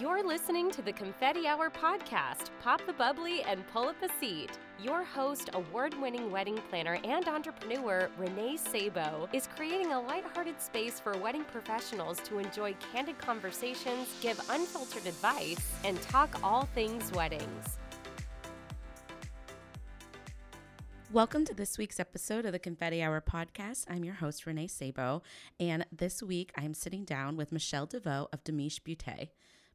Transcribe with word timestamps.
You're 0.00 0.26
listening 0.26 0.70
to 0.72 0.82
the 0.82 0.92
Confetti 0.92 1.46
Hour 1.46 1.70
podcast. 1.70 2.50
Pop 2.60 2.84
the 2.86 2.92
bubbly 2.92 3.42
and 3.44 3.66
pull 3.68 3.88
up 3.88 3.96
a 4.02 4.10
seat. 4.20 4.50
Your 4.82 5.02
host, 5.02 5.48
award 5.54 5.98
winning 6.02 6.30
wedding 6.30 6.58
planner 6.68 6.98
and 7.02 7.26
entrepreneur 7.26 8.10
Renee 8.18 8.58
Sabo, 8.58 9.26
is 9.32 9.48
creating 9.56 9.92
a 9.92 10.00
lighthearted 10.02 10.60
space 10.60 11.00
for 11.00 11.16
wedding 11.16 11.44
professionals 11.44 12.18
to 12.24 12.38
enjoy 12.38 12.74
candid 12.92 13.16
conversations, 13.16 14.08
give 14.20 14.38
unfiltered 14.50 15.06
advice, 15.06 15.72
and 15.82 16.02
talk 16.02 16.38
all 16.42 16.64
things 16.74 17.10
weddings. 17.12 17.78
Welcome 21.10 21.46
to 21.46 21.54
this 21.54 21.78
week's 21.78 21.98
episode 21.98 22.44
of 22.44 22.52
the 22.52 22.58
Confetti 22.58 23.02
Hour 23.02 23.22
podcast. 23.22 23.86
I'm 23.88 24.04
your 24.04 24.16
host, 24.16 24.44
Renee 24.44 24.66
Sabo, 24.66 25.22
and 25.58 25.86
this 25.90 26.22
week 26.22 26.52
I'm 26.54 26.74
sitting 26.74 27.04
down 27.04 27.36
with 27.36 27.50
Michelle 27.50 27.86
DeVoe 27.86 28.28
of 28.30 28.44
Demiche 28.44 28.80
Beauté. 28.82 29.28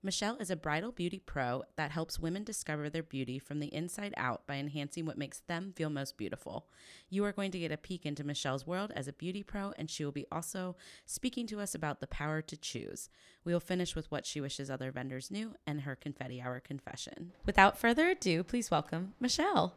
Michelle 0.04 0.38
is 0.38 0.50
a 0.50 0.56
bridal 0.56 0.92
beauty 0.92 1.20
pro 1.20 1.62
that 1.76 1.92
helps 1.92 2.18
women 2.18 2.44
discover 2.44 2.90
their 2.90 3.04
beauty 3.04 3.38
from 3.38 3.60
the 3.60 3.72
inside 3.72 4.16
out 4.18 4.48
by 4.48 4.56
enhancing 4.56 5.06
what 5.06 5.18
makes 5.18 5.42
them 5.42 5.74
feel 5.76 5.92
most 5.92 6.18
beautiful. 6.18 6.66
You 7.12 7.24
are 7.26 7.32
going 7.32 7.52
to 7.52 7.60
get 7.60 7.72
a 7.72 7.78
peek 7.78 8.04
into 8.04 8.24
Michelle's 8.24 8.66
world 8.66 8.92
as 8.96 9.08
a 9.08 9.14
beauty 9.14 9.44
pro, 9.44 9.74
and 9.78 9.92
she 9.92 10.04
will 10.04 10.12
be 10.12 10.26
also 10.32 10.76
speaking 11.06 11.46
to 11.48 11.60
us 11.60 11.76
about 11.76 12.00
the 12.00 12.08
power 12.08 12.42
to 12.42 12.58
choose. 12.58 13.10
We 13.46 13.54
will 13.54 13.60
finish 13.60 13.96
with 13.96 14.10
what 14.10 14.26
she 14.26 14.42
wishes 14.42 14.72
other 14.72 14.92
vendors 14.92 15.30
knew 15.30 15.54
and 15.68 15.82
her 15.82 15.96
confetti 15.96 16.42
hour 16.42 16.60
confession. 16.60 17.34
Without 17.46 17.78
further 17.78 18.10
ado, 18.10 18.44
please 18.44 18.72
welcome 18.72 19.14
Michelle. 19.20 19.76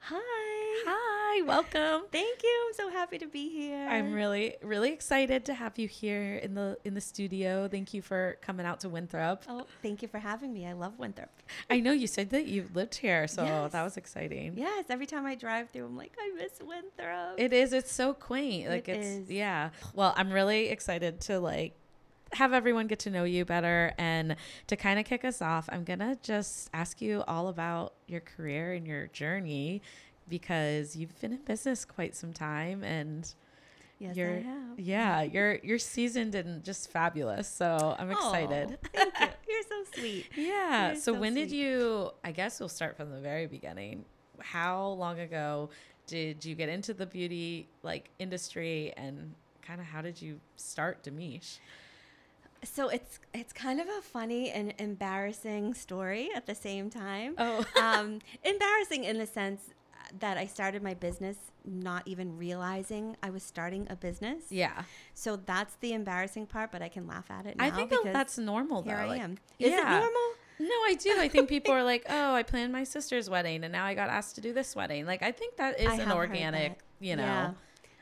Hi. 0.00 0.82
Hi, 0.86 1.42
welcome. 1.42 2.06
Thank 2.10 2.42
you. 2.42 2.64
I'm 2.68 2.74
so 2.74 2.90
happy 2.90 3.18
to 3.18 3.26
be 3.26 3.48
here. 3.50 3.86
I'm 3.88 4.12
really, 4.12 4.56
really 4.62 4.92
excited 4.92 5.44
to 5.46 5.54
have 5.54 5.78
you 5.78 5.86
here 5.88 6.36
in 6.36 6.54
the 6.54 6.78
in 6.84 6.94
the 6.94 7.00
studio. 7.00 7.68
Thank 7.68 7.92
you 7.92 8.00
for 8.00 8.38
coming 8.40 8.64
out 8.64 8.80
to 8.80 8.88
Winthrop. 8.88 9.42
Oh, 9.48 9.66
thank 9.82 10.00
you 10.00 10.08
for 10.08 10.18
having 10.18 10.52
me. 10.52 10.66
I 10.66 10.72
love 10.72 10.98
Winthrop. 10.98 11.30
I 11.68 11.80
know 11.80 11.92
you 11.92 12.06
said 12.06 12.30
that 12.30 12.46
you 12.46 12.68
lived 12.72 12.94
here, 12.96 13.26
so 13.28 13.44
Yes. 13.44 13.72
that 13.72 13.82
was 13.82 13.96
exciting. 13.96 14.54
Yes, 14.56 14.86
every 14.88 15.06
time 15.06 15.26
I 15.26 15.34
drive 15.34 15.70
through, 15.70 15.84
I'm 15.86 15.96
like, 15.96 16.12
I 16.18 16.30
miss 16.36 16.52
Winthrop. 16.60 17.34
It 17.38 17.52
is. 17.52 17.72
It's 17.72 17.92
so 17.92 18.14
quaint. 18.14 18.68
Like 18.70 18.88
It 18.88 18.96
it's 18.98 19.06
is. 19.06 19.30
yeah. 19.30 19.70
Well, 19.94 20.14
I'm 20.16 20.30
really 20.32 20.68
excited 20.68 21.20
to 21.22 21.38
like 21.40 21.74
have 22.32 22.52
everyone 22.52 22.86
get 22.86 22.98
to 23.00 23.10
know 23.10 23.24
you 23.24 23.44
better 23.44 23.92
and 23.98 24.36
to 24.66 24.76
kind 24.76 24.98
of 25.00 25.06
kick 25.06 25.24
us 25.24 25.40
off, 25.42 25.68
I'm 25.70 25.84
going 25.84 26.00
to 26.00 26.16
just 26.22 26.68
ask 26.74 27.00
you 27.00 27.24
all 27.26 27.48
about 27.48 27.94
your 28.06 28.20
career 28.20 28.72
and 28.74 28.86
your 28.86 29.06
journey 29.08 29.82
because 30.28 30.94
you've 30.96 31.18
been 31.20 31.32
in 31.32 31.38
business 31.44 31.84
quite 31.84 32.14
some 32.14 32.32
time 32.32 32.84
and 32.84 33.32
yes, 33.98 34.14
you're 34.16 34.36
I 34.36 34.40
have. 34.42 34.78
yeah, 34.78 35.22
you're 35.22 35.54
you're 35.62 35.78
seasoned 35.78 36.34
and 36.34 36.62
just 36.62 36.90
fabulous. 36.90 37.48
So, 37.48 37.96
I'm 37.98 38.10
excited. 38.10 38.78
Aw, 38.82 38.88
thank 38.94 39.14
you. 39.18 39.28
You're 39.48 39.62
so 39.62 39.98
sweet. 39.98 40.26
Yeah. 40.36 40.88
You're 40.88 40.96
So, 40.96 41.12
so 41.14 41.18
when 41.18 41.34
did 41.34 41.50
you, 41.50 42.10
I 42.22 42.32
guess 42.32 42.60
we'll 42.60 42.68
start 42.68 42.96
from 42.96 43.10
the 43.10 43.20
very 43.20 43.46
beginning. 43.46 44.04
How 44.40 44.88
long 44.90 45.18
ago 45.20 45.70
did 46.06 46.44
you 46.44 46.54
get 46.54 46.68
into 46.68 46.92
the 46.94 47.06
beauty 47.06 47.68
like 47.82 48.10
industry 48.18 48.92
and 48.96 49.34
kind 49.62 49.80
of 49.80 49.86
how 49.86 50.00
did 50.02 50.20
you 50.20 50.40
start 50.56 51.02
Demiche? 51.02 51.58
So 52.64 52.88
it's 52.88 53.20
it's 53.32 53.52
kind 53.52 53.80
of 53.80 53.86
a 53.88 54.02
funny 54.02 54.50
and 54.50 54.74
embarrassing 54.78 55.74
story 55.74 56.30
at 56.34 56.46
the 56.46 56.54
same 56.54 56.90
time. 56.90 57.34
Oh. 57.38 57.64
um, 57.82 58.20
embarrassing 58.44 59.04
in 59.04 59.18
the 59.18 59.26
sense 59.26 59.62
that 60.20 60.38
I 60.38 60.46
started 60.46 60.82
my 60.82 60.94
business 60.94 61.36
not 61.64 62.02
even 62.06 62.38
realizing 62.38 63.16
I 63.22 63.30
was 63.30 63.42
starting 63.42 63.86
a 63.90 63.96
business. 63.96 64.44
Yeah. 64.50 64.82
So 65.14 65.36
that's 65.36 65.76
the 65.76 65.92
embarrassing 65.92 66.46
part, 66.46 66.72
but 66.72 66.82
I 66.82 66.88
can 66.88 67.06
laugh 67.06 67.30
at 67.30 67.46
it 67.46 67.56
now 67.56 67.64
I 67.64 67.70
think 67.70 67.92
that's 68.04 68.38
normal 68.38 68.82
though. 68.82 68.90
here 68.90 68.98
I 68.98 69.06
like- 69.06 69.20
am. 69.20 69.38
Is 69.58 69.70
yeah. 69.70 69.98
it 69.98 70.00
normal? 70.00 70.34
No, 70.60 70.66
I 70.66 70.96
do. 70.98 71.14
I 71.18 71.28
think 71.28 71.48
people 71.48 71.72
are 71.72 71.84
like, 71.92 72.04
"Oh, 72.08 72.34
I 72.34 72.42
planned 72.42 72.72
my 72.72 72.82
sister's 72.82 73.30
wedding 73.30 73.62
and 73.62 73.72
now 73.72 73.84
I 73.84 73.94
got 73.94 74.08
asked 74.08 74.34
to 74.36 74.40
do 74.40 74.52
this 74.52 74.74
wedding." 74.74 75.06
Like 75.06 75.22
I 75.22 75.30
think 75.30 75.56
that 75.56 75.78
is 75.78 75.86
I 75.86 75.96
an 75.96 76.10
organic, 76.10 76.80
you 76.98 77.14
know. 77.14 77.22
Yeah, 77.22 77.50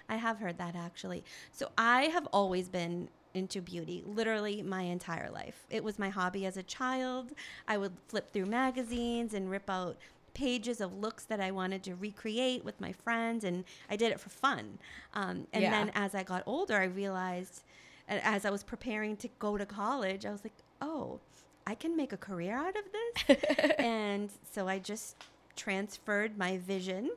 I 0.09 0.17
have 0.17 0.39
heard 0.39 0.57
that 0.59 0.75
actually. 0.75 1.23
So 1.53 1.71
I 1.77 2.05
have 2.05 2.27
always 2.29 2.69
been 2.71 3.11
into 3.37 3.61
beauty 3.61 4.03
literally 4.07 4.63
my 4.63 4.83
entire 4.83 5.31
life. 5.31 5.67
It 5.71 5.85
was 5.85 5.99
my 5.99 6.09
hobby 6.09 6.47
as 6.47 6.57
a 6.57 6.63
child. 6.63 7.33
I 7.69 7.77
would 7.79 7.93
flip 8.09 8.33
through 8.33 8.47
magazines 8.47 9.35
and 9.35 9.51
rip 9.51 9.69
out 9.69 9.97
pages 10.35 10.81
of 10.81 10.93
looks 10.93 11.25
that 11.25 11.41
I 11.41 11.51
wanted 11.51 11.83
to 11.85 11.95
recreate 11.95 12.65
with 12.65 12.79
my 12.81 12.93
friends, 12.93 13.43
and 13.45 13.65
I 13.89 13.97
did 13.97 14.13
it 14.13 14.21
for 14.21 14.29
fun. 14.29 14.79
Um, 15.15 15.47
and 15.53 15.63
Yeah. 15.63 15.71
then 15.71 15.93
as 15.95 16.15
I 16.15 16.23
got 16.25 16.43
older, 16.47 16.77
I 16.77 16.85
realized, 16.85 17.63
as 18.09 18.45
I 18.45 18.51
was 18.51 18.63
preparing 18.63 19.17
to 19.19 19.29
go 19.39 19.57
to 19.57 19.65
college, 19.65 20.27
I 20.27 20.33
was 20.33 20.45
like, 20.45 20.53
oh, 20.83 21.21
I 21.67 21.75
can 21.75 21.97
make 21.97 22.13
a 22.13 22.17
career 22.19 22.55
out 22.57 22.75
of 22.77 22.85
this 22.93 23.73
and 23.79 24.31
so 24.53 24.69
I 24.69 24.79
just 24.79 25.17
transferred 25.57 26.37
my 26.39 26.59
vision 26.59 27.11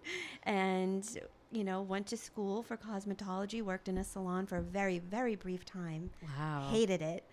and 0.44 1.06
you 1.52 1.64
know 1.64 1.82
went 1.82 2.08
to 2.08 2.18
school 2.18 2.62
for 2.64 2.78
cosmetology 2.78 3.62
worked 3.62 3.88
in 3.88 3.98
a 3.98 4.04
salon 4.04 4.46
for 4.46 4.58
a 4.58 4.62
very 4.62 5.00
very 5.00 5.36
brief 5.36 5.66
time 5.66 6.12
Wow. 6.38 6.68
hated 6.72 7.02
it 7.02 7.24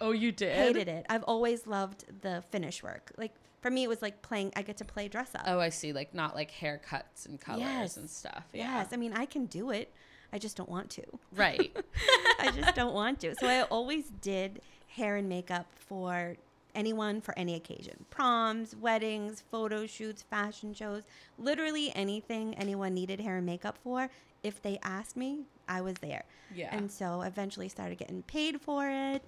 oh, 0.00 0.12
you 0.12 0.30
did? 0.32 0.54
hated 0.56 0.88
it 0.88 1.06
i've 1.08 1.24
always 1.24 1.66
loved 1.66 2.04
the 2.22 2.42
finish 2.50 2.82
work 2.82 3.10
like 3.16 3.34
for 3.60 3.70
me 3.70 3.82
it 3.82 3.88
was 3.88 4.00
like 4.02 4.22
playing 4.22 4.52
i 4.56 4.62
get 4.62 4.76
to 4.76 4.84
play 4.84 5.08
dress 5.08 5.34
up 5.34 5.42
Oh, 5.46 5.58
I 5.58 5.70
see. 5.70 5.92
Like 5.92 6.14
not 6.14 6.34
like 6.36 6.52
haircuts 6.52 7.26
and 7.26 7.40
colors 7.40 7.60
Yes. 7.62 7.96
and 7.96 8.08
stuff. 8.08 8.44
Yeah. 8.52 8.78
yes 8.78 8.88
i 8.92 8.96
mean 8.96 9.12
i 9.12 9.24
can 9.26 9.46
do 9.46 9.70
it 9.70 9.92
i 10.32 10.38
just 10.38 10.56
don't 10.56 10.68
want 10.68 10.90
to 10.90 11.02
Right. 11.34 11.76
I 12.40 12.52
just 12.52 12.74
don't 12.76 12.94
want 12.94 13.18
to. 13.20 13.34
So 13.40 13.46
I 13.48 13.62
always 13.62 14.04
did 14.20 14.60
hair 14.86 15.16
and 15.16 15.28
makeup 15.28 15.66
for 15.74 16.36
anyone 16.78 17.20
for 17.20 17.36
any 17.38 17.54
occasion 17.54 18.04
proms, 18.08 18.74
weddings, 18.76 19.42
photo 19.50 19.86
shoots, 19.86 20.22
fashion 20.22 20.72
shows, 20.72 21.02
literally 21.38 21.92
anything 21.94 22.54
anyone 22.54 22.94
needed 22.94 23.20
hair 23.20 23.36
and 23.38 23.46
makeup 23.46 23.76
for. 23.82 24.08
If 24.44 24.62
they 24.62 24.78
asked 24.84 25.16
me, 25.16 25.46
I 25.68 25.80
was 25.80 25.94
there. 25.94 26.22
Yeah. 26.54 26.68
And 26.74 26.90
so 26.90 27.22
eventually 27.22 27.68
started 27.68 27.98
getting 27.98 28.22
paid 28.22 28.60
for 28.60 28.88
it. 28.88 29.24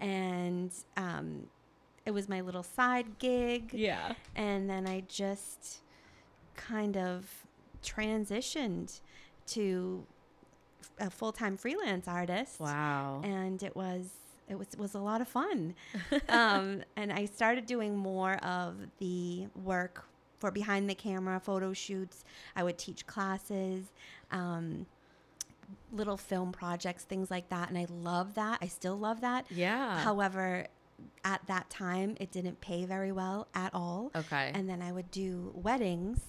And 0.00 0.70
um, 0.98 1.46
it 2.04 2.10
was 2.10 2.28
my 2.28 2.42
little 2.42 2.62
side 2.62 3.18
gig. 3.18 3.70
yeah. 3.72 4.12
And 4.36 4.68
then 4.68 4.86
I 4.86 5.02
just 5.08 5.80
kind 6.56 6.96
of 6.98 7.26
transitioned 7.82 9.00
to 9.48 10.04
a 10.98 11.08
full-time 11.10 11.56
freelance 11.56 12.06
artist 12.06 12.60
Wow. 12.60 13.22
and 13.24 13.62
it 13.62 13.74
was 13.74 14.10
it 14.50 14.58
was 14.58 14.68
was 14.76 14.94
a 14.94 14.98
lot 14.98 15.20
of 15.20 15.28
fun. 15.28 15.74
um, 16.28 16.82
and 16.96 17.12
I 17.12 17.24
started 17.24 17.64
doing 17.66 17.96
more 17.96 18.34
of 18.44 18.76
the 18.98 19.46
work 19.64 20.04
for 20.38 20.50
behind 20.50 20.90
the 20.90 20.94
camera 20.94 21.38
photo 21.40 21.72
shoots. 21.72 22.24
I 22.56 22.62
would 22.64 22.76
teach 22.76 23.06
classes, 23.06 23.84
um, 24.30 24.86
little 25.92 26.16
film 26.16 26.50
projects, 26.52 27.04
things 27.04 27.30
like 27.30 27.48
that, 27.50 27.68
and 27.68 27.78
I 27.78 27.86
love 27.90 28.34
that. 28.34 28.58
I 28.60 28.66
still 28.66 28.98
love 28.98 29.20
that. 29.20 29.46
yeah. 29.50 30.00
However, 30.00 30.66
at 31.24 31.40
that 31.46 31.70
time, 31.70 32.16
it 32.20 32.30
didn't 32.30 32.60
pay 32.60 32.84
very 32.84 33.12
well 33.12 33.48
at 33.54 33.72
all. 33.74 34.10
okay. 34.14 34.50
And 34.54 34.68
then 34.68 34.82
I 34.82 34.92
would 34.92 35.10
do 35.10 35.52
weddings 35.54 36.20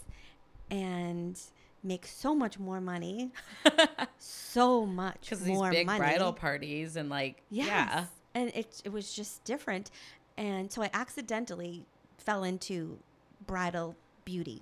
and 0.69 1.37
make 1.83 2.05
so 2.05 2.35
much 2.35 2.59
more 2.59 2.79
money, 2.81 3.31
so 4.17 4.85
much 4.85 5.21
because 5.21 5.41
these 5.41 5.57
more 5.57 5.71
big 5.71 5.87
money. 5.87 5.99
bridal 5.99 6.33
parties 6.33 6.95
and 6.95 7.09
like 7.09 7.41
Yes. 7.49 7.67
yeah 7.67 8.05
And 8.35 8.49
it, 8.55 8.81
it 8.85 8.91
was 8.91 9.13
just 9.13 9.43
different. 9.43 9.91
And 10.37 10.71
so 10.71 10.81
I 10.81 10.89
accidentally 10.93 11.85
fell 12.17 12.43
into 12.43 12.97
bridal 13.45 13.95
beauty. 14.25 14.61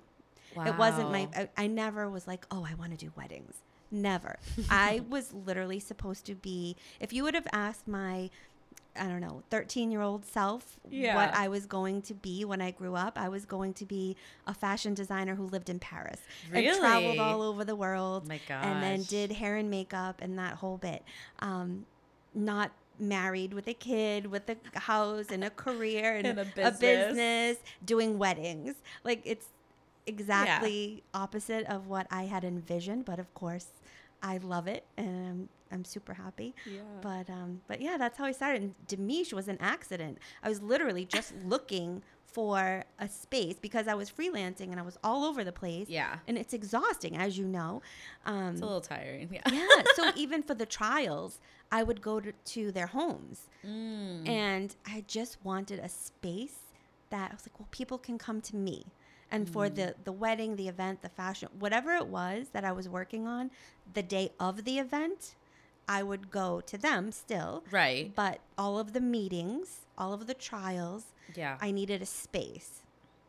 It 0.56 0.76
wasn't 0.76 1.12
my, 1.12 1.28
I, 1.36 1.48
I 1.56 1.66
never 1.68 2.10
was 2.10 2.26
like, 2.26 2.44
oh, 2.50 2.66
I 2.68 2.74
want 2.74 2.90
to 2.90 2.96
do 2.96 3.12
weddings. 3.16 3.54
Never. 3.92 4.38
I 4.68 5.02
was 5.08 5.32
literally 5.32 5.78
supposed 5.78 6.26
to 6.26 6.34
be, 6.34 6.76
if 6.98 7.12
you 7.12 7.22
would 7.22 7.34
have 7.34 7.46
asked 7.52 7.86
my, 7.86 8.30
I 8.96 9.06
don't 9.06 9.20
know, 9.20 9.42
13 9.50 9.90
year 9.90 10.00
old 10.02 10.26
self 10.26 10.78
Yeah. 10.90 11.14
what 11.14 11.32
I 11.32 11.48
was 11.48 11.64
going 11.64 12.02
to 12.02 12.14
be 12.14 12.44
when 12.44 12.60
I 12.60 12.70
grew 12.72 12.96
up, 12.96 13.16
I 13.18 13.28
was 13.28 13.44
going 13.46 13.72
to 13.74 13.86
be 13.86 14.16
a 14.46 14.52
fashion 14.52 14.94
designer 14.94 15.36
who 15.36 15.44
lived 15.46 15.70
in 15.70 15.78
Paris 15.78 16.20
and 16.52 16.66
traveled 16.78 17.18
all 17.18 17.40
over 17.42 17.64
the 17.64 17.76
world 17.76 18.26
my 18.28 18.40
and 18.48 18.82
then 18.82 19.04
did 19.04 19.32
hair 19.32 19.56
and 19.56 19.70
makeup 19.70 20.20
and 20.20 20.38
that 20.38 20.54
whole 20.54 20.76
bit. 20.76 21.02
Um, 21.38 21.86
not 22.34 22.72
married 22.98 23.54
with 23.54 23.66
a 23.68 23.74
kid, 23.74 24.26
with 24.26 24.50
a 24.50 24.56
house 24.80 25.26
and 25.30 25.42
a 25.44 25.50
career 25.50 26.16
and, 26.16 26.26
And 26.26 26.38
a 26.38 26.42
a 26.42 26.44
business. 26.46 26.78
business, 26.80 27.56
doing 27.84 28.18
weddings. 28.18 28.74
Like 29.04 29.22
it's 29.24 29.46
exactly 30.06 31.02
opposite 31.14 31.64
of 31.66 31.86
what 31.86 32.06
I 32.10 32.24
had 32.24 32.44
envisioned, 32.44 33.04
but 33.04 33.18
of 33.18 33.32
course, 33.34 33.66
I 34.22 34.36
love 34.38 34.66
it 34.66 34.84
and 34.96 35.26
I'm 35.26 35.48
I'm 35.72 35.84
super 35.84 36.14
happy. 36.14 36.54
Yeah. 36.66 36.80
But 37.00 37.28
um, 37.30 37.60
but 37.68 37.80
yeah, 37.80 37.96
that's 37.98 38.16
how 38.18 38.24
I 38.24 38.32
started. 38.32 38.62
And 38.62 38.74
Demiche 38.88 39.32
was 39.32 39.48
an 39.48 39.58
accident. 39.60 40.18
I 40.42 40.48
was 40.48 40.60
literally 40.62 41.04
just 41.04 41.32
looking 41.44 42.02
for 42.24 42.84
a 43.00 43.08
space 43.08 43.56
because 43.60 43.88
I 43.88 43.94
was 43.94 44.08
freelancing 44.08 44.70
and 44.70 44.78
I 44.78 44.82
was 44.82 44.96
all 45.02 45.24
over 45.24 45.42
the 45.42 45.50
place. 45.52 45.88
Yeah. 45.88 46.18
And 46.28 46.38
it's 46.38 46.54
exhausting, 46.54 47.16
as 47.16 47.36
you 47.36 47.44
know. 47.46 47.82
Um, 48.24 48.52
It's 48.52 48.60
a 48.60 48.64
little 48.64 48.80
tiring. 48.80 49.28
Yeah. 49.32 49.40
yeah. 49.50 49.66
So 49.96 50.10
even 50.16 50.42
for 50.44 50.54
the 50.54 50.64
trials, 50.66 51.40
I 51.72 51.82
would 51.82 52.00
go 52.00 52.20
to, 52.20 52.30
to 52.32 52.70
their 52.70 52.86
homes. 52.86 53.48
Mm. 53.66 54.28
And 54.28 54.76
I 54.86 55.02
just 55.08 55.38
wanted 55.44 55.80
a 55.80 55.88
space 55.88 56.58
that 57.10 57.32
I 57.32 57.34
was 57.34 57.42
like, 57.48 57.58
well, 57.58 57.66
people 57.72 57.98
can 57.98 58.16
come 58.16 58.40
to 58.42 58.54
me. 58.54 58.86
And 59.32 59.48
for 59.50 59.66
Mm. 59.66 59.74
the, 59.74 59.94
the 60.04 60.12
wedding, 60.12 60.54
the 60.54 60.68
event, 60.68 61.02
the 61.02 61.08
fashion, 61.08 61.48
whatever 61.58 61.94
it 61.94 62.06
was 62.06 62.48
that 62.52 62.64
I 62.64 62.70
was 62.70 62.88
working 62.88 63.26
on, 63.26 63.50
the 63.94 64.02
day 64.04 64.30
of 64.38 64.64
the 64.64 64.78
event, 64.78 65.34
I 65.90 66.02
would 66.02 66.30
go 66.30 66.60
to 66.62 66.78
them 66.78 67.10
still. 67.12 67.64
Right. 67.70 68.14
But 68.14 68.38
all 68.56 68.78
of 68.78 68.92
the 68.92 69.00
meetings, 69.00 69.80
all 69.98 70.12
of 70.12 70.26
the 70.26 70.34
trials, 70.34 71.04
Yeah. 71.34 71.56
I 71.60 71.70
needed 71.72 72.00
a 72.00 72.06
space. 72.06 72.82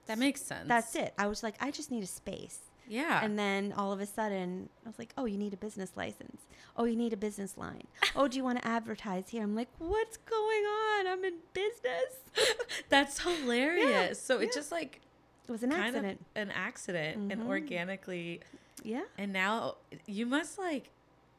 that 0.07 0.17
makes 0.17 0.41
sense. 0.41 0.67
That's 0.67 0.95
it. 0.95 1.13
I 1.17 1.27
was 1.27 1.41
like, 1.43 1.55
I 1.59 1.71
just 1.71 1.89
need 1.91 2.03
a 2.03 2.07
space. 2.07 2.59
Yeah. 2.87 3.23
And 3.23 3.39
then 3.39 3.73
all 3.77 3.91
of 3.93 3.99
a 4.01 4.05
sudden, 4.05 4.69
I 4.85 4.89
was 4.89 4.99
like, 4.99 5.13
oh, 5.17 5.25
you 5.25 5.37
need 5.37 5.53
a 5.53 5.57
business 5.57 5.91
license. 5.95 6.41
Oh, 6.75 6.83
you 6.85 6.95
need 6.97 7.13
a 7.13 7.17
business 7.17 7.57
line. 7.57 7.87
oh, 8.15 8.27
do 8.27 8.35
you 8.37 8.43
want 8.43 8.61
to 8.61 8.67
advertise 8.67 9.29
here? 9.29 9.43
I'm 9.43 9.55
like, 9.55 9.69
what's 9.79 10.17
going 10.17 10.63
on? 10.65 11.07
I'm 11.07 11.23
in 11.23 11.35
business. 11.53 12.11
That's 12.89 13.19
hilarious. 13.21 14.21
so 14.21 14.39
it 14.39 14.53
just 14.53 14.71
like 14.71 14.99
it 15.47 15.51
was 15.51 15.63
an 15.63 15.71
accident. 15.71 16.25
an 16.35 16.51
accident 16.51 17.31
and 17.31 17.41
Mhm. 17.43 17.47
organically 17.47 18.41
yeah. 18.83 19.03
and 19.17 19.31
now 19.33 19.75
you 20.05 20.25
must 20.25 20.57
like 20.57 20.89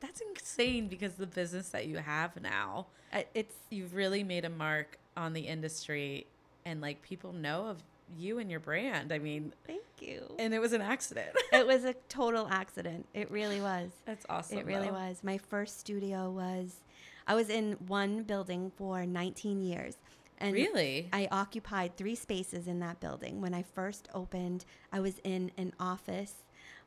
that's 0.02 0.20
insane 0.20 0.88
because 0.88 1.14
the 1.14 1.26
business 1.26 1.70
that 1.70 1.87
you 1.87 1.96
have 1.99 2.40
now 2.43 2.87
Uh, 3.12 3.22
It's, 3.34 3.54
you've 3.70 3.94
really 3.94 4.22
made 4.25 4.44
a 4.44 4.50
mark 4.50 4.99
on 5.16 5.32
the 5.32 5.43
industry 5.43 6.26
and 6.66 6.81
like 6.81 7.00
people 7.02 7.32
know 7.32 7.66
of 7.66 7.78
you 8.19 8.38
and 8.38 8.50
your 8.50 8.60
brand. 8.60 9.10
I 9.12 9.19
mean, 9.19 9.52
thank 9.66 9.82
you. 10.00 10.34
and 10.38 10.52
it 10.52 10.58
was 10.58 10.72
an 10.75 10.82
accident. 10.82 11.31
it 11.52 11.66
was 11.66 11.84
a 11.84 11.94
total 12.10 12.46
accident. 12.50 13.06
It 13.14 13.31
really 13.31 13.60
was. 13.60 13.90
That's 14.04 14.26
awesome. 14.28 14.58
it 14.58 14.66
really 14.66 14.88
though. 14.88 14.94
was. 14.94 15.22
My 15.25 15.38
first 15.38 15.81
studio 15.81 16.31
was, 16.31 16.81
I 17.26 17.34
was 17.34 17.48
in 17.48 17.72
one 17.87 18.22
building 18.25 18.70
for 18.76 19.06
19 19.06 19.62
years. 19.62 19.96
And 20.38 20.52
Really? 20.55 21.08
I 21.12 21.28
occupied 21.31 21.96
three 21.96 22.16
spaces 22.16 22.66
in 22.66 22.81
that 22.81 22.98
building. 23.00 23.40
When 23.40 23.55
I 23.55 23.62
first 23.62 24.08
opened, 24.12 24.64
I 24.93 24.98
was 25.00 25.20
in 25.25 25.52
an 25.56 25.72
office 25.78 26.34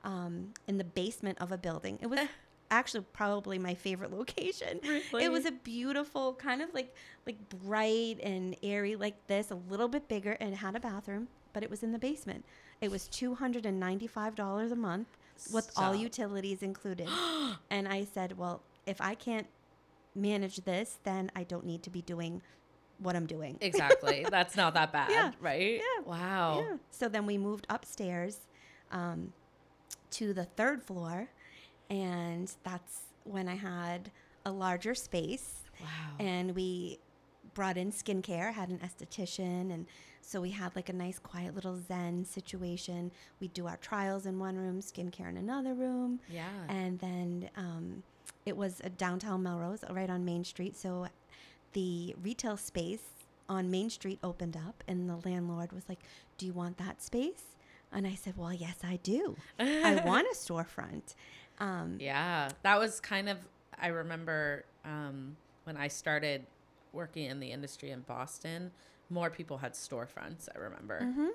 um, 0.03 0.53
in 0.67 0.77
the 0.77 0.83
basement 0.83 1.37
of 1.39 1.51
a 1.53 1.57
building. 1.57 1.97
It 2.01 2.07
was 2.07 2.19
actually 2.71 3.05
probably 3.13 3.57
my 3.59 3.73
favorite 3.73 4.11
location. 4.17 4.79
It 5.13 5.31
was 5.31 5.45
a 5.45 5.51
beautiful 5.51 6.33
kind 6.33 6.61
of 6.61 6.73
like 6.73 6.93
like 7.25 7.37
bright 7.49 8.19
and 8.21 8.55
airy 8.63 8.95
like 8.95 9.27
this, 9.27 9.51
a 9.51 9.55
little 9.69 9.87
bit 9.87 10.07
bigger, 10.07 10.31
and 10.39 10.55
had 10.55 10.75
a 10.75 10.79
bathroom, 10.79 11.27
but 11.53 11.63
it 11.63 11.69
was 11.69 11.83
in 11.83 11.91
the 11.91 11.99
basement. 11.99 12.45
It 12.81 12.91
was 12.91 13.07
two 13.07 13.35
hundred 13.35 13.65
and 13.65 13.79
ninety 13.79 14.07
five 14.07 14.35
dollars 14.35 14.71
a 14.71 14.75
month 14.75 15.07
with 15.53 15.71
all 15.75 15.95
utilities 15.95 16.61
included. 16.61 17.07
and 17.69 17.87
I 17.87 18.05
said, 18.05 18.37
well, 18.37 18.61
if 18.85 19.01
I 19.01 19.15
can't 19.15 19.47
manage 20.15 20.57
this, 20.57 20.99
then 21.03 21.29
I 21.35 21.43
don't 21.43 21.65
need 21.65 21.83
to 21.83 21.89
be 21.89 22.01
doing 22.01 22.41
what 22.99 23.15
I'm 23.15 23.25
doing. 23.25 23.57
Exactly. 23.59 24.25
That's 24.31 24.55
not 24.55 24.73
that 24.75 24.93
bad, 24.93 25.09
Yeah. 25.09 25.31
right? 25.41 25.81
Yeah. 25.81 26.03
Wow. 26.05 26.65
Yeah. 26.65 26.77
So 26.91 27.09
then 27.09 27.25
we 27.25 27.37
moved 27.37 27.67
upstairs 27.69 28.39
um, 28.91 29.33
to 30.11 30.33
the 30.33 30.45
third 30.45 30.81
floor, 30.81 31.27
and 31.89 32.51
that's 32.63 33.01
when 33.23 33.47
I 33.47 33.55
had 33.55 34.11
a 34.45 34.51
larger 34.51 34.95
space. 34.95 35.63
Wow. 35.81 35.87
And 36.19 36.55
we 36.55 36.99
brought 37.53 37.77
in 37.77 37.91
skincare, 37.91 38.53
had 38.53 38.69
an 38.69 38.79
esthetician, 38.79 39.73
and 39.73 39.85
so 40.21 40.41
we 40.41 40.51
had 40.51 40.75
like 40.75 40.89
a 40.89 40.93
nice, 40.93 41.19
quiet 41.19 41.55
little 41.55 41.77
Zen 41.77 42.25
situation. 42.25 43.11
We 43.39 43.47
do 43.49 43.67
our 43.67 43.77
trials 43.77 44.25
in 44.25 44.39
one 44.39 44.57
room, 44.57 44.81
skincare 44.81 45.29
in 45.29 45.37
another 45.37 45.73
room, 45.73 46.19
yeah. 46.29 46.47
and 46.67 46.99
then 46.99 47.49
um, 47.57 48.03
it 48.45 48.55
was 48.55 48.81
a 48.83 48.89
downtown 48.89 49.43
Melrose, 49.43 49.83
right 49.89 50.09
on 50.09 50.25
Main 50.25 50.43
Street. 50.43 50.75
So 50.75 51.07
the 51.73 52.15
retail 52.21 52.57
space 52.57 53.03
on 53.49 53.69
Main 53.69 53.89
Street 53.89 54.19
opened 54.23 54.57
up, 54.57 54.83
and 54.87 55.09
the 55.09 55.17
landlord 55.27 55.71
was 55.71 55.83
like, 55.89 55.99
"Do 56.37 56.45
you 56.45 56.53
want 56.53 56.77
that 56.77 57.01
space?" 57.01 57.43
And 57.91 58.05
I 58.05 58.15
said, 58.15 58.35
"Well, 58.37 58.53
yes, 58.53 58.77
I 58.83 58.97
do. 59.03 59.35
I 59.59 60.01
want 60.05 60.27
a 60.31 60.35
storefront." 60.35 61.15
Um, 61.59 61.97
Yeah, 61.99 62.49
that 62.63 62.79
was 62.79 62.99
kind 62.99 63.29
of. 63.29 63.37
I 63.79 63.87
remember 63.87 64.65
um, 64.85 65.35
when 65.65 65.75
I 65.77 65.87
started 65.89 66.45
working 66.93 67.25
in 67.25 67.39
the 67.39 67.51
industry 67.51 67.91
in 67.91 68.01
Boston, 68.01 68.71
more 69.09 69.29
people 69.29 69.57
had 69.57 69.73
storefronts. 69.73 70.47
I 70.55 70.59
remember. 70.59 71.01
mhm. 71.01 71.29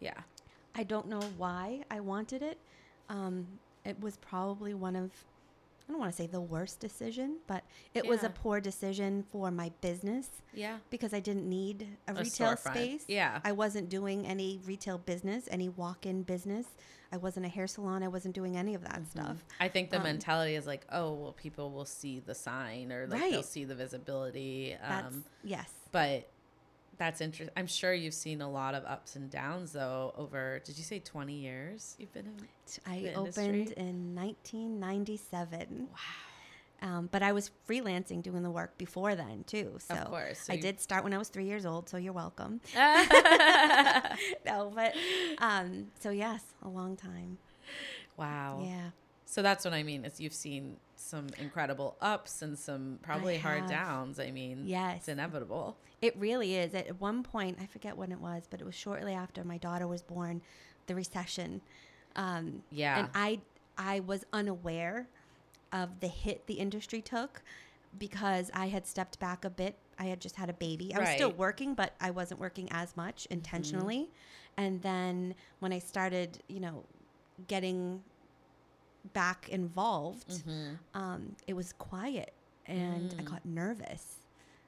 Yeah. 0.00 0.14
I 0.74 0.84
don't 0.84 1.08
know 1.08 1.20
why 1.36 1.82
I 1.90 2.00
wanted 2.00 2.42
it. 2.42 2.58
Um, 3.08 3.46
it 3.84 4.00
was 4.00 4.16
probably 4.18 4.74
one 4.74 4.96
of, 4.96 5.10
I 5.88 5.92
don't 5.92 5.98
want 6.00 6.12
to 6.12 6.16
say 6.16 6.26
the 6.26 6.40
worst 6.40 6.80
decision, 6.80 7.38
but 7.46 7.62
it 7.94 8.06
was 8.06 8.22
a 8.22 8.30
poor 8.30 8.60
decision 8.60 9.24
for 9.30 9.50
my 9.50 9.70
business 9.80 10.28
Yeah. 10.54 10.78
because 10.88 11.12
I 11.12 11.20
didn't 11.20 11.48
need 11.48 11.88
a, 12.08 12.12
A 12.12 12.14
retail 12.14 12.52
storefront. 12.52 12.70
space. 12.72 13.04
Yeah. 13.08 13.40
I 13.44 13.52
wasn't 13.52 13.88
doing 13.90 14.24
any 14.26 14.60
retail 14.64 14.98
business, 14.98 15.46
any 15.50 15.68
walk 15.68 16.06
in 16.06 16.22
business. 16.22 16.66
I 17.12 17.18
wasn't 17.18 17.44
a 17.44 17.48
hair 17.48 17.66
salon. 17.66 18.02
I 18.02 18.08
wasn't 18.08 18.34
doing 18.34 18.56
any 18.56 18.74
of 18.74 18.82
that 18.82 19.06
stuff. 19.10 19.44
I 19.60 19.68
think 19.68 19.90
the 19.90 19.98
Um, 19.98 20.04
mentality 20.04 20.54
is 20.54 20.66
like, 20.66 20.86
oh, 20.90 21.12
well, 21.12 21.32
people 21.32 21.70
will 21.70 21.84
see 21.84 22.20
the 22.20 22.34
sign 22.34 22.90
or 22.90 23.06
like 23.06 23.20
they'll 23.30 23.42
see 23.42 23.64
the 23.64 23.74
visibility. 23.74 24.74
Um, 24.82 25.24
yes. 25.44 25.70
but 25.92 26.28
that's 26.96 27.20
interesting. 27.20 27.52
I'm 27.56 27.66
sure 27.66 27.92
you've 27.92 28.14
seen 28.14 28.40
a 28.40 28.50
lot 28.50 28.74
of 28.74 28.84
ups 28.84 29.16
and 29.16 29.28
downs 29.30 29.72
though. 29.72 30.14
Over, 30.16 30.60
did 30.64 30.78
you 30.78 30.84
say 30.84 31.00
20 31.00 31.34
years 31.34 31.96
you've 31.98 32.12
been 32.12 32.26
in? 32.26 32.48
I 32.86 33.12
opened 33.14 33.38
industry? 33.38 33.74
in 33.76 34.14
1997. 34.14 35.88
Wow. 35.90 35.96
Um, 36.82 37.08
but 37.12 37.22
I 37.22 37.30
was 37.32 37.50
freelancing 37.68 38.22
doing 38.22 38.42
the 38.42 38.50
work 38.50 38.76
before 38.76 39.14
then 39.14 39.44
too. 39.46 39.76
So 39.78 39.94
Of 39.94 40.04
course. 40.10 40.40
So 40.40 40.52
I 40.52 40.56
you- 40.56 40.62
did 40.62 40.80
start 40.80 41.04
when 41.04 41.14
I 41.14 41.18
was 41.18 41.28
three 41.28 41.44
years 41.46 41.64
old. 41.64 41.88
So 41.88 41.96
you're 41.96 42.12
welcome. 42.12 42.60
no, 44.46 44.72
but 44.74 44.94
um, 45.38 45.88
so 46.00 46.10
yes, 46.10 46.42
a 46.62 46.68
long 46.68 46.96
time. 46.96 47.38
wow. 48.16 48.60
Yeah, 48.64 48.90
So 49.26 49.42
that's 49.42 49.64
what 49.64 49.74
I 49.74 49.82
mean 49.82 50.04
is 50.04 50.20
you've 50.20 50.34
seen 50.34 50.76
some 50.96 51.28
incredible 51.38 51.96
ups 52.00 52.42
and 52.42 52.58
some 52.58 52.98
probably 53.02 53.38
hard 53.38 53.66
downs. 53.68 54.18
I 54.20 54.30
mean, 54.30 54.64
Yes. 54.66 54.98
it's 54.98 55.08
inevitable. 55.08 55.76
it 56.00 56.16
really 56.18 56.56
is. 56.56 56.74
At 56.74 57.00
one 57.00 57.22
point, 57.22 57.58
I 57.60 57.66
forget 57.66 57.96
when 57.96 58.10
it 58.12 58.20
was, 58.20 58.44
but 58.50 58.60
it 58.60 58.64
was 58.64 58.74
shortly 58.74 59.12
after 59.14 59.44
my 59.44 59.58
daughter 59.58 59.86
was 59.86 60.02
born, 60.02 60.42
the 60.86 60.94
recession. 60.96 61.60
Um, 62.16 62.62
Yeah. 62.70 62.98
and 62.98 63.08
I 63.14 63.40
I 63.78 64.00
was 64.00 64.24
unaware 64.32 65.06
of 65.72 66.00
the 66.00 66.08
hit 66.08 66.46
the 66.46 66.54
industry 66.54 67.00
took 67.02 67.42
because 67.98 68.50
I 68.54 68.66
had 68.68 68.86
stepped 68.86 69.18
back 69.18 69.44
a 69.44 69.50
bit. 69.50 69.76
I 69.98 70.04
had 70.04 70.20
just 70.20 70.36
had 70.36 70.48
a 70.50 70.54
baby. 70.54 70.94
I 70.94 70.98
was 71.00 71.08
still 71.10 71.32
working, 71.32 71.74
but 71.74 71.92
I 72.00 72.10
wasn't 72.10 72.40
working 72.40 72.68
as 72.72 72.96
much 72.96 73.26
intentionally. 73.30 74.10
And 74.56 74.82
then 74.82 75.34
when 75.60 75.72
I 75.72 75.78
started, 75.78 76.42
you 76.48 76.60
know, 76.60 76.84
getting 77.46 78.02
back 79.12 79.48
involved, 79.48 80.28
Mm-hmm. 80.30 80.74
um, 80.94 81.36
it 81.46 81.54
was 81.54 81.72
quiet 81.72 82.32
and 82.66 83.14
I 83.18 83.22
Mm. 83.22 83.30
got 83.30 83.44
nervous. 83.44 84.26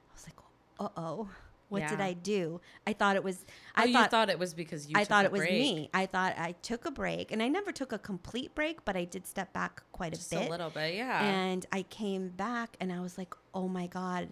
I 0.09 0.13
was 0.13 0.25
like, 0.27 0.39
uh 0.79 0.89
oh, 0.97 1.29
what 1.69 1.87
did 1.87 1.99
I 2.01 2.13
do? 2.13 2.61
I 2.87 2.93
thought 2.93 3.15
it 3.15 3.23
was, 3.23 3.45
Oh, 3.47 3.81
I 3.81 3.85
you 3.85 3.93
thought, 3.93 4.11
thought 4.11 4.29
it 4.29 4.37
was 4.39 4.53
because 4.53 4.87
you 4.87 4.93
I 4.95 5.03
thought 5.03 5.25
it 5.25 5.31
was 5.31 5.41
me. 5.41 5.89
I 5.93 6.05
thought 6.05 6.35
I 6.37 6.53
took 6.61 6.85
a 6.85 6.91
break 6.91 7.31
and 7.31 7.41
I 7.41 7.47
never 7.47 7.71
took 7.71 7.91
a 7.91 7.97
complete 7.99 8.53
break, 8.55 8.85
but 8.85 8.95
I 8.95 9.03
did 9.05 9.25
step 9.27 9.51
back 9.53 9.81
quite 9.91 10.13
a 10.13 10.17
Just 10.17 10.29
bit. 10.31 10.47
a 10.47 10.49
little 10.49 10.69
bit, 10.69 10.95
yeah. 10.95 11.23
And 11.25 11.65
I 11.71 11.83
came 11.83 12.29
back 12.29 12.77
and 12.79 12.91
I 12.93 12.99
was 13.01 13.17
like, 13.17 13.33
oh 13.53 13.67
my 13.67 13.87
God, 13.87 14.29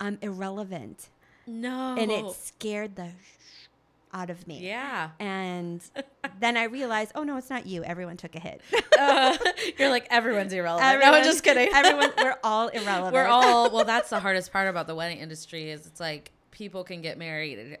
I'm 0.00 0.18
irrelevant. 0.22 1.08
no. 1.46 1.96
And 1.98 2.10
it 2.10 2.30
scared 2.34 2.96
the 2.96 3.06
sh- 3.08 3.68
out 4.12 4.30
of 4.30 4.46
me. 4.46 4.60
yeah. 4.66 5.10
And 5.18 5.82
then 6.40 6.56
I 6.56 6.64
realized, 6.64 7.12
oh 7.14 7.22
no, 7.22 7.36
it's 7.36 7.50
not 7.50 7.66
you. 7.66 7.84
Everyone 7.84 8.16
took 8.16 8.34
a 8.34 8.40
hit. 8.40 8.60
Uh, 8.98 9.36
you're 9.78 9.90
like 9.90 10.06
everyone's 10.10 10.52
irrelevant. 10.52 11.00
no, 11.00 11.12
I'm 11.14 11.24
just 11.24 11.42
kidding. 11.42 11.68
Everyone, 11.74 12.10
we're 12.18 12.36
all 12.44 12.68
irrelevant. 12.68 13.12
We're 13.14 13.26
all 13.26 13.70
well. 13.70 13.84
That's 13.84 14.10
the 14.10 14.20
hardest 14.20 14.52
part 14.52 14.68
about 14.68 14.86
the 14.86 14.94
wedding 14.94 15.18
industry 15.18 15.70
is 15.70 15.86
it's 15.86 16.00
like 16.00 16.30
people 16.56 16.82
can 16.84 17.02
get 17.02 17.18
married 17.18 17.76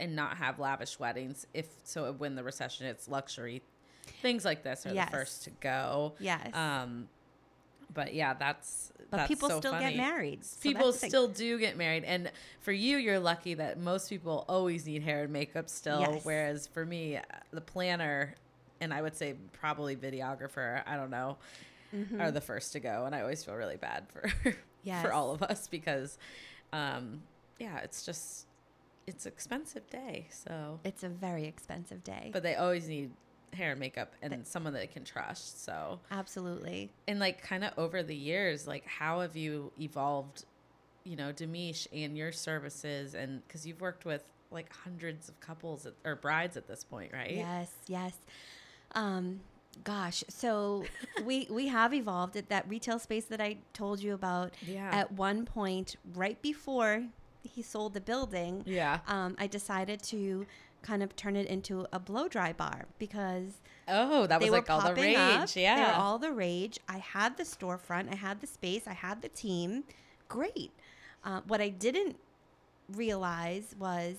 and 0.00 0.16
not 0.16 0.36
have 0.36 0.58
lavish 0.58 0.98
weddings 0.98 1.46
if 1.54 1.68
so 1.84 2.12
when 2.12 2.34
the 2.34 2.42
recession 2.42 2.86
it's 2.86 3.06
luxury 3.08 3.62
things 4.20 4.44
like 4.44 4.64
this 4.64 4.84
are 4.84 4.92
Yes. 4.92 5.10
the 5.10 5.16
first 5.16 5.44
to 5.44 5.50
go. 5.60 6.14
Yes. 6.18 6.54
Um, 6.54 7.08
but 7.94 8.14
yeah, 8.14 8.34
that's 8.34 8.92
but 9.10 9.18
that's 9.18 9.28
people 9.28 9.48
so 9.48 9.58
still 9.60 9.72
funny. 9.72 9.90
get 9.90 9.96
married. 9.96 10.44
So 10.44 10.58
people 10.60 10.92
still 10.92 11.28
do 11.28 11.58
get 11.58 11.76
married, 11.76 12.02
and 12.04 12.30
for 12.60 12.72
you, 12.72 12.96
you're 12.98 13.18
lucky 13.20 13.54
that 13.54 13.78
most 13.78 14.08
people 14.10 14.44
always 14.48 14.86
need 14.86 15.02
hair 15.02 15.22
and 15.24 15.32
makeup 15.32 15.68
still. 15.68 16.00
Yes. 16.00 16.24
Whereas 16.24 16.66
for 16.66 16.84
me, 16.84 17.16
uh, 17.16 17.22
the 17.52 17.60
planner, 17.60 18.34
and 18.80 18.92
I 18.92 19.02
would 19.02 19.16
say 19.16 19.34
probably 19.52 19.94
videographer, 19.96 20.82
I 20.86 20.96
don't 20.96 21.10
know, 21.10 21.36
are 22.20 22.30
the 22.32 22.40
first 22.40 22.72
to 22.72 22.80
go, 22.80 23.04
and 23.06 23.14
I 23.14 23.20
always 23.22 23.42
feel 23.44 23.54
really 23.54 23.76
bad 23.76 24.06
for 24.12 24.28
Yes. 24.82 25.02
for 25.04 25.12
all 25.12 25.30
of 25.32 25.42
us 25.42 25.66
because, 25.68 26.16
um, 26.72 27.22
yeah, 27.58 27.78
it's 27.78 28.04
just 28.04 28.46
it's 29.06 29.24
expensive 29.26 29.88
day. 29.88 30.26
So, 30.30 30.80
It's 30.84 31.04
a 31.04 31.08
very 31.08 31.44
expensive 31.44 32.02
day. 32.02 32.30
but 32.32 32.42
they 32.42 32.56
always 32.56 32.88
need 32.88 33.12
hair 33.52 33.70
and 33.70 33.80
makeup 33.80 34.12
and 34.20 34.44
someone 34.46 34.72
that 34.72 34.80
they 34.80 34.86
can 34.88 35.04
trust. 35.04 35.64
So, 35.64 36.00
Absolutely. 36.10 36.90
and 37.06 37.20
like 37.20 37.40
kind 37.42 37.62
of 37.64 37.72
over 37.78 38.02
the 38.02 38.16
years, 38.16 38.66
like 38.66 38.84
how 38.86 39.20
have 39.20 39.36
you 39.36 39.72
evolved? 39.80 40.44
You 41.04 41.14
know, 41.14 41.32
Demiche 41.32 41.86
and 41.92 42.16
your 42.18 42.32
services, 42.32 43.14
and 43.14 43.46
because 43.46 43.64
you've 43.64 43.80
worked 43.80 44.04
with 44.04 44.24
like 44.50 44.72
hundreds 44.72 45.28
of 45.28 45.38
couples 45.40 45.86
at, 45.86 45.92
or 46.04 46.16
brides 46.16 46.56
at 46.56 46.66
this 46.66 46.82
point, 46.82 47.12
right? 47.12 47.30
Yes, 47.30 47.70
yes. 47.86 48.14
Um, 48.92 49.38
gosh, 49.84 50.24
so 50.28 50.84
we 51.24 51.46
we 51.48 51.68
have 51.68 51.94
evolved 51.94 52.34
at 52.36 52.48
that 52.48 52.68
retail 52.68 52.98
space 52.98 53.26
that 53.26 53.40
I 53.40 53.58
told 53.72 54.02
you 54.02 54.14
about. 54.14 54.54
Yeah. 54.66 54.90
At 54.92 55.12
one 55.12 55.44
point, 55.44 55.94
right 56.14 56.42
before 56.42 57.04
he 57.46 57.62
sold 57.62 57.94
the 57.94 58.00
building, 58.00 58.62
Yeah. 58.66 59.00
um, 59.06 59.36
I 59.38 59.46
decided 59.46 60.02
to 60.04 60.46
kind 60.82 61.02
of 61.02 61.16
turn 61.16 61.34
it 61.36 61.46
into 61.46 61.86
a 61.92 61.98
blow 61.98 62.28
dry 62.28 62.52
bar 62.52 62.86
because 62.98 63.54
Oh, 63.88 64.26
that 64.26 64.40
was 64.40 64.50
like 64.50 64.68
all 64.70 64.80
the 64.82 64.94
rage. 64.94 65.16
up. 65.16 65.48
Yeah. 65.56 65.76
They 65.76 65.82
were 65.82 65.96
all 65.96 66.18
the 66.18 66.32
rage. 66.32 66.78
I 66.88 66.98
had 66.98 67.36
the 67.36 67.42
storefront, 67.44 68.12
I 68.12 68.16
had 68.16 68.40
the 68.40 68.46
space, 68.46 68.86
I 68.86 68.92
had 68.92 69.22
the 69.22 69.28
team. 69.28 69.84
Great. 70.28 70.70
Uh, 71.24 71.40
what 71.46 71.60
I 71.60 71.68
didn't 71.70 72.16
realize 72.92 73.74
was 73.78 74.16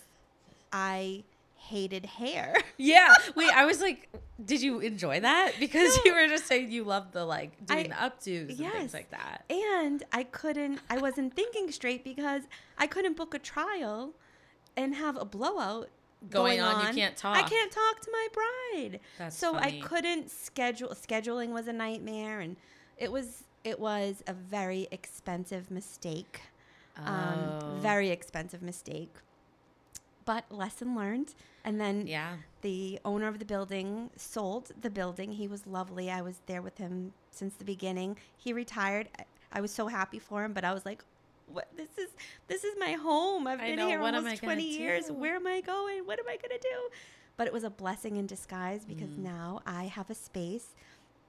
I 0.71 1.23
hated 1.67 2.05
hair. 2.05 2.55
Yeah. 2.79 3.11
Wait, 3.35 3.49
I 3.55 3.65
was 3.65 3.81
like, 3.81 4.07
did 4.45 4.61
you 4.61 4.81
enjoy 4.81 5.19
that? 5.21 5.53
Because 5.59 5.97
you 6.05 6.13
were 6.13 6.27
just 6.27 6.45
saying 6.45 6.71
you 6.71 6.83
loved 6.83 7.11
the 7.11 7.25
like 7.25 7.65
doing 7.65 7.91
I- 7.91 8.09
the 8.11 8.29
updos 8.29 8.49
and 8.49 8.59
yes. 8.59 8.73
things 8.73 8.93
like 8.93 9.09
that. 9.09 9.45
And 9.49 10.03
I 10.13 10.23
couldn't, 10.23 10.79
I 10.87 10.99
wasn't 10.99 11.35
thinking 11.35 11.71
straight 11.71 12.03
because 12.03 12.43
I 12.77 12.85
couldn't 12.85 13.17
book 13.17 13.33
a 13.33 13.39
trial 13.39 14.13
and 14.75 14.93
have 14.93 15.17
a 15.17 15.25
blowout 15.25 15.89
Going 16.29 16.59
on, 16.59 16.87
you 16.87 16.93
can't 16.93 17.15
talk. 17.15 17.37
I 17.37 17.43
can't 17.43 17.71
talk 17.71 17.99
to 18.01 18.11
my 18.11 18.27
bride. 18.33 18.99
That's 19.19 19.37
so 19.37 19.53
funny. 19.53 19.79
I 19.79 19.85
couldn't 19.85 20.31
schedule. 20.31 20.89
Scheduling 20.89 21.49
was 21.49 21.67
a 21.67 21.73
nightmare, 21.73 22.39
and 22.39 22.57
it 22.97 23.11
was 23.11 23.43
it 23.63 23.79
was 23.79 24.23
a 24.25 24.33
very 24.33 24.87
expensive 24.91 25.69
mistake. 25.69 26.41
Oh. 26.97 27.05
Um, 27.05 27.81
very 27.81 28.09
expensive 28.09 28.63
mistake. 28.63 29.13
But 30.27 30.51
lesson 30.51 30.93
learned. 30.93 31.33
And 31.63 31.79
then 31.81 32.05
Yeah. 32.05 32.37
the 32.61 32.99
owner 33.05 33.27
of 33.27 33.39
the 33.39 33.45
building 33.45 34.11
sold 34.17 34.71
the 34.79 34.89
building. 34.89 35.31
He 35.31 35.47
was 35.47 35.65
lovely. 35.65 36.11
I 36.11 36.21
was 36.21 36.41
there 36.47 36.61
with 36.61 36.77
him 36.77 37.13
since 37.31 37.55
the 37.55 37.63
beginning. 37.65 38.17
He 38.37 38.51
retired. 38.53 39.09
I- 39.51 39.61
was 39.61 39.71
so 39.73 39.87
happy 39.87 40.19
for 40.19 40.43
him, 40.43 40.53
but 40.53 40.63
I 40.65 40.73
was 40.73 40.85
like, 40.85 41.03
"What? 41.47 41.67
This 41.77 41.97
is 41.97 42.09
this 42.47 42.63
is 42.65 42.75
my 42.77 42.91
home. 42.91 43.47
I've 43.47 43.61
I 43.61 43.67
been 43.67 43.77
know, 43.77 43.87
here 43.87 44.01
almost 44.01 44.27
I 44.27 44.35
twenty 44.35 44.69
years. 44.77 45.07
do?" 45.07 45.13
Where 45.13 45.35
am 45.37 45.47
I 45.47 45.61
going? 45.61 46.05
What 46.05 46.19
am 46.19 46.27
I 46.27 46.35
gonna 46.37 46.59
do?" 46.59 46.89
But 47.37 47.47
it 47.47 47.53
was 47.53 47.63
a 47.63 47.69
blessing 47.69 48.17
in 48.17 48.27
disguise 48.27 48.83
because 48.85 49.11
Mm. 49.11 49.19
now 49.19 49.61
I 49.65 49.85
have 49.85 50.09
a 50.09 50.15
space 50.15 50.75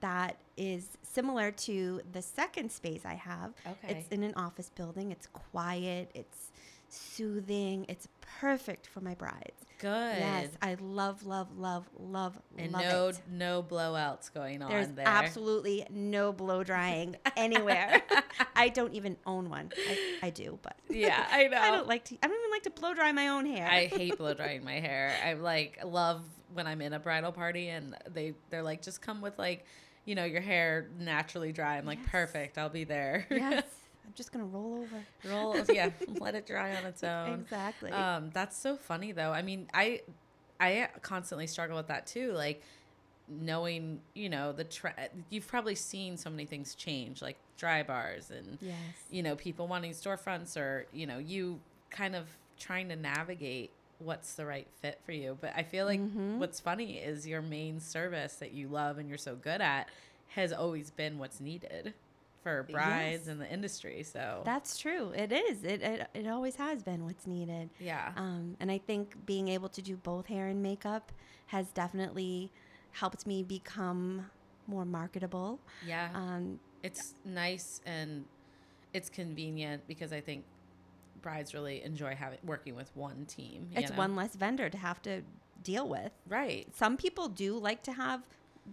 that 0.00 0.36
is 0.56 0.98
similar 1.02 1.50
to 1.52 2.02
the 2.12 2.22
second 2.22 2.72
space 2.72 3.04
I 3.04 3.14
have. 3.14 3.54
Okay. 3.66 3.94
It's 4.00 4.08
in 4.08 4.22
an 4.24 4.34
office 4.34 4.70
building. 4.70 5.12
It's 5.12 5.28
quiet. 5.28 6.10
It's 6.14 6.50
soothing. 6.92 7.86
It's 7.88 8.08
perfect 8.40 8.86
for 8.86 9.00
my 9.00 9.14
brides. 9.14 9.64
Good. 9.78 10.18
Yes, 10.18 10.48
I 10.60 10.76
love, 10.80 11.24
love, 11.24 11.56
love, 11.56 11.88
love, 11.96 12.36
and 12.56 12.72
love 12.72 12.82
no 12.82 13.08
it. 13.08 13.20
no 13.30 13.62
blowouts 13.62 14.32
going 14.32 14.60
on 14.60 14.70
There's 14.70 14.88
there. 14.88 15.06
absolutely 15.06 15.86
no 15.88 16.32
blow 16.32 16.64
drying 16.64 17.14
anywhere. 17.36 18.02
I 18.56 18.70
don't 18.70 18.92
even 18.94 19.16
own 19.24 19.50
one. 19.50 19.70
I, 19.86 19.98
I 20.26 20.30
do, 20.30 20.58
but 20.62 20.76
Yeah, 20.90 21.24
I 21.30 21.46
know. 21.48 21.58
I 21.60 21.70
don't 21.70 21.86
like 21.86 22.04
to. 22.06 22.16
I 22.22 22.26
don't 22.26 22.36
even 22.40 22.50
like 22.50 22.62
to 22.64 22.70
blow 22.70 22.92
dry 22.94 23.12
my 23.12 23.28
own 23.28 23.46
hair. 23.46 23.68
I 23.68 23.86
hate 23.92 24.18
blow 24.18 24.34
drying 24.34 24.64
my 24.64 24.80
hair. 24.80 25.16
I 25.24 25.34
like 25.34 25.78
love 25.84 26.22
when 26.52 26.66
I'm 26.66 26.80
in 26.82 26.92
a 26.92 26.98
bridal 26.98 27.30
party 27.30 27.68
and 27.68 27.94
they 28.12 28.34
they're 28.50 28.62
like 28.64 28.82
just 28.82 29.00
come 29.00 29.20
with 29.20 29.38
like 29.38 29.64
you 30.06 30.16
know 30.16 30.24
your 30.24 30.40
hair 30.40 30.88
naturally 30.98 31.52
dry. 31.52 31.76
I'm 31.78 31.86
like 31.86 32.00
Yes. 32.00 32.08
perfect. 32.10 32.58
I'll 32.58 32.68
be 32.68 32.82
there. 32.84 33.26
yes, 33.30 33.62
I'm 34.08 34.14
just 34.14 34.32
gonna 34.32 34.46
roll 34.46 34.80
over. 34.82 35.04
Roll 35.34 35.62
yeah, 35.68 35.90
let 36.18 36.34
it 36.34 36.46
dry 36.46 36.74
on 36.74 36.84
its 36.86 37.04
own. 37.04 37.40
Exactly. 37.42 37.92
Um, 37.92 38.30
that's 38.32 38.56
so 38.56 38.76
funny 38.76 39.12
though. 39.12 39.30
I 39.32 39.42
mean, 39.42 39.68
I 39.74 40.00
I 40.58 40.88
constantly 41.02 41.46
struggle 41.46 41.76
with 41.76 41.88
that 41.88 42.06
too. 42.06 42.32
Like 42.32 42.62
knowing, 43.28 44.00
you 44.14 44.30
know, 44.30 44.52
the 44.52 44.66
you've 45.28 45.46
probably 45.46 45.74
seen 45.74 46.16
so 46.16 46.30
many 46.30 46.46
things 46.46 46.74
change, 46.74 47.20
like 47.20 47.36
dry 47.58 47.82
bars 47.82 48.30
and 48.30 48.56
yes. 48.62 48.74
you 49.10 49.22
know 49.22 49.36
people 49.36 49.66
wanting 49.66 49.90
storefronts 49.92 50.56
or 50.56 50.86
you 50.92 51.06
know 51.06 51.18
you 51.18 51.58
kind 51.90 52.16
of 52.16 52.26
trying 52.58 52.88
to 52.88 52.96
navigate 52.96 53.70
what's 53.98 54.34
the 54.34 54.46
right 54.46 54.66
fit 54.80 54.98
for 55.04 55.12
you. 55.12 55.36
But 55.38 55.52
I 55.54 55.64
feel 55.64 55.84
like 55.84 56.00
Mhm. 56.00 56.38
what's 56.38 56.60
funny 56.60 56.96
is 56.98 57.26
your 57.26 57.42
main 57.42 57.78
service 57.80 58.34
that 58.36 58.52
you 58.52 58.68
love 58.68 58.96
and 58.96 59.06
you're 59.08 59.18
so 59.18 59.34
good 59.36 59.60
at 59.60 59.90
has 60.28 60.52
always 60.52 60.90
been 60.90 61.18
what's 61.18 61.40
needed 61.40 61.92
for 62.48 62.72
brides 62.72 63.26
Yes. 63.26 63.28
in 63.28 63.38
the 63.38 63.50
industry. 63.50 64.02
So 64.02 64.42
That's 64.44 64.78
true. 64.78 65.10
It 65.14 65.32
is. 65.32 65.64
It, 65.64 65.82
it 65.82 66.08
it 66.14 66.26
always 66.26 66.56
has 66.56 66.82
been 66.82 67.04
what's 67.04 67.26
needed. 67.26 67.70
yeah. 67.78 68.12
Um, 68.16 68.56
and 68.60 68.70
I 68.70 68.78
think 68.78 69.24
being 69.26 69.48
able 69.48 69.68
to 69.70 69.82
do 69.82 69.96
both 69.96 70.26
hair 70.26 70.46
and 70.48 70.62
makeup 70.62 71.12
has 71.46 71.68
definitely 71.72 72.50
helped 72.92 73.26
me 73.26 73.42
become 73.42 74.26
more 74.66 74.84
marketable. 74.84 75.60
yeah. 75.86 76.10
Um, 76.14 76.58
it's 76.82 77.14
nice 77.24 77.80
and 77.86 78.24
it's 78.94 79.10
convenient 79.10 79.82
because 79.88 80.12
I 80.12 80.20
think 80.20 80.44
brides 81.22 81.52
really 81.54 81.82
enjoy 81.82 82.14
having 82.14 82.38
working 82.44 82.74
with 82.76 82.90
one 82.94 83.24
team. 83.26 83.68
it's 83.74 83.90
know? 83.90 83.96
one 83.96 84.14
less 84.16 84.34
vendor 84.36 84.70
to 84.70 84.78
have 84.78 85.02
to 85.02 85.22
deal 85.64 85.88
with. 85.88 86.12
right. 86.28 86.68
Some 86.76 86.96
people 86.96 87.28
do 87.28 87.58
like 87.58 87.82
to 87.84 87.92
have 87.92 88.22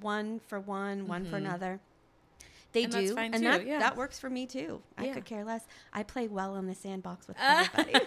one 0.02 0.40
for 0.48 0.60
one, 0.60 1.08
one 1.08 1.26
for 1.26 1.32
Mhm. 1.38 1.46
another. 1.46 1.80
They 2.76 2.84
And 2.84 2.92
do, 2.92 3.02
that's 3.02 3.14
fine 3.14 3.34
and 3.34 3.42
too, 3.42 3.50
that 3.50 3.66
yeah. 3.66 3.80
that 3.80 3.96
works 3.98 4.20
for 4.20 4.30
me 4.30 4.46
too. 4.46 4.82
I 4.98 5.06
Yeah. 5.06 5.14
could 5.16 5.26
care 5.26 5.44
less. 5.44 5.66
I 5.94 6.04
play 6.04 6.28
well 6.28 6.56
in 6.58 6.68
the 6.68 6.76
sandbox 6.76 7.28
with 7.28 7.38
everybody. 7.40 8.06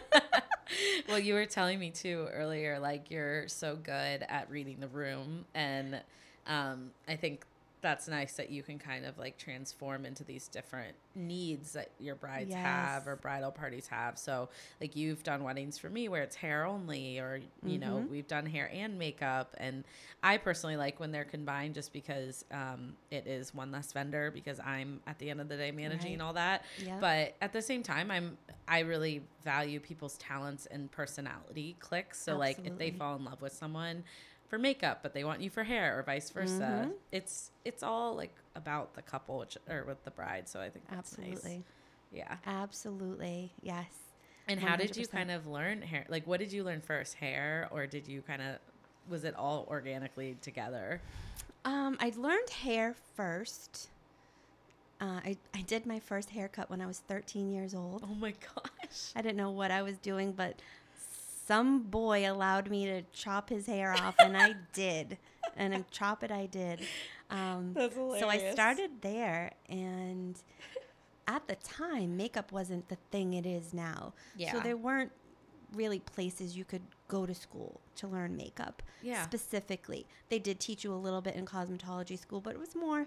well, 1.08 1.18
you 1.18 1.34
were 1.34 1.46
telling 1.46 1.78
me 1.80 1.90
too 1.90 2.28
earlier, 2.32 2.78
like 2.78 3.10
you're 3.10 3.48
so 3.48 3.74
good 3.76 4.24
at 4.28 4.50
reading 4.50 4.78
the 4.80 4.88
room, 4.88 5.46
and 5.54 6.00
um, 6.46 6.90
I 7.08 7.16
think 7.16 7.44
that's 7.80 8.08
nice 8.08 8.34
that 8.34 8.50
you 8.50 8.62
can 8.62 8.78
kind 8.78 9.04
of 9.06 9.18
like 9.18 9.38
transform 9.38 10.04
into 10.04 10.24
these 10.24 10.48
different 10.48 10.96
needs 11.14 11.72
that 11.72 11.90
your 11.98 12.14
brides 12.14 12.54
have 12.62 13.06
or 13.06 13.16
bridal 13.16 13.50
parties 13.50 13.86
have. 13.88 14.18
So, 14.18 14.48
like 14.80 14.96
you've 14.96 15.22
done 15.22 15.42
weddings 15.44 15.78
for 15.78 15.88
me 15.88 16.08
where 16.08 16.22
it's 16.22 16.36
hair 16.36 16.64
only, 16.66 17.18
or 17.18 17.40
you 17.64 17.78
know, 17.78 18.02
Mhm. 18.04 18.10
we've 18.10 18.26
done 18.28 18.46
hair 18.46 18.70
and 18.72 18.98
makeup, 18.98 19.54
and 19.58 19.84
I 20.22 20.36
personally 20.38 20.76
like 20.76 20.98
when 21.00 21.12
they're 21.12 21.24
combined 21.24 21.74
just 21.74 21.92
because 21.92 22.44
um, 22.50 22.96
it 23.10 23.26
is 23.26 23.54
one 23.54 23.70
less 23.70 23.92
vendor 23.92 24.30
because 24.32 24.58
I'm 24.60 25.00
at 25.06 25.18
the 25.18 25.30
end 25.30 25.40
of 25.40 25.48
the 25.48 25.56
day 25.56 25.70
managing 25.70 26.18
Right. 26.18 26.24
all 26.24 26.32
that. 26.34 26.64
Yep. 26.84 27.00
But 27.00 27.36
at 27.40 27.52
the 27.52 27.62
same 27.62 27.82
time, 27.82 28.10
I'm 28.10 28.38
I 28.66 28.80
really 28.80 29.22
value 29.44 29.80
people's 29.80 30.16
talents 30.18 30.66
and 30.66 30.90
personality 30.90 31.76
clicks. 31.80 32.20
So 32.20 32.36
like 32.36 32.58
if 32.64 32.76
they 32.78 32.90
fall 32.90 33.16
in 33.16 33.24
love 33.24 33.40
with 33.40 33.52
someone 33.52 34.04
for 34.48 34.58
makeup, 34.58 35.00
but 35.02 35.12
they 35.14 35.24
want 35.24 35.40
you 35.40 35.50
for 35.50 35.64
hair 35.64 35.98
or 35.98 36.02
vice 36.02 36.30
versa, 36.30 36.86
Mhm. 36.88 36.92
it's 37.12 37.50
it's 37.64 37.82
all 37.82 38.14
like 38.14 38.34
about 38.54 38.94
the 38.94 39.02
couple 39.02 39.38
which, 39.38 39.56
or 39.68 39.84
with 39.84 40.02
the 40.04 40.10
bride. 40.10 40.48
So 40.48 40.60
I 40.60 40.70
think 40.70 40.88
that's 40.88 41.16
nice. 41.18 41.28
Absolutely. 41.32 41.64
Yeah. 42.10 42.36
Absolutely. 42.46 43.52
Yes. 43.62 43.86
And 44.48 44.58
how 44.60 44.76
did 44.76 44.96
you 44.96 45.06
kind 45.06 45.30
of 45.30 45.46
learn 45.46 45.82
hair? 45.82 46.06
Like 46.08 46.26
what 46.26 46.40
did 46.40 46.52
you 46.52 46.64
learn 46.64 46.80
first, 46.80 47.14
hair, 47.14 47.68
or 47.70 47.86
did 47.86 48.08
you 48.08 48.22
kind 48.22 48.40
of 48.42 48.58
was 49.08 49.24
it 49.24 49.34
all 49.36 49.66
organically 49.68 50.36
together? 50.42 51.00
Um, 51.64 51.96
I 52.00 52.12
learned 52.16 52.48
hair 52.50 52.94
first. 53.14 53.88
Uh, 55.00 55.20
I, 55.24 55.36
I 55.54 55.60
did 55.62 55.86
my 55.86 56.00
first 56.00 56.30
haircut 56.30 56.70
when 56.70 56.80
I 56.80 56.86
was 56.86 56.98
13 57.00 57.50
years 57.52 57.74
old. 57.74 58.02
Oh 58.04 58.14
my 58.14 58.32
gosh. 58.32 59.12
I 59.14 59.22
didn't 59.22 59.36
know 59.36 59.50
what 59.50 59.70
I 59.70 59.82
was 59.82 59.96
doing, 59.98 60.32
but 60.32 60.60
some 61.48 61.80
boy 61.80 62.30
allowed 62.30 62.70
me 62.70 62.84
to 62.84 63.02
chop 63.12 63.48
his 63.48 63.66
hair 63.66 63.92
off, 63.92 64.14
and 64.20 64.36
I 64.36 64.54
did. 64.74 65.16
And 65.56 65.90
chop 65.90 66.22
it, 66.22 66.30
I 66.30 66.44
did. 66.46 66.80
Um, 67.30 67.72
That's 67.74 67.94
so 67.94 68.28
I 68.28 68.52
started 68.52 68.90
there, 69.00 69.52
and 69.68 70.38
at 71.26 71.48
the 71.48 71.56
time, 71.56 72.16
makeup 72.16 72.52
wasn't 72.52 72.88
the 72.88 72.98
thing 73.10 73.32
it 73.32 73.46
is 73.46 73.72
now. 73.72 74.12
So 74.52 74.60
there 74.60 74.76
weren't 74.76 75.10
really 75.74 76.00
places 76.00 76.56
you 76.56 76.64
could 76.64 76.82
go 77.08 77.26
to 77.26 77.34
school 77.34 77.80
to 77.96 78.06
learn 78.06 78.36
makeup 78.36 78.82
Yeah. 79.02 79.22
specifically. 79.22 80.06
They 80.28 80.38
did 80.38 80.60
teach 80.60 80.84
you 80.84 80.92
a 80.94 80.96
little 80.96 81.20
bit 81.20 81.34
in 81.34 81.44
cosmetology 81.44 82.18
school, 82.18 82.40
but 82.40 82.54
it 82.54 82.58
was 82.58 82.74
more 82.74 83.06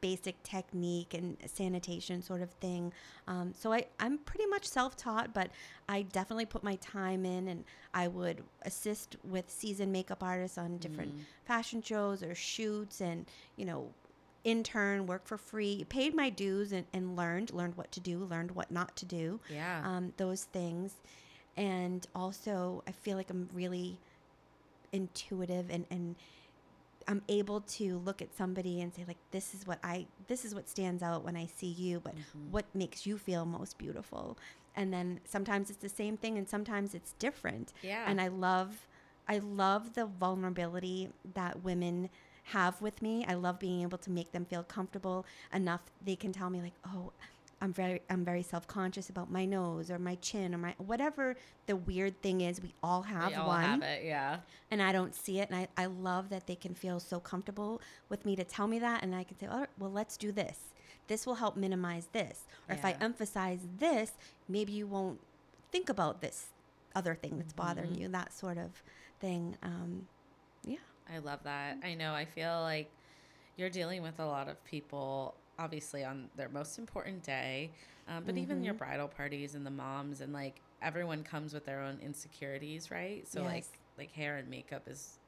basic 0.00 0.42
technique 0.42 1.14
and 1.14 1.36
sanitation 1.46 2.22
sort 2.22 2.42
of 2.42 2.50
thing. 2.50 2.92
Um, 3.26 3.52
so 3.58 3.72
I, 3.72 3.86
I'm 4.00 4.18
pretty 4.18 4.46
much 4.46 4.66
self 4.66 4.96
taught, 4.96 5.32
but 5.32 5.50
I 5.88 6.02
definitely 6.02 6.46
put 6.46 6.62
my 6.62 6.76
time 6.76 7.24
in 7.24 7.48
and 7.48 7.64
I 7.94 8.08
would 8.08 8.42
assist 8.62 9.16
with 9.24 9.50
seasoned 9.50 9.92
makeup 9.92 10.22
artists 10.22 10.58
on 10.58 10.78
different 10.78 11.14
Mm. 11.14 11.20
fashion 11.44 11.82
shows 11.82 12.22
or 12.22 12.34
shoots 12.34 13.00
and, 13.00 13.26
you 13.56 13.64
know, 13.64 13.88
intern, 14.44 15.06
work 15.06 15.26
for 15.26 15.36
free, 15.36 15.84
paid 15.88 16.14
my 16.14 16.28
dues 16.30 16.72
and, 16.72 16.86
and 16.92 17.16
learned, 17.16 17.52
learned 17.52 17.76
what 17.76 17.92
to 17.92 18.00
do, 18.00 18.18
learned 18.24 18.50
what 18.52 18.70
not 18.70 18.96
to 18.96 19.04
do. 19.04 19.38
Yeah. 19.48 19.82
Um, 19.84 20.12
those 20.16 20.44
things. 20.44 20.94
And 21.56 22.06
also, 22.14 22.82
I 22.88 22.92
feel 22.92 23.16
like 23.16 23.30
I'm 23.30 23.48
really 23.52 23.98
intuitive 24.92 25.70
and, 25.70 25.86
and 25.90 26.16
I'm 27.08 27.22
able 27.28 27.60
to 27.78 27.98
look 27.98 28.22
at 28.22 28.34
somebody 28.34 28.80
and 28.80 28.92
say 28.94 29.04
like 29.06 29.18
this 29.30 29.54
is 29.54 29.66
what 29.66 29.78
I 29.82 30.06
this 30.28 30.44
is 30.44 30.54
what 30.54 30.68
stands 30.68 31.02
out 31.02 31.24
when 31.24 31.36
I 31.36 31.46
see 31.46 31.66
you 31.70 32.00
but 32.00 32.14
Mm-hmm. 32.14 32.50
what 32.52 32.64
makes 32.74 33.06
you 33.06 33.18
feel 33.18 33.44
most 33.44 33.78
beautiful 33.78 34.38
and 34.74 34.92
then 34.92 35.20
sometimes 35.24 35.70
it's 35.70 35.78
the 35.80 35.88
same 35.88 36.16
thing 36.16 36.38
and 36.38 36.48
sometimes 36.48 36.94
it's 36.94 37.12
different 37.18 37.72
Yeah. 37.82 38.04
and 38.06 38.20
I 38.20 38.28
love 38.28 38.86
I 39.28 39.38
love 39.38 39.94
the 39.94 40.06
vulnerability 40.06 41.10
that 41.34 41.62
women 41.62 42.10
have 42.44 42.80
with 42.82 43.00
me 43.02 43.24
I 43.28 43.34
love 43.34 43.58
being 43.58 43.82
able 43.82 43.98
to 43.98 44.10
make 44.10 44.32
them 44.32 44.44
feel 44.44 44.62
comfortable 44.64 45.24
enough 45.52 45.80
they 46.04 46.16
can 46.16 46.32
tell 46.32 46.50
me 46.50 46.60
like 46.60 46.74
oh 46.86 47.12
I'm 47.62 47.72
very 47.72 48.02
I'm 48.10 48.24
very 48.24 48.42
self-conscious 48.42 49.08
about 49.08 49.30
my 49.30 49.44
nose 49.46 49.90
or 49.90 49.98
my 49.98 50.16
chin 50.16 50.54
or 50.54 50.58
my 50.58 50.74
whatever 50.78 51.36
the 51.66 51.76
weird 51.76 52.20
thing 52.20 52.40
is 52.42 52.60
we 52.60 52.74
all 52.82 53.02
have 53.02 53.28
we 53.30 53.34
all 53.36 53.46
one 53.46 53.62
have 53.62 53.82
it. 53.82 54.04
Yeah. 54.04 54.38
and 54.70 54.82
I 54.82 54.90
don't 54.92 55.14
see 55.14 55.38
it. 55.38 55.48
And 55.48 55.56
I, 55.58 55.68
I 55.76 55.86
love 55.86 56.28
that 56.30 56.46
they 56.48 56.56
can 56.56 56.74
feel 56.74 56.98
so 56.98 57.20
comfortable 57.20 57.80
with 58.08 58.26
me 58.26 58.34
to 58.36 58.44
tell 58.44 58.66
me 58.66 58.78
that. 58.80 59.02
And 59.04 59.14
I 59.14 59.22
can 59.24 59.38
say, 59.38 59.46
all 59.46 59.60
right, 59.60 59.68
well, 59.78 59.92
let's 59.92 60.16
do 60.16 60.32
this. 60.32 60.58
This 61.06 61.24
will 61.26 61.36
help 61.36 61.56
minimize 61.56 62.08
this. 62.12 62.44
Or 62.68 62.74
if 62.74 62.84
I 62.84 62.96
emphasize 63.00 63.60
this, 63.78 64.12
maybe 64.48 64.72
you 64.72 64.86
won't 64.86 65.20
think 65.70 65.88
about 65.88 66.20
this 66.20 66.46
other 66.94 67.14
thing 67.14 67.38
that's 67.38 67.52
bothering 67.52 67.90
Mm-hmm. 67.92 68.02
you, 68.02 68.08
that 68.08 68.32
sort 68.32 68.58
of 68.58 68.82
thing. 69.20 69.56
Um, 69.62 70.06
yeah. 70.64 70.76
I 71.12 71.18
love 71.18 71.40
that. 71.44 71.78
I 71.84 71.94
know. 71.94 72.12
I 72.12 72.24
feel 72.24 72.60
like 72.62 72.90
you're 73.56 73.70
dealing 73.70 74.02
with 74.02 74.18
a 74.20 74.26
lot 74.26 74.48
of 74.48 74.62
people, 74.64 75.34
obviously, 75.62 76.04
on 76.04 76.28
their 76.36 76.48
most 76.48 76.78
important 76.78 77.22
day, 77.22 77.70
um, 78.08 78.24
but 78.24 78.36
even 78.36 78.56
Mm-hmm. 78.58 78.64
your 78.64 78.74
bridal 78.74 79.08
parties 79.08 79.54
and 79.54 79.64
the 79.64 79.70
moms, 79.70 80.20
and 80.20 80.32
like 80.32 80.60
everyone 80.82 81.22
comes 81.22 81.54
with 81.54 81.64
their 81.64 81.80
own 81.80 81.98
insecurities, 82.02 82.90
right? 82.90 83.26
So, 83.28 83.42
like, 83.42 83.64
Yes. 83.64 83.70
like 83.98 84.12
hair 84.12 84.36
and 84.38 84.48
makeup 84.48 84.82
is. 84.88 85.18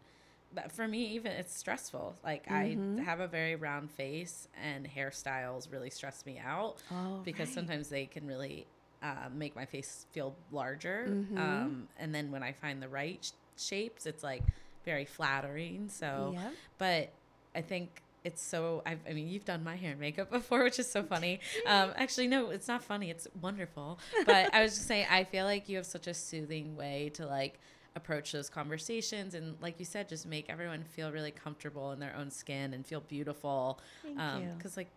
But 0.55 0.71
for 0.73 0.87
me, 0.87 1.07
even 1.14 1.33
it's 1.33 1.57
stressful. 1.57 2.17
Like 2.25 2.47
Mhm. 2.50 2.99
I 2.99 3.03
have 3.03 3.21
a 3.21 3.26
very 3.29 3.57
round 3.57 3.91
face, 3.91 4.49
and 4.62 4.87
hairstyles 4.88 5.71
really 5.73 5.91
stress 5.91 6.25
me 6.26 6.38
out 6.38 6.76
Oh, 6.91 7.21
because 7.25 7.49
right. 7.49 7.55
sometimes 7.55 7.88
they 7.88 8.07
can 8.07 8.26
really 8.26 8.67
uh, 9.03 9.29
make 9.35 9.55
my 9.57 9.67
face 9.67 10.07
feel 10.12 10.35
larger. 10.50 11.19
Mhm. 11.33 11.38
Um, 11.38 11.88
and 11.99 12.14
then 12.14 12.31
when 12.31 12.43
I 12.43 12.53
find 12.53 12.83
the 12.83 12.88
right 12.88 13.19
sh- 13.25 13.33
shapes, 13.57 14.07
it's 14.07 14.23
like 14.23 14.43
very 14.85 15.05
flattering. 15.05 15.88
So, 15.88 16.35
Yep. 16.35 16.55
but 16.79 17.11
I 17.55 17.61
think 17.62 18.03
it's 18.25 18.43
so. 18.43 18.83
I've, 18.87 19.00
I 19.09 19.12
mean, 19.12 19.28
you've 19.28 19.45
done 19.45 19.62
my 19.62 19.76
hair 19.76 19.93
and 19.93 20.00
makeup 20.00 20.31
before, 20.38 20.64
which 20.64 20.78
is 20.78 20.90
so 20.90 21.02
funny. 21.02 21.40
Um, 21.66 21.93
actually, 21.97 22.26
no, 22.26 22.50
it's 22.50 22.69
not 22.69 22.83
funny. 22.83 23.11
It's 23.11 23.28
wonderful. 23.40 23.99
But 24.26 24.52
I 24.54 24.62
was 24.62 24.75
just 24.75 24.88
saying, 24.88 25.07
I 25.11 25.25
feel 25.25 25.45
like 25.45 25.69
you 25.69 25.76
have 25.76 25.87
such 25.87 26.07
a 26.07 26.14
soothing 26.14 26.75
way 26.76 27.11
to 27.14 27.26
like 27.26 27.61
approach 27.97 28.33
those 28.33 28.50
conversations 28.50 29.35
and 29.35 29.54
like 29.61 29.78
you 29.78 29.85
said 29.85 30.09
just 30.09 30.26
make 30.26 30.50
everyone 30.50 30.83
feel 30.83 31.12
really 31.12 31.31
comfortable 31.31 31.93
in 31.93 32.00
their 32.00 32.12
own 32.16 32.28
skin 32.28 32.75
and 32.75 32.85
feel 32.85 32.99
beautiful 32.99 33.78
Thank 34.02 34.19
um 34.19 34.43
you. 34.43 34.49
because 34.59 34.76
like 34.76 34.88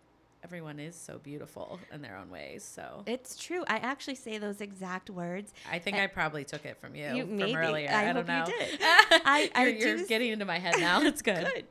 everyone 0.44 0.78
is 0.78 0.94
so 0.94 1.18
beautiful 1.18 1.78
in 1.92 2.00
their 2.02 2.16
own 2.16 2.30
ways 2.30 2.62
so 2.64 3.02
It's 3.06 3.36
true. 3.36 3.64
I 3.68 3.76
actually 3.78 4.14
say 4.14 4.38
those 4.38 4.60
exact 4.60 5.10
words. 5.10 5.52
i 5.70 5.78
think 5.78 5.96
i 5.96 6.06
probably 6.06 6.44
took 6.44 6.64
it 6.64 6.76
from 6.80 6.94
you, 6.94 7.06
You- 7.14 7.26
from 7.26 7.36
maybe. 7.38 7.56
earlier 7.56 7.88
I 7.90 8.08
i, 8.08 8.12
don't 8.12 8.26
know 8.26 8.44
you 8.46 8.52
did. 8.58 8.78
I- 8.82 9.50
I 9.54 9.66
you're, 9.66 9.96
you're 9.96 10.06
getting 10.06 10.30
into 10.30 10.44
my 10.44 10.58
head 10.58 10.76
now 10.80 11.02
it's 11.02 11.22
good, 11.22 11.44
Good. 11.44 11.64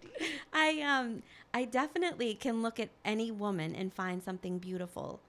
I 0.53 0.81
um 0.81 1.23
I 1.53 1.63
definitely 1.65 2.35
can 2.35 2.61
look 2.61 2.79
at 2.79 2.89
any 3.05 3.31
woman 3.31 3.73
and 3.73 3.91
find 3.93 4.21
something 4.21 4.59
beautiful. 4.59 5.21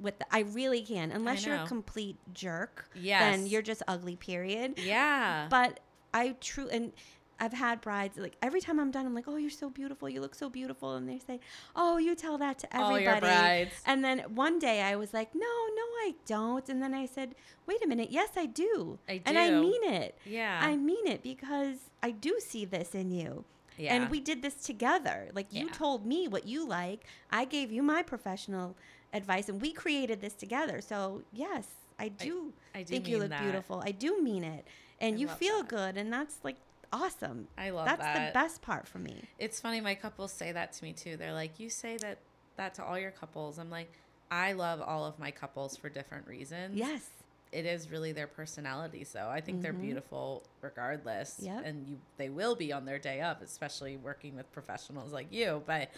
With 0.00 0.18
the, 0.18 0.26
I 0.30 0.40
really 0.40 0.82
can, 0.82 1.10
unless 1.12 1.44
you're 1.44 1.56
a 1.56 1.66
complete 1.66 2.16
jerk. 2.32 2.88
Yes. 2.94 3.20
Then 3.22 3.46
you're 3.46 3.62
just 3.62 3.82
ugly. 3.86 4.16
Period. 4.16 4.74
yeah 4.78 5.46
But 5.50 5.80
I 6.14 6.36
true 6.40 6.68
and 6.68 6.92
I've 7.40 7.52
had 7.52 7.80
brides 7.80 8.16
like 8.18 8.36
every 8.42 8.60
time 8.60 8.78
I'm 8.78 8.90
done, 8.90 9.06
I'm 9.06 9.14
like, 9.14 9.26
oh, 9.28 9.36
you're 9.36 9.50
so 9.50 9.68
beautiful. 9.70 10.08
You 10.08 10.20
look 10.20 10.34
so 10.34 10.48
beautiful, 10.48 10.94
and 10.94 11.08
they 11.08 11.18
say, 11.18 11.40
oh, 11.74 11.98
you 11.98 12.14
tell 12.14 12.38
that 12.38 12.58
to 12.60 12.76
everybody." 12.76 13.06
All 13.06 13.12
your 13.12 13.20
brides. 13.20 13.72
And 13.86 14.04
then 14.04 14.20
one 14.34 14.58
day 14.58 14.82
I 14.82 14.96
was 14.96 15.12
like, 15.12 15.34
no, 15.34 15.40
no, 15.40 15.82
I 16.06 16.14
don't. 16.26 16.68
And 16.68 16.80
then 16.82 16.94
I 16.94 17.06
said, 17.06 17.34
wait 17.66 17.84
a 17.84 17.88
minute, 17.88 18.10
yes, 18.10 18.30
I 18.36 18.46
do. 18.46 18.98
I 19.08 19.16
do. 19.18 19.22
And 19.26 19.38
I 19.38 19.50
mean 19.50 19.82
it. 19.84 20.16
yeah 20.24 20.60
I 20.62 20.76
mean 20.76 21.06
it 21.06 21.22
because 21.22 21.76
I 22.02 22.10
do 22.12 22.38
see 22.40 22.64
this 22.64 22.94
in 22.94 23.10
you. 23.10 23.44
yeah 23.76 23.94
And 23.94 24.10
we 24.10 24.20
did 24.20 24.42
this 24.42 24.54
together. 24.54 25.28
Like 25.34 25.52
you 25.52 25.66
Yeah. 25.66 25.72
told 25.72 26.06
me 26.06 26.28
what 26.28 26.46
you 26.46 26.66
like. 26.66 27.00
I 27.30 27.44
gave 27.44 27.72
you 27.72 27.82
my 27.82 28.02
professional 28.02 28.76
advice 29.12 29.48
and 29.48 29.60
we 29.60 29.72
created 29.72 30.20
this 30.20 30.34
together. 30.34 30.80
So, 30.80 31.22
yes, 31.32 31.66
I 31.98 32.08
do 32.08 32.52
I 32.74 32.82
do 32.82 32.90
think 32.90 33.08
you 33.08 33.18
look 33.18 33.30
that. 33.30 33.42
beautiful. 33.42 33.82
I 33.84 33.92
do 33.92 34.20
mean 34.22 34.44
it. 34.44 34.66
And 35.00 35.16
I 35.16 35.18
you 35.20 35.28
feel 35.28 35.58
that. 35.62 35.68
good 35.68 35.96
and 35.96 36.12
that's 36.12 36.36
like 36.42 36.56
awesome. 36.94 37.48
I 37.58 37.70
love 37.70 37.86
that. 37.86 37.98
that's 37.98 38.18
that. 38.18 38.32
the 38.32 38.38
best 38.38 38.62
part 38.62 38.86
for 38.86 38.98
me. 38.98 39.16
it's 39.38 39.60
funny 39.60 39.80
my 39.80 39.94
couples 39.94 40.32
say 40.32 40.52
that 40.52 40.72
to 40.74 40.84
me 40.84 40.92
too 40.92 41.16
they're 41.16 41.32
like 41.32 41.58
you 41.58 41.68
say 41.68 41.96
that 41.98 42.18
that 42.56 42.74
to 42.74 42.84
all 42.84 42.98
your 42.98 43.10
couples 43.10 43.58
i'm 43.58 43.70
like 43.70 43.92
i 44.30 44.52
love 44.52 44.80
all 44.80 45.04
of 45.04 45.18
my 45.18 45.30
couples 45.30 45.76
for 45.76 45.88
different 45.88 46.26
reasons 46.28 46.76
Yes. 46.76 47.02
it 47.52 47.66
is 47.66 47.90
really 47.90 48.12
their 48.12 48.26
personality. 48.28 49.04
So 49.04 49.28
i 49.28 49.40
think 49.40 49.60
they're 49.62 49.72
mm-hmm. 49.72 49.82
beautiful 49.82 50.44
regardless 50.60 51.36
Yep. 51.42 51.62
and 51.66 51.88
you 51.88 51.98
they 52.16 52.28
will 52.28 52.54
be 52.54 52.72
on 52.72 52.84
their 52.84 52.98
day 52.98 53.20
up 53.20 53.42
especially 53.42 53.96
working 53.96 54.36
with 54.36 54.50
professionals 54.52 55.12
like 55.12 55.28
you 55.32 55.62
but 55.66 55.90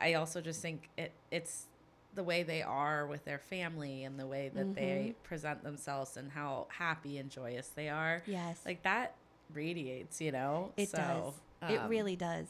i 0.00 0.14
also 0.14 0.40
just 0.40 0.60
think 0.60 0.88
it 0.96 1.12
it's 1.30 1.66
the 2.14 2.22
way 2.22 2.42
they 2.42 2.60
are 2.62 3.06
with 3.06 3.24
their 3.24 3.38
family 3.38 4.04
and 4.04 4.18
the 4.18 4.26
way 4.26 4.50
that 4.54 4.74
they 4.74 4.82
mm-hmm. 5.14 5.22
present 5.22 5.62
themselves 5.64 6.16
and 6.18 6.30
how 6.32 6.66
happy 6.68 7.16
and 7.16 7.30
joyous 7.30 7.68
they 7.68 7.88
are 7.88 8.22
Yes. 8.26 8.60
like 8.66 8.82
that 8.82 9.14
radiates 9.54 10.20
you 10.20 10.32
know 10.32 10.72
it 10.76 10.88
So, 10.90 11.34
does. 11.60 11.70
it 11.70 11.78
um, 11.80 11.88
really 11.88 12.16
does. 12.16 12.46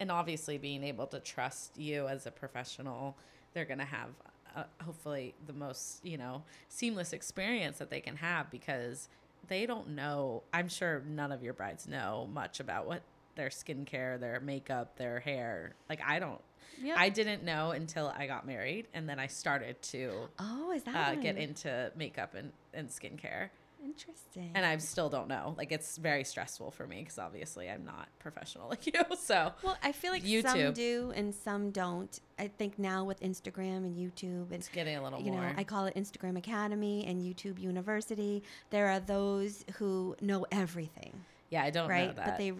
and 0.00 0.10
obviously 0.10 0.58
being 0.58 0.82
able 0.84 1.06
to 1.08 1.20
trust 1.20 1.78
you 1.78 2.08
as 2.08 2.26
a 2.26 2.30
professional 2.30 3.16
they're 3.54 3.64
going 3.64 3.78
to 3.78 3.84
have 3.84 4.08
uh, 4.56 4.64
hopefully 4.82 5.34
the 5.46 5.52
most 5.52 6.04
you 6.04 6.18
know 6.18 6.42
seamless 6.68 7.12
experience 7.12 7.78
that 7.78 7.90
they 7.90 8.00
can 8.00 8.16
have 8.16 8.50
because 8.50 9.08
they 9.48 9.64
don't 9.66 9.88
know 9.88 10.42
i'm 10.52 10.68
sure 10.68 11.02
none 11.06 11.32
of 11.32 11.42
your 11.42 11.54
brides 11.54 11.86
know 11.88 12.28
much 12.32 12.60
about 12.60 12.86
what 12.86 13.02
their 13.34 13.48
skincare 13.48 14.20
their 14.20 14.40
makeup 14.40 14.96
their 14.96 15.20
hair 15.20 15.74
like 15.88 16.00
i 16.06 16.18
don't 16.18 16.40
Yep. 16.82 16.96
i 16.98 17.08
didn't 17.08 17.42
know 17.44 17.70
until 17.72 18.12
i 18.16 18.26
got 18.26 18.46
married 18.46 18.88
and 18.94 19.08
then 19.08 19.18
i 19.18 19.26
started 19.26 19.80
to 19.82 20.28
Oh, 20.38 20.72
is 20.72 20.82
that 20.84 20.94
uh, 21.18 21.20
get 21.20 21.36
into 21.36 21.92
makeup 21.96 22.34
and, 22.34 22.52
and 22.74 22.88
skincare 22.88 23.48
interesting? 23.84 24.50
and 24.54 24.64
i 24.64 24.76
still 24.78 25.08
don't 25.08 25.28
know 25.28 25.54
like 25.58 25.72
it's 25.72 25.96
very 25.98 26.24
stressful 26.24 26.70
for 26.70 26.86
me 26.86 27.00
because 27.00 27.18
obviously 27.18 27.68
i'm 27.70 27.84
not 27.84 28.08
professional 28.18 28.68
like 28.70 28.86
you 28.86 28.92
so 29.18 29.52
well, 29.62 29.76
I 29.82 29.92
feel 29.92 30.12
like 30.12 30.22
YouTube. 30.24 30.42
some 30.48 30.72
do 30.72 31.12
and 31.14 31.34
some 31.34 31.70
don't. 31.70 32.18
I 32.38 32.48
think 32.48 32.78
now 32.78 33.04
with 33.04 33.20
Instagram 33.20 33.78
and 33.78 33.96
YouTube 33.96 34.44
and 34.46 34.52
it's 34.54 34.68
getting 34.68 34.96
a 34.96 35.02
little 35.02 35.20
you 35.20 35.32
more 35.32 35.42
know, 35.42 35.54
I 35.56 35.64
call 35.64 35.86
it 35.86 35.94
Instagram 35.94 36.36
Academy 36.38 37.04
and 37.06 37.20
YouTube 37.20 37.58
University. 37.58 38.42
There 38.70 38.88
are 38.88 39.00
those 39.00 39.64
who 39.74 40.16
know 40.20 40.46
everything, 40.50 41.12
Yeah, 41.50 41.62
I 41.62 41.70
don't 41.70 41.88
know 41.88 41.94
right? 41.94 42.16
that. 42.16 42.26
But 42.26 42.38
they, 42.38 42.52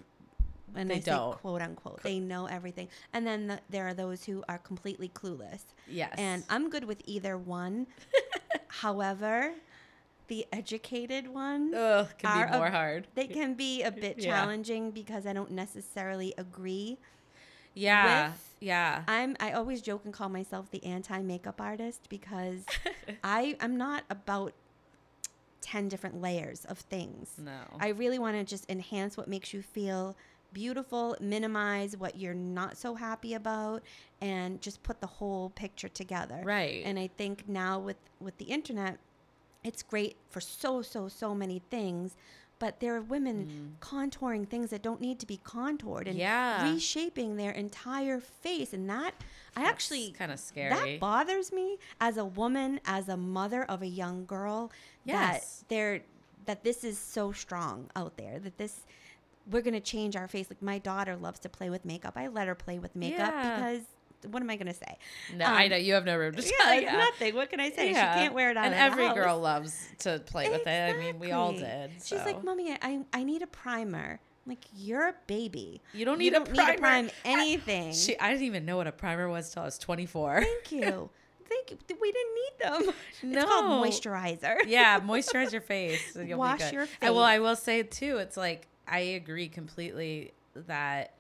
when 0.73 0.89
They 0.89 0.97
I 0.97 1.01
say 1.01 1.11
don't. 1.11 1.39
quote 1.39 1.63
unquote, 1.63 2.03
they 2.03 2.19
know 2.21 2.47
everything. 2.47 2.89
And 3.13 3.27
then 3.27 3.47
the, 3.49 3.61
there 3.71 3.87
are 3.89 3.95
those 3.95 4.25
who 4.25 4.45
are 4.49 4.59
completely 4.59 5.09
clueless. 5.09 5.63
yes. 5.89 6.15
And 6.19 6.45
I'm 6.51 6.71
good 6.71 6.85
with 6.85 7.03
either 7.07 7.37
one. 7.39 7.87
However, 8.69 9.53
the 10.33 10.47
educated 10.51 11.29
ones, 11.29 11.75
Ugh, 11.75 12.09
can 12.17 12.49
be 12.49 12.55
a- 12.55 12.59
more 12.59 12.71
hard. 12.71 13.07
they 13.15 13.27
can 13.27 13.53
be 13.53 13.83
a 13.83 13.91
bit 13.91 14.17
Yeah. 14.19 14.31
challenging 14.31 14.91
because 14.91 15.27
I 15.27 15.35
don't 15.35 15.51
necessarily 15.51 16.33
agree. 16.39 16.99
Yeah. 17.75 18.29
with- 18.31 18.55
yeah. 18.61 19.03
I'm 19.09 19.37
I 19.41 19.53
always 19.53 19.83
joke 19.83 20.03
and 20.07 20.15
call 20.15 20.31
myself 20.31 20.71
the 20.71 20.83
anti 20.85 21.21
makeup 21.21 21.61
artist 21.61 22.09
because 22.09 22.65
I 23.25 23.57
I'm 23.61 23.77
not 23.77 24.05
about 24.09 24.55
10 25.61 25.89
different 25.89 26.21
layers 26.21 26.65
of 26.65 26.79
things. 26.79 27.35
No. 27.39 27.61
I 27.79 27.89
really 27.89 28.19
want 28.19 28.37
to 28.37 28.45
just 28.45 28.65
enhance 28.71 29.17
what 29.17 29.29
makes 29.29 29.53
you 29.55 29.61
feel 29.63 30.17
beautiful, 30.53 31.17
minimize 31.21 31.97
what 31.97 32.17
you're 32.17 32.35
not 32.35 32.77
so 32.77 32.95
happy 32.95 33.35
about 33.35 33.83
and 34.21 34.61
just 34.61 34.83
put 34.83 35.01
the 35.01 35.07
whole 35.07 35.51
picture 35.51 35.89
together. 35.89 36.41
right. 36.45 36.83
And 36.85 36.99
I 36.99 37.09
think 37.19 37.49
now 37.49 37.79
with 37.79 37.97
with 38.21 38.37
the 38.39 38.47
internet 38.47 38.99
it's 39.65 39.83
great 39.83 40.17
for 40.31 40.41
so 40.41 40.83
so 40.83 41.09
so 41.09 41.35
many 41.35 41.61
things, 41.71 42.17
but 42.59 42.81
there 42.81 42.95
are 42.95 43.01
women 43.01 43.77
contouring 43.81 44.49
things 44.49 44.71
that 44.71 44.83
don't 44.83 45.01
need 45.01 45.19
to 45.21 45.27
be 45.27 45.39
contoured 45.45 46.07
and 46.09 46.17
Mm. 46.17 46.21
Yeah. 46.21 46.73
reshaping 46.73 47.37
their 47.37 47.51
entire 47.53 48.21
face 48.21 48.73
and 48.73 48.89
that 48.91 49.15
I 49.57 49.65
actually 49.65 50.13
kind 50.13 50.31
of 50.33 50.39
scary. 50.41 50.71
that 50.71 51.01
bothers 51.01 51.53
me 51.53 51.79
as 52.01 52.17
a 52.17 52.25
woman, 52.25 52.81
as 52.87 53.09
a 53.09 53.17
mother 53.17 53.65
of 53.65 53.83
a 53.83 53.87
young 53.87 54.25
girl. 54.27 54.71
Yes. 55.05 55.59
That 55.61 55.69
there, 55.69 56.01
that 56.47 56.65
this 56.65 56.85
is 56.85 56.99
so 56.99 57.33
strong 57.33 57.91
out 57.97 58.17
there. 58.17 58.39
That 58.39 58.59
this, 58.59 58.87
we're 59.51 59.63
gonna 59.63 59.81
change 59.81 60.15
our 60.17 60.29
face. 60.29 60.49
Like 60.49 60.63
my 60.63 60.79
daughter 60.79 61.17
loves 61.17 61.41
to 61.41 61.49
play 61.49 61.69
with 61.69 61.85
makeup. 61.85 62.15
I 62.17 62.29
let 62.29 62.47
her 62.49 62.55
play 62.55 62.79
with 62.79 62.95
makeup 62.97 63.33
Yeah. 63.35 63.57
because 63.57 63.83
what 64.31 64.43
am 64.43 64.51
I 64.51 64.57
gonna 64.57 64.75
say? 64.75 64.99
No, 65.35 65.45
I 65.47 65.65
Um, 65.65 65.71
know 65.71 65.77
you 65.77 65.95
have 65.95 66.05
no 66.05 66.17
room 66.17 66.35
to 66.35 66.43
Yeah, 66.43 66.75
it's 66.75 66.93
nothing. 66.93 67.35
What 67.35 67.51
can 67.51 67.61
I 67.61 67.71
say? 67.71 67.91
Yeah. 67.91 68.15
She 68.15 68.21
can't 68.21 68.35
wear 68.35 68.51
it 68.51 68.57
on. 68.57 68.65
And 68.67 68.75
every 68.75 69.07
house. 69.07 69.15
girl 69.17 69.39
loves 69.41 69.89
to 70.01 70.21
play 70.27 70.49
with 70.51 70.67
it. 70.67 70.95
I 70.95 70.99
mean, 70.99 71.19
we 71.19 71.33
all 71.33 71.51
Exactly. 71.51 71.93
did. 71.95 72.03
She's 72.05 72.25
like, 72.25 72.43
"Mommy, 72.45 72.73
I 72.81 73.01
I 73.13 73.25
need 73.25 73.43
a 73.43 73.47
primer." 73.47 74.21
I'm 74.45 74.51
like, 74.51 74.65
"You're 74.75 75.09
a 75.09 75.15
baby. 75.29 75.81
You 75.93 76.05
don't 76.05 76.19
need 76.19 76.33
a 76.33 76.39
don't 76.39 76.49
need 76.51 76.57
to 76.57 76.63
primer." 76.65 76.79
prime 76.79 77.11
anything." 77.25 77.93
She, 77.93 78.19
I 78.19 78.31
didn't 78.31 78.45
even 78.47 78.65
know 78.65 78.77
what 78.77 78.87
a 78.87 78.93
primer 78.93 79.29
was 79.29 79.51
till 79.53 79.63
I 79.63 79.67
was 79.67 79.79
24. 79.79 80.41
Thank 80.43 80.73
you. 80.73 81.11
Thank 81.49 81.71
you. 81.71 81.79
We 82.01 82.13
didn't 82.13 82.35
need 82.35 82.87
them. 82.87 82.95
It's 83.11 83.23
No. 83.23 83.45
called 83.47 83.85
moisturizer. 83.85 84.57
yeah, 84.67 84.99
moisturize 85.01 85.53
your 85.53 85.61
face. 85.61 86.17
and 86.17 86.27
you'll 86.29 86.39
be 86.39 86.41
Wash 86.41 86.61
good. 86.61 86.73
your 86.73 86.87
And, 87.03 87.15
well, 87.15 87.25
I 87.25 87.41
will 87.41 87.57
say 87.57 87.83
too, 87.83 88.17
it's 88.17 88.37
like 88.39 88.69
I 88.89 89.01
agree 89.01 89.49
completely 89.49 90.33
that 90.55 91.15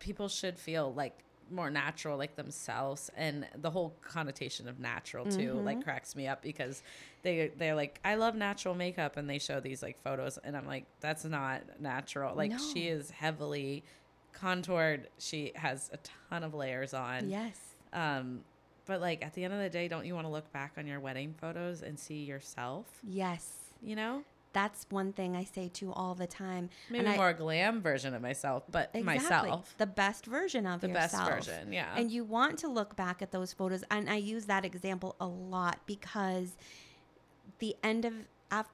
people 0.00 0.28
should 0.28 0.58
feel 0.58 0.92
like 0.92 1.16
more 1.50 1.70
natural, 1.70 2.18
like 2.18 2.36
themselves, 2.36 3.10
and 3.16 3.46
the 3.56 3.70
whole 3.70 3.94
connotation 4.02 4.68
of 4.68 4.80
natural 4.80 5.24
too, 5.26 5.54
Mm-hmm. 5.54 5.64
like 5.64 5.84
cracks 5.84 6.16
me 6.16 6.26
up 6.26 6.42
because 6.42 6.82
they 7.22 7.52
they're 7.56 7.74
like, 7.74 8.00
I 8.04 8.16
love 8.16 8.34
natural 8.34 8.74
makeup, 8.74 9.16
and 9.16 9.28
they 9.30 9.38
show 9.38 9.60
these 9.60 9.82
like 9.82 10.00
photos, 10.02 10.38
and 10.38 10.56
I'm 10.56 10.66
like, 10.66 10.86
that's 11.00 11.24
not 11.24 11.80
natural. 11.80 12.34
Like 12.34 12.52
she 12.72 12.88
is 12.88 13.10
heavily 13.10 13.84
contoured. 14.32 15.08
She 15.18 15.52
has 15.54 15.90
a 15.92 15.98
ton 16.30 16.42
of 16.44 16.54
layers 16.54 16.94
on. 16.94 17.28
Yes. 17.30 17.58
Um, 17.92 18.40
but 18.84 19.00
like 19.00 19.24
at 19.24 19.34
the 19.34 19.44
end 19.44 19.54
of 19.54 19.60
the 19.60 19.70
day, 19.70 19.88
don't 19.88 20.06
you 20.06 20.14
want 20.14 20.26
to 20.26 20.30
look 20.30 20.52
back 20.52 20.72
on 20.78 20.86
your 20.86 21.00
wedding 21.00 21.34
photos 21.40 21.82
and 21.82 21.98
see 21.98 22.24
yourself? 22.24 22.86
Yes. 23.02 23.52
You 23.82 23.96
know, 23.96 24.22
That's 24.56 24.86
one 24.88 25.12
thing 25.12 25.36
I 25.36 25.44
say 25.44 25.68
to 25.80 25.92
all 25.92 26.14
the 26.14 26.26
time. 26.26 26.70
maybe 26.88 27.00
And 27.00 27.08
I- 27.10 27.16
more 27.16 27.34
glam 27.34 27.82
version 27.82 28.14
of 28.14 28.22
myself, 28.22 28.64
but 28.70 28.88
Exactly. 28.94 29.02
myself, 29.02 29.74
The 29.76 29.86
best 29.86 30.24
version 30.24 30.66
of 30.66 30.80
the 30.80 30.88
yourself. 30.88 31.28
best 31.28 31.46
version. 31.48 31.72
Yeah. 31.74 31.94
And 31.94 32.10
you 32.10 32.24
want 32.24 32.58
to 32.60 32.68
look 32.68 32.96
back 32.96 33.20
at 33.20 33.32
those 33.32 33.52
photos. 33.52 33.84
And 33.90 34.08
I 34.08 34.16
use 34.16 34.46
that 34.46 34.64
example 34.64 35.14
a 35.20 35.26
lot 35.26 35.80
because 35.84 36.56
the 37.58 37.76
end 37.82 38.04
of 38.06 38.14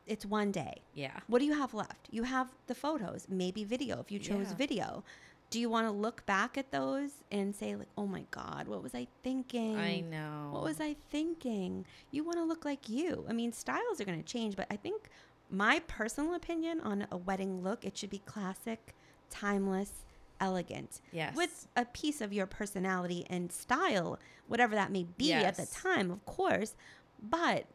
it's 0.07 0.25
one 0.27 0.53
day. 0.53 0.83
yeah. 0.95 1.19
What 1.27 1.39
do 1.41 1.47
you 1.47 1.55
have 1.59 1.73
left? 1.75 2.07
You 2.11 2.23
have 2.25 2.49
the 2.69 2.75
photos, 2.75 3.27
maybe 3.29 3.65
video 3.65 3.99
if 4.01 4.13
you 4.13 4.19
chose 4.21 4.51
Yeah. 4.51 4.55
video. 4.57 5.05
Do 5.51 5.59
you 5.59 5.69
want 5.69 5.87
to 5.87 5.91
look 5.91 6.25
back 6.27 6.57
at 6.57 6.71
those 6.71 7.25
and 7.31 7.55
say 7.57 7.75
like, 7.75 7.89
"Oh 7.97 8.07
my 8.07 8.25
god, 8.31 8.69
what 8.69 8.83
was 8.83 8.95
I 8.95 9.09
thinking?" 9.25 9.77
I 9.79 10.01
know. 10.01 10.51
What 10.53 10.63
was 10.63 10.81
I 10.81 10.95
thinking? 11.11 11.87
You 12.11 12.23
want 12.23 12.37
to 12.39 12.45
look 12.45 12.65
like 12.65 12.89
you. 12.89 13.27
I 13.29 13.33
mean, 13.33 13.53
styles 13.53 14.01
are 14.01 14.05
going 14.05 14.23
to 14.23 14.33
change, 14.37 14.57
but 14.57 14.67
I 14.71 14.77
think 14.77 15.11
my 15.53 15.81
personal 15.87 16.35
opinion 16.35 16.81
on 16.81 17.07
a 17.11 17.17
wedding 17.17 17.63
look, 17.63 17.85
it 17.85 17.97
should 17.97 18.11
be 18.11 18.23
classic, 18.25 18.95
timeless, 19.31 20.05
elegant. 20.41 21.01
Yes. 21.13 21.37
With 21.37 21.69
a 21.77 21.85
piece 21.85 22.21
of 22.21 22.33
your 22.33 22.47
personality 22.47 23.27
and 23.29 23.53
style, 23.53 24.19
whatever 24.49 24.75
that 24.75 24.91
may 24.91 25.05
be 25.17 25.33
at 25.33 25.57
the 25.57 25.67
time, 25.67 26.11
of 26.11 26.25
course. 26.25 26.75
But 27.23 27.67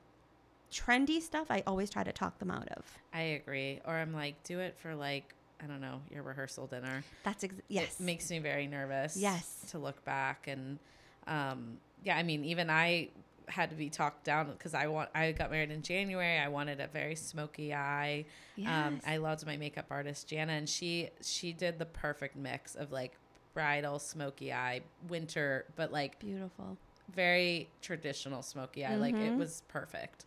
trendy 0.72 1.22
stuff, 1.22 1.48
I 1.50 1.64
always 1.66 1.90
try 1.90 2.04
to 2.04 2.12
talk 2.12 2.40
them 2.40 2.52
out 2.52 2.68
of. 2.70 2.84
I 3.14 3.22
agree. 3.22 3.80
Or 3.86 3.96
I'm 3.96 4.14
like, 4.14 4.44
do 4.44 4.60
it 4.60 4.76
for 4.78 4.96
like 4.96 5.34
I 5.64 5.66
don't 5.66 5.82
know 5.82 6.02
your 6.12 6.24
rehearsal 6.24 6.68
dinner. 6.68 7.04
That's 7.24 7.44
ex- 7.44 7.56
yes. 7.68 8.00
It 8.00 8.04
makes 8.04 8.30
me 8.30 8.40
very 8.40 8.68
nervous. 8.68 9.18
Yes. 9.18 9.66
To 9.72 9.80
look 9.80 10.04
back 10.06 10.48
and, 10.48 10.78
um, 11.26 11.78
yeah. 12.04 12.16
I 12.16 12.24
mean, 12.24 12.46
even 12.46 12.70
I 12.70 13.10
had 13.48 13.70
to 13.70 13.76
be 13.76 13.90
talked 13.90 14.24
down 14.24 14.52
because 14.52 14.74
I 14.74 14.88
want. 14.88 15.10
I 15.16 15.32
got 15.32 15.52
married 15.52 15.72
in 15.72 15.82
January. 15.82 16.38
I 16.40 16.48
wanted 16.50 16.80
a 16.80 16.88
very 16.88 17.16
smoky 17.16 17.74
eye. 17.74 18.26
Um, 18.58 18.64
Yes. 18.96 19.04
I 19.06 19.18
loved 19.18 19.46
my 19.46 19.56
makeup 19.58 19.86
artist 19.90 20.28
Jana, 20.28 20.54
and 20.54 20.68
she 20.68 21.10
she 21.22 21.54
did 21.54 21.80
the 21.80 21.86
perfect 21.86 22.36
mix 22.36 22.76
of 22.76 22.92
like 22.92 23.14
bridal 23.54 24.00
smoky 24.00 24.52
eye, 24.54 24.82
winter, 25.08 25.66
but 25.76 25.92
like 25.92 26.20
Beautiful. 26.20 26.78
very 27.14 27.70
traditional 27.82 28.42
smoky 28.42 28.86
eye. 28.86 28.96
Like 28.98 29.16
it 29.16 29.34
Mhm. 29.34 29.38
was 29.38 29.64
perfect. 29.68 30.26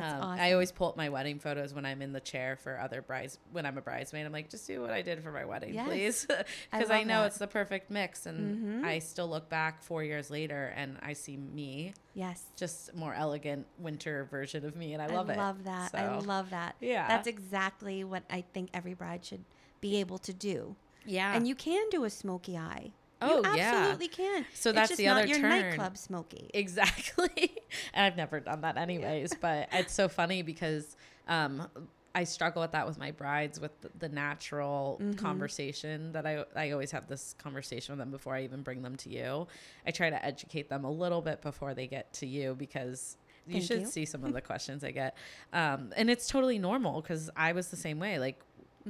That's 0.00 0.14
Um, 0.14 0.20
awesome. 0.22 0.40
I 0.44 0.52
always 0.52 0.72
pull 0.72 0.88
up 0.88 0.96
my 0.96 1.08
wedding 1.08 1.38
photos 1.38 1.74
when 1.74 1.84
I'm 1.84 2.00
in 2.02 2.12
the 2.12 2.20
chair 2.20 2.56
for 2.56 2.78
other 2.80 3.02
brides. 3.02 3.38
When 3.52 3.66
I'm 3.66 3.76
a 3.78 3.80
bridesmaid, 3.82 4.24
I'm 4.26 4.32
like, 4.32 4.48
just 4.50 4.66
do 4.66 4.80
what 4.80 4.90
I 4.90 5.02
did 5.02 5.22
for 5.22 5.30
my 5.32 5.44
wedding, 5.44 5.74
Yes. 5.74 5.86
please, 5.88 6.26
because 6.72 6.90
I, 6.90 6.98
love 6.98 7.06
know 7.06 7.20
that. 7.20 7.26
it's 7.28 7.38
the 7.38 7.46
perfect 7.46 7.90
mix. 7.90 8.26
And 8.26 8.82
Mhm. 8.82 8.84
I 8.86 8.98
still 8.98 9.28
look 9.28 9.48
back 9.48 9.82
four 9.82 10.02
years 10.02 10.30
later 10.30 10.72
and 10.76 10.98
I 11.02 11.12
see 11.12 11.36
me, 11.36 11.94
yes. 12.14 12.44
just 12.56 12.94
more 12.94 13.14
elegant 13.14 13.66
winter 13.78 14.24
version 14.30 14.64
of 14.64 14.76
me, 14.76 14.92
and 14.94 15.02
I 15.02 15.06
love 15.06 15.28
I 15.30 15.34
it. 15.34 15.36
love 15.38 15.64
that. 15.64 15.94
I 15.94 16.18
love 16.18 16.50
that. 16.50 16.76
Yeah. 16.80 17.06
That's 17.08 17.26
exactly 17.28 18.04
what 18.04 18.22
I 18.30 18.44
think 18.52 18.70
every 18.72 18.94
bride 18.94 19.24
should 19.24 19.44
be 19.80 19.96
able 20.00 20.18
to 20.18 20.32
do. 20.32 20.76
yeah. 21.04 21.34
And 21.34 21.46
you 21.48 21.54
can 21.54 21.88
do 21.90 22.04
a 22.04 22.10
smoky 22.10 22.56
eye. 22.56 22.92
Oh, 23.22 23.42
you 23.44 23.56
yeah. 23.56 23.74
absolutely 23.74 24.08
can. 24.08 24.44
So 24.54 24.70
It's 24.70 24.76
that's 24.76 24.96
the 24.96 25.06
not 25.06 25.18
other 25.18 25.26
your 25.28 25.38
turn. 25.40 25.48
nightclub 25.50 25.96
smoky. 25.96 26.50
Exactly. 26.54 27.52
and 27.94 28.04
I've 28.06 28.16
never 28.16 28.40
done 28.40 28.60
that 28.62 28.76
anyways, 28.76 29.34
but 29.40 29.68
it's 29.72 29.94
so 29.94 30.08
funny 30.08 30.42
because 30.42 30.96
um 31.28 31.66
I 32.14 32.24
struggle 32.24 32.60
with 32.60 32.72
that 32.72 32.86
with 32.86 32.98
my 32.98 33.10
brides 33.10 33.58
with 33.58 33.80
the, 33.80 33.90
the 33.98 34.08
natural 34.10 34.98
Mm-hmm. 35.00 35.12
conversation 35.16 36.12
that 36.12 36.26
I 36.26 36.44
I 36.54 36.70
always 36.72 36.90
have 36.90 37.06
this 37.08 37.34
conversation 37.38 37.92
with 37.92 37.98
them 38.00 38.10
before 38.10 38.34
I 38.34 38.42
even 38.44 38.62
bring 38.62 38.82
them 38.82 38.96
to 38.96 39.08
you. 39.08 39.46
I 39.86 39.90
try 39.92 40.10
to 40.10 40.22
educate 40.24 40.68
them 40.68 40.84
a 40.84 40.90
little 40.90 41.22
bit 41.22 41.40
before 41.42 41.74
they 41.74 41.86
get 41.86 42.12
to 42.14 42.26
you 42.26 42.54
because 42.54 43.16
you 43.46 43.54
Thank 43.54 43.64
should 43.64 43.80
you. 43.80 43.86
see 43.86 44.04
some 44.04 44.24
of 44.24 44.32
the 44.34 44.40
questions 44.50 44.84
I 44.84 44.90
get. 44.90 45.16
Um 45.52 45.92
and 45.96 46.10
it's 46.10 46.26
totally 46.28 46.58
normal 46.58 47.00
cuz 47.02 47.30
I 47.36 47.52
was 47.52 47.68
the 47.68 47.76
same 47.76 47.98
way 47.98 48.18
like 48.18 48.40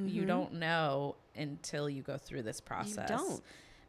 you 0.05 0.25
don't 0.25 0.55
know 0.55 1.17
until 1.37 1.89
you 1.89 2.03
go 2.03 2.17
through 2.17 2.43
this 2.43 2.61
process 2.61 3.11
Mm-hmm. 3.11 3.25
don't. 3.29 3.43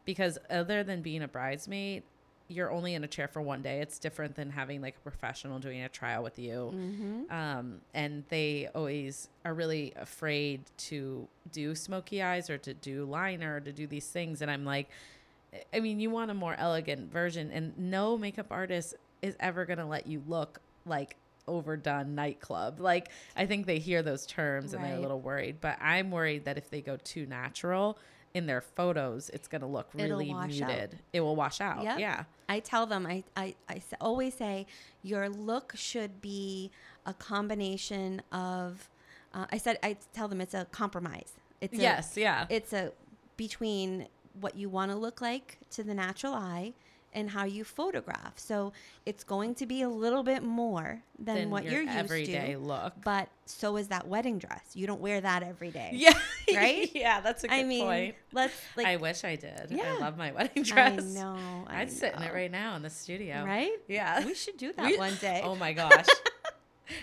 Because 0.04 0.38
other 0.50 0.82
than 0.82 1.02
being 1.02 1.22
a 1.22 1.28
bridesmaid 1.28 2.02
you're 2.48 2.70
only 2.70 2.94
in 2.94 3.02
a 3.04 3.06
chair 3.06 3.26
for 3.26 3.40
one 3.40 3.62
day. 3.62 3.80
It's 3.80 3.98
different 3.98 4.34
than 4.34 4.50
having 4.50 4.82
like 4.82 4.96
a 4.96 5.00
professional 5.00 5.58
doing 5.58 5.82
a 5.82 5.88
trial 5.88 6.22
with 6.22 6.38
you. 6.38 6.72
Mm-hmm. 6.74 7.34
um, 7.34 7.80
and 7.94 8.24
they 8.28 8.68
always 8.74 9.28
are 9.44 9.54
really 9.54 9.92
afraid 9.96 10.62
to 10.76 11.26
do 11.52 11.74
smoky 11.74 12.22
eyes 12.22 12.50
or 12.50 12.58
to 12.58 12.74
do 12.74 13.04
liner 13.06 13.56
or 13.56 13.60
to 13.60 13.72
do 13.72 13.86
these 13.86 14.06
things. 14.06 14.42
And 14.42 14.50
i'm 14.50 14.64
like 14.64 14.88
i 15.72 15.80
mean 15.80 16.00
you 16.00 16.10
want 16.10 16.30
a 16.30 16.34
more 16.34 16.54
elegant 16.58 17.12
version. 17.12 17.50
And 17.50 17.76
no 17.78 18.18
makeup 18.18 18.46
artist 18.50 18.94
is 19.22 19.36
ever 19.40 19.64
going 19.64 19.78
to 19.78 19.86
let 19.86 20.06
you 20.06 20.22
look 20.26 20.60
like 20.84 21.16
overdone 21.46 22.14
nightclub. 22.14 22.78
Like 22.78 23.08
i 23.36 23.46
think 23.46 23.66
they 23.66 23.78
hear 23.78 24.02
those 24.02 24.26
terms 24.26 24.74
and 24.74 24.84
they're 24.84 24.96
a 24.96 25.00
little 25.00 25.20
worried 25.20 25.56
but 25.60 25.78
i'm 25.80 26.10
worried 26.10 26.44
that 26.44 26.58
if 26.58 26.68
they 26.70 26.80
go 26.80 26.96
too 27.04 27.26
natural 27.26 27.98
in 28.34 28.46
their 28.46 28.60
photos 28.60 29.30
it's 29.32 29.46
going 29.48 29.60
to 29.60 29.66
look 29.66 29.88
really 29.94 30.28
wash 30.30 30.60
out. 30.60 30.68
muted 30.68 30.98
it 31.12 31.20
will 31.20 31.36
wash 31.36 31.60
out 31.60 31.82
Yep. 31.84 31.98
yeah 32.00 32.24
I 32.46 32.60
tell 32.60 32.84
them, 32.84 33.06
I, 33.06 33.24
I, 33.38 33.54
I 33.70 33.80
always 34.02 34.34
say, 34.34 34.66
your 35.02 35.30
look 35.30 35.72
should 35.76 36.20
be 36.20 36.70
a 37.06 37.14
combination 37.14 38.20
of, 38.32 38.90
uh, 39.32 39.46
I 39.50 39.56
said, 39.56 39.78
I 39.82 39.96
tell 40.12 40.28
them 40.28 40.42
it's 40.42 40.52
a 40.52 40.66
compromise. 40.66 41.32
It's 41.62 41.78
a, 41.78 41.80
yes 41.80 42.16
yeah 42.18 42.44
it's 42.50 42.74
a 42.74 42.92
between 43.38 44.08
what 44.40 44.56
you 44.56 44.68
want 44.68 44.90
to 44.90 44.96
look 44.98 45.22
like 45.22 45.58
to 45.70 45.82
the 45.82 45.94
natural 45.94 46.34
eye 46.34 46.74
and 47.14 47.30
how 47.30 47.44
you 47.44 47.64
photograph. 47.64 48.32
So 48.38 48.72
it's 49.06 49.22
going 49.24 49.54
to 49.56 49.66
be 49.66 49.82
a 49.82 49.88
little 49.88 50.22
bit 50.22 50.42
more 50.42 51.00
than, 51.18 51.36
Than 51.36 51.50
what 51.50 51.64
your 51.64 51.74
you're 51.74 51.82
used 51.82 51.96
everyday 51.96 52.52
to. 52.54 52.58
look. 52.58 52.92
But 53.04 53.28
so 53.46 53.76
is 53.76 53.88
that 53.88 54.06
wedding 54.08 54.38
dress. 54.38 54.62
You 54.74 54.86
don't 54.86 55.00
wear 55.00 55.20
that 55.20 55.42
every 55.42 55.70
day. 55.70 55.90
yeah 55.94 56.12
Right? 56.54 56.90
yeah 56.94 57.20
that's 57.20 57.44
a 57.44 57.48
good 57.48 57.54
I 57.54 57.62
mean, 57.62 57.84
point 57.84 58.14
let's 58.32 58.54
like 58.76 58.86
I 58.86 58.96
wish 58.96 59.24
I 59.24 59.36
did. 59.36 59.68
Yeah. 59.70 59.94
I 59.96 59.98
love 60.00 60.16
my 60.18 60.32
wedding 60.32 60.62
I 60.64 60.68
dress. 60.68 61.04
know. 61.14 61.36
I 61.66 61.82
I'd 61.82 61.90
sit 61.92 62.14
in 62.14 62.22
it 62.22 62.34
right 62.34 62.50
now 62.50 62.76
in 62.76 62.82
the 62.82 62.90
studio. 62.90 63.44
Right? 63.44 63.72
Yeah. 63.88 64.24
We 64.26 64.34
should 64.34 64.56
do 64.56 64.72
that 64.74 64.84
We- 64.86 64.98
one 64.98 65.14
day. 65.20 65.40
Oh 65.44 65.54
my 65.56 65.72
gosh. 65.72 66.06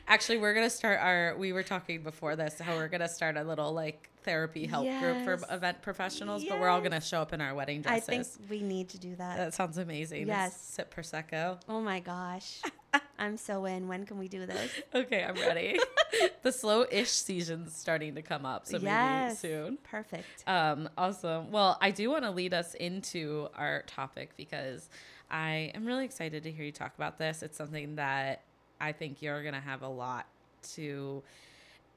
Actually, 0.08 0.38
we're 0.38 0.54
gonna 0.54 0.70
start 0.70 1.00
our. 1.02 1.36
We 1.38 1.54
were 1.54 1.64
talking 1.64 2.04
before 2.04 2.36
this 2.36 2.60
how 2.60 2.76
we're 2.76 2.88
gonna 2.88 3.10
start 3.10 3.36
a 3.36 3.44
little 3.44 3.74
like 3.74 4.11
therapy 4.24 4.66
help 4.66 4.88
group 5.00 5.24
for 5.24 5.54
event 5.54 5.82
professionals, 5.82 6.44
but 6.46 6.60
we're 6.60 6.70
all 6.70 6.82
gonna 6.82 7.02
show 7.02 7.22
up 7.22 7.34
in 7.34 7.42
our 7.42 7.54
wedding 7.54 7.82
dresses. 7.82 8.10
I 8.10 8.12
think 8.12 8.28
we 8.50 8.62
need 8.62 8.90
to 8.90 9.00
do 9.00 9.16
that. 9.16 9.38
that 9.38 9.54
sounds 9.54 9.78
amazing. 9.78 10.28
Yes. 10.28 10.60
Sip 10.60 10.94
prosecco. 10.94 11.60
oh 11.68 11.82
my 11.82 12.00
gosh. 12.00 12.62
I'm 13.20 13.38
so 13.38 13.66
in. 13.66 13.88
When 13.88 14.06
can 14.06 14.18
we 14.18 14.28
do 14.28 14.46
this? 14.46 14.72
Okay, 14.94 15.24
I'm 15.24 15.36
ready. 15.36 15.80
the 16.42 16.52
slow-ish 16.52 17.10
season's 17.10 17.76
starting 17.76 18.16
to 18.16 18.22
come 18.22 18.46
up, 18.46 18.66
so 18.66 18.80
maybe 18.80 19.36
soon. 19.36 19.78
Perfect. 19.84 20.44
Um, 20.48 20.90
awesome. 20.98 21.52
Well, 21.52 21.78
I 21.82 21.92
do 21.92 22.10
want 22.10 22.24
to 22.24 22.32
lead 22.32 22.54
us 22.54 22.74
into 22.74 23.48
our 23.56 23.84
topic 23.84 24.32
because 24.38 24.90
I 25.30 25.72
am 25.76 25.86
really 25.86 26.04
excited 26.04 26.44
to 26.44 26.52
hear 26.52 26.66
you 26.66 26.72
talk 26.72 26.94
about 26.96 27.18
this. 27.18 27.44
It's 27.44 27.58
something 27.58 27.96
that 27.96 28.42
I 28.82 28.92
think 28.92 29.22
you're 29.22 29.42
going 29.44 29.54
to 29.54 29.62
have 29.62 29.84
a 29.84 29.88
lot 29.88 30.26
to 30.74 31.24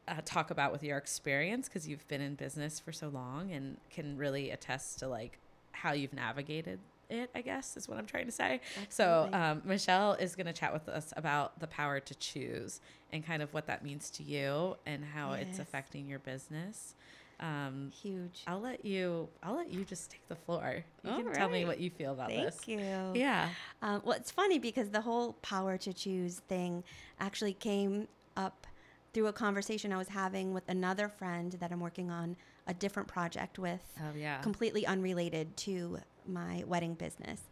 uh, 0.09 0.17
talk 0.25 0.51
about 0.51 0.73
with 0.73 0.83
your 0.83 0.99
experience 0.99 1.69
because 1.69 1.89
you've 1.89 2.07
been 2.09 2.21
in 2.21 2.35
business 2.35 2.79
for 2.81 2.93
so 2.93 3.09
long 3.09 3.51
and 3.53 3.79
can 3.91 4.17
really 4.17 4.51
attest 4.51 4.99
to 5.01 5.09
like 5.09 5.39
how 5.73 5.93
you've 5.93 6.13
navigated 6.13 6.79
it, 7.11 7.31
I 7.35 7.43
guess 7.43 7.77
is 7.77 7.89
what 7.89 7.99
I'm 7.99 8.07
trying 8.07 8.27
to 8.27 8.33
say. 8.33 8.61
So, 8.89 9.29
um, 9.33 9.63
Michelle 9.65 10.15
is 10.15 10.35
going 10.35 10.47
to 10.47 10.53
chat 10.53 10.73
with 10.73 10.89
us 10.89 11.13
about 11.17 11.61
the 11.61 11.67
power 11.67 12.01
to 12.01 12.15
choose 12.15 12.81
and 13.13 13.25
kind 13.25 13.43
of 13.43 13.53
what 13.53 13.67
that 13.67 13.85
means 13.85 14.11
to 14.11 14.23
you 14.23 14.77
and 14.87 15.05
how 15.05 15.33
it's 15.33 15.59
affecting 15.59 16.09
your 16.09 16.19
business. 16.19 16.95
Um, 17.41 17.91
Huge. 18.03 18.43
I'll 18.47 18.61
let 18.61 18.85
you. 18.85 19.29
I'll 19.43 19.57
let 19.57 19.73
you 19.73 19.85
just 19.85 20.11
take 20.11 20.27
the 20.29 20.37
floor. 20.37 20.85
You 21.03 21.11
All 21.11 21.23
can 21.23 21.33
tell 21.33 21.49
me 21.49 21.65
what 21.65 21.81
you 21.81 21.91
feel 21.91 22.13
about 22.13 22.29
Thank 22.29 22.45
this. 22.45 22.57
Thank 22.57 22.81
you. 22.81 23.21
Yeah. 23.21 23.49
Um, 23.83 24.03
well, 24.05 24.17
it's 24.17 24.31
funny 24.31 24.59
because 24.59 24.91
the 24.91 25.01
whole 25.01 25.35
power 25.35 25.77
to 25.79 25.93
choose 25.93 26.41
thing 26.49 26.85
actually 27.21 27.55
came 27.55 28.09
up 28.37 28.67
through 29.15 29.29
a 29.29 29.33
conversation 29.33 29.93
I 29.93 29.97
was 29.97 30.09
having 30.09 30.53
with 30.53 30.69
another 30.69 31.09
friend 31.09 31.53
that 31.61 31.73
I'm 31.73 31.81
working 31.81 32.11
on 32.11 32.37
a 32.67 32.75
different 32.75 33.09
project 33.09 33.59
with. 33.59 33.81
Oh 34.01 34.17
yeah. 34.17 34.41
completely 34.41 34.85
unrelated 34.87 35.57
to 35.59 35.99
my 36.27 36.65
wedding 36.67 36.95
business 36.95 37.43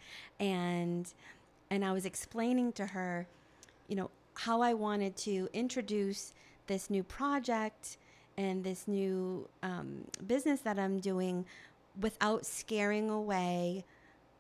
and 0.41 1.13
and 1.71 1.85
I 1.85 1.93
was 1.93 2.07
explaining 2.07 2.73
to 2.73 2.87
her 2.87 3.27
you 3.89 3.97
know 3.97 4.11
how 4.35 4.63
I 4.63 4.73
wanted 4.75 5.17
to 5.19 5.49
introduce 5.53 6.33
this 6.67 6.89
new 6.89 7.03
project 7.03 7.99
and 8.39 8.65
this 8.65 8.89
new 8.89 9.47
um, 9.63 10.05
business 10.27 10.61
that 10.61 10.79
I'm 10.79 10.99
doing 11.01 11.45
without 12.01 12.47
scaring 12.47 13.11
away 13.11 13.85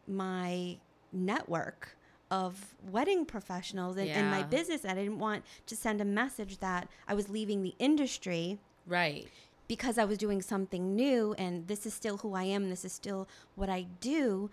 my 0.08 0.78
network 1.12 1.96
of 2.32 2.74
wedding 2.90 3.26
professionals 3.26 3.98
and, 3.98 4.08
and 4.08 4.30
my 4.30 4.42
business. 4.42 4.86
I 4.86 4.94
didn't 4.94 5.18
want 5.18 5.44
to 5.66 5.76
send 5.76 6.00
a 6.00 6.04
message 6.04 6.58
that 6.58 6.88
I 7.06 7.12
was 7.12 7.28
leaving 7.28 7.62
the 7.62 7.74
industry 7.78 8.58
right. 8.86 9.28
because 9.68 9.98
I 9.98 10.06
was 10.06 10.16
doing 10.16 10.40
something 10.40 10.96
new 10.96 11.34
and 11.36 11.68
this 11.68 11.84
is 11.84 11.92
still 11.92 12.16
who 12.16 12.34
I 12.34 12.44
am, 12.44 12.70
this 12.70 12.86
is 12.86 12.92
still 12.94 13.28
what 13.54 13.68
I 13.68 13.86
do, 14.00 14.50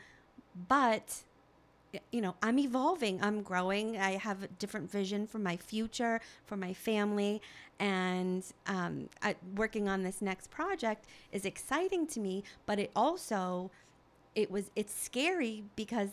but 0.68 1.24
you 2.12 2.22
know, 2.22 2.36
I'm 2.44 2.60
evolving, 2.60 3.24
I'm 3.24 3.42
growing. 3.42 3.98
I 3.98 4.12
have 4.18 4.44
a 4.44 4.48
different 4.48 4.92
vision 4.92 5.26
for 5.26 5.40
my 5.40 5.58
future, 5.58 6.22
for 6.46 6.56
my 6.56 6.72
family, 6.72 7.42
and 7.80 8.44
um, 8.68 9.10
I, 9.24 9.36
working 9.56 9.88
on 9.88 10.04
this 10.04 10.22
next 10.22 10.52
project 10.52 11.06
is 11.32 11.46
exciting 11.46 12.06
to 12.08 12.20
me. 12.20 12.44
But 12.68 12.78
it 12.78 12.92
also, 12.96 13.72
it 14.36 14.52
was, 14.52 14.70
it's 14.76 14.94
scary 14.94 15.64
because 15.76 16.10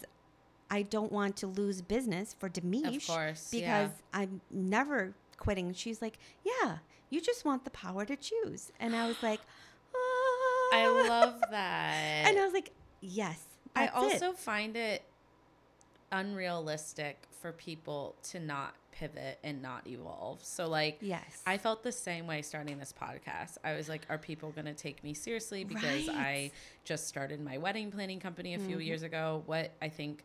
I 0.70 0.82
don't 0.82 1.12
want 1.12 1.36
to 1.38 1.46
lose 1.46 1.80
business 1.82 2.34
for 2.38 2.48
Demiche. 2.48 3.06
course, 3.06 3.48
because 3.50 3.90
yeah. 3.90 4.20
I'm 4.20 4.40
never 4.50 5.14
quitting. 5.36 5.72
She's 5.74 6.02
like, 6.02 6.18
yeah, 6.44 6.78
you 7.10 7.20
just 7.20 7.44
want 7.44 7.64
the 7.64 7.70
power 7.70 8.04
to 8.04 8.16
choose. 8.16 8.72
And 8.80 8.96
I 8.96 9.06
was 9.06 9.22
like, 9.22 9.40
I 10.72 10.86
"Ah." 10.88 11.08
love 11.08 11.40
that. 11.50 12.24
And 12.26 12.38
I 12.38 12.44
was 12.44 12.52
like, 12.52 12.72
yes. 13.00 13.42
I 13.76 13.86
that's 13.86 13.96
it." 13.96 14.22
also 14.22 14.32
find 14.32 14.76
it 14.76 15.02
unrealistic 16.12 17.26
for 17.40 17.52
people 17.52 18.14
to 18.22 18.40
not 18.40 18.74
pivot 18.92 19.38
and 19.44 19.60
not 19.60 19.86
evolve. 19.86 20.42
So 20.42 20.66
like 20.68 20.98
Yes. 21.00 21.42
I 21.46 21.58
felt 21.58 21.82
the 21.82 21.92
same 21.92 22.26
way 22.26 22.42
starting 22.42 22.78
this 22.78 22.92
podcast. 22.98 23.58
I 23.62 23.74
was 23.74 23.88
like, 23.88 24.02
are 24.08 24.18
people 24.18 24.50
going 24.50 24.64
to 24.66 24.74
take 24.74 25.04
me 25.04 25.12
seriously 25.14 25.64
because 25.64 26.08
I 26.08 26.50
just 26.84 27.06
started 27.06 27.40
my 27.44 27.58
wedding 27.58 27.90
planning 27.90 28.20
company 28.20 28.54
a 28.54 28.58
few 28.58 28.78
Mhm. 28.78 28.86
years 28.86 29.02
ago? 29.02 29.42
What 29.46 29.72
I 29.82 29.88
think 29.90 30.24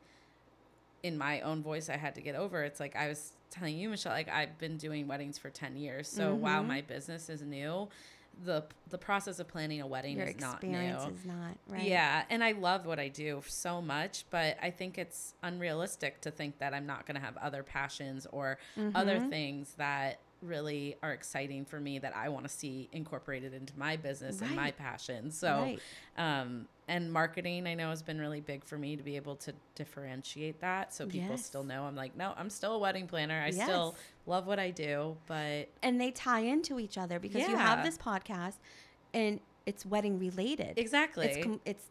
in 1.03 1.17
my 1.17 1.41
own 1.41 1.61
voice 1.63 1.89
I 1.89 1.97
had 1.97 2.15
to 2.15 2.21
get 2.21 2.35
over. 2.35 2.63
It's 2.63 2.79
like 2.79 2.95
I 2.95 3.07
was 3.07 3.33
telling 3.49 3.77
you, 3.77 3.89
Michelle, 3.89 4.13
like 4.13 4.29
I've 4.29 4.57
been 4.57 4.77
doing 4.77 5.07
weddings 5.07 5.37
for 5.37 5.49
10 5.49 5.75
years. 5.75 6.07
So 6.07 6.35
while 6.35 6.63
Mhm. 6.63 6.67
my 6.67 6.81
business 6.81 7.29
is 7.29 7.41
new, 7.41 7.89
the 8.43 8.63
the 8.89 8.97
process 8.97 9.39
of 9.39 9.47
planning 9.47 9.81
a 9.81 9.87
wedding 9.87 10.17
Your 10.17 10.25
is 10.27 10.39
not 10.39 10.63
new. 10.63 10.77
is 10.79 11.25
not, 11.25 11.57
right? 11.67 11.81
Yeah, 11.83 12.23
and 12.29 12.43
I 12.43 12.51
love 12.53 12.85
what 12.85 12.99
I 12.99 13.07
do 13.09 13.41
so 13.45 13.81
much, 13.81 14.25
but 14.29 14.57
I 14.61 14.69
think 14.71 14.97
it's 14.97 15.33
unrealistic 15.43 16.21
to 16.21 16.31
think 16.31 16.59
that 16.59 16.73
I'm 16.73 16.85
not 16.85 17.05
going 17.05 17.15
to 17.15 17.21
have 17.21 17.35
other 17.37 17.61
passions 17.63 18.25
or 18.31 18.57
other 18.95 19.19
Mhm. 19.19 19.29
things 19.29 19.73
that 19.75 20.19
really 20.41 20.95
are 21.03 21.11
exciting 21.13 21.65
for 21.65 21.79
me 21.79 21.99
that 21.99 22.15
I 22.15 22.29
want 22.29 22.45
to 22.45 22.49
see 22.49 22.89
incorporated 22.91 23.53
into 23.53 23.77
my 23.77 23.95
business 23.95 24.41
and 24.41 24.55
my 24.55 24.71
passion. 24.71 25.31
So, 25.31 25.51
Right. 25.61 25.79
um, 26.17 26.67
and 26.87 27.11
marketing 27.13 27.67
I 27.67 27.75
know 27.75 27.89
has 27.89 28.01
been 28.01 28.19
really 28.19 28.41
big 28.41 28.63
for 28.63 28.77
me 28.77 28.95
to 28.95 29.03
be 29.03 29.15
able 29.15 29.35
to 29.37 29.53
differentiate 29.75 30.59
that 30.61 30.93
so 30.93 31.05
people 31.05 31.29
Yes. 31.31 31.45
still 31.45 31.63
know 31.63 31.83
I'm 31.83 31.95
like, 31.95 32.15
no, 32.17 32.33
I'm 32.35 32.49
still 32.49 32.73
a 32.73 32.79
wedding 32.79 33.07
planner. 33.07 33.39
I 33.41 33.51
still 33.51 33.95
love 34.25 34.47
what 34.47 34.59
I 34.59 34.71
do, 34.71 35.17
but 35.27 35.69
And 35.83 36.01
they 36.01 36.11
tie 36.11 36.39
into 36.41 36.79
each 36.79 36.97
other 36.97 37.19
because 37.19 37.47
you 37.47 37.55
have 37.55 37.83
this 37.83 37.97
podcast 37.97 38.55
and 39.13 39.39
it's 39.65 39.85
wedding 39.85 40.17
related. 40.19 40.77
exactly. 40.77 41.27
It's 41.27 41.45
com- 41.45 41.61
it's 41.65 41.85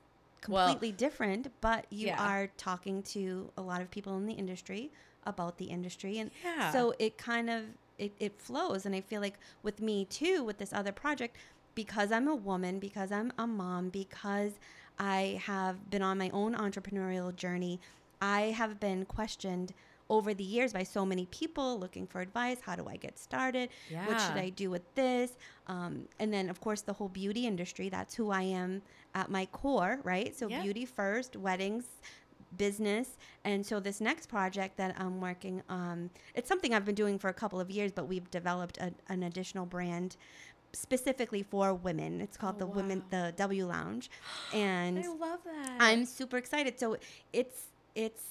Well- 0.48 0.68
completely 0.68 0.92
different, 0.96 1.48
but 1.60 1.86
you 1.90 2.08
Yeah. 2.08 2.22
are 2.26 2.48
talking 2.56 3.02
to 3.04 3.52
a 3.56 3.62
lot 3.62 3.80
of 3.80 3.90
people 3.90 4.16
in 4.16 4.26
the 4.26 4.34
industry 4.34 4.90
about 5.24 5.58
the 5.58 5.66
industry 5.66 6.18
and 6.18 6.30
yeah. 6.42 6.72
so 6.72 6.94
it 6.98 7.16
kind 7.18 7.48
of 7.50 7.64
it, 8.00 8.12
it 8.26 8.40
flows. 8.40 8.86
And 8.86 8.94
i 8.94 9.00
feel 9.00 9.20
like 9.20 9.38
with 9.62 9.80
me 9.80 9.96
too 10.06 10.36
with 10.44 10.58
this 10.58 10.72
other 10.72 10.92
project 10.92 11.36
because 11.74 12.10
i'm 12.16 12.28
a 12.28 12.34
woman 12.34 12.78
because 12.78 13.10
i'm 13.12 13.30
a 13.38 13.46
mom 13.46 13.90
because 13.90 14.52
i 14.98 15.40
have 15.50 15.76
been 15.90 16.02
on 16.02 16.18
my 16.18 16.30
own 16.40 16.52
entrepreneurial 16.54 17.30
journey 17.44 17.80
i 18.20 18.40
have 18.60 18.80
been 18.80 19.04
questioned 19.04 19.72
over 20.08 20.34
the 20.34 20.42
years 20.42 20.72
by 20.72 20.82
so 20.82 21.06
many 21.06 21.24
people 21.26 21.78
looking 21.78 22.04
for 22.04 22.20
advice. 22.20 22.58
How 22.60 22.74
do 22.74 22.84
i 22.88 22.96
get 22.96 23.16
started? 23.18 23.68
Yeah. 23.88 24.06
what 24.08 24.20
should 24.20 24.36
i 24.36 24.48
do 24.50 24.68
with 24.68 24.82
this? 24.96 25.30
Um, 25.68 25.92
and 26.18 26.32
then 26.34 26.50
of 26.50 26.60
course 26.60 26.82
the 26.82 26.92
whole 26.92 27.08
beauty 27.08 27.46
industry 27.46 27.88
that's 27.88 28.14
who 28.16 28.30
i 28.32 28.42
am 28.42 28.82
at 29.14 29.30
my 29.30 29.46
core 29.46 30.00
right? 30.02 30.34
So 30.36 30.48
Yeah. 30.48 30.62
beauty 30.62 30.84
first 30.84 31.36
weddings 31.36 31.84
business 32.56 33.16
and 33.44 33.64
so 33.64 33.78
this 33.80 34.00
next 34.00 34.26
project 34.26 34.76
that 34.76 34.94
i'm 34.98 35.20
working 35.20 35.62
on 35.68 36.10
it's 36.34 36.48
something 36.48 36.74
i've 36.74 36.84
been 36.84 36.94
doing 36.94 37.18
for 37.18 37.28
a 37.28 37.32
couple 37.32 37.60
of 37.60 37.70
years 37.70 37.92
but 37.92 38.08
we've 38.08 38.30
developed 38.30 38.76
a, 38.78 38.92
an 39.08 39.22
additional 39.22 39.64
brand 39.66 40.16
specifically 40.72 41.42
for 41.42 41.74
women 41.74 42.20
it's 42.20 42.36
called 42.36 42.56
Oh, 42.56 42.60
the 42.60 42.66
women 42.66 43.02
the 43.10 43.32
w 43.36 43.66
lounge 43.66 44.10
and 44.54 44.98
I 44.98 45.08
love 45.08 45.40
that. 45.44 45.76
I'm 45.80 46.04
super 46.04 46.36
excited. 46.36 46.78
So 46.78 46.96
it's 47.32 47.66
it's 47.94 48.22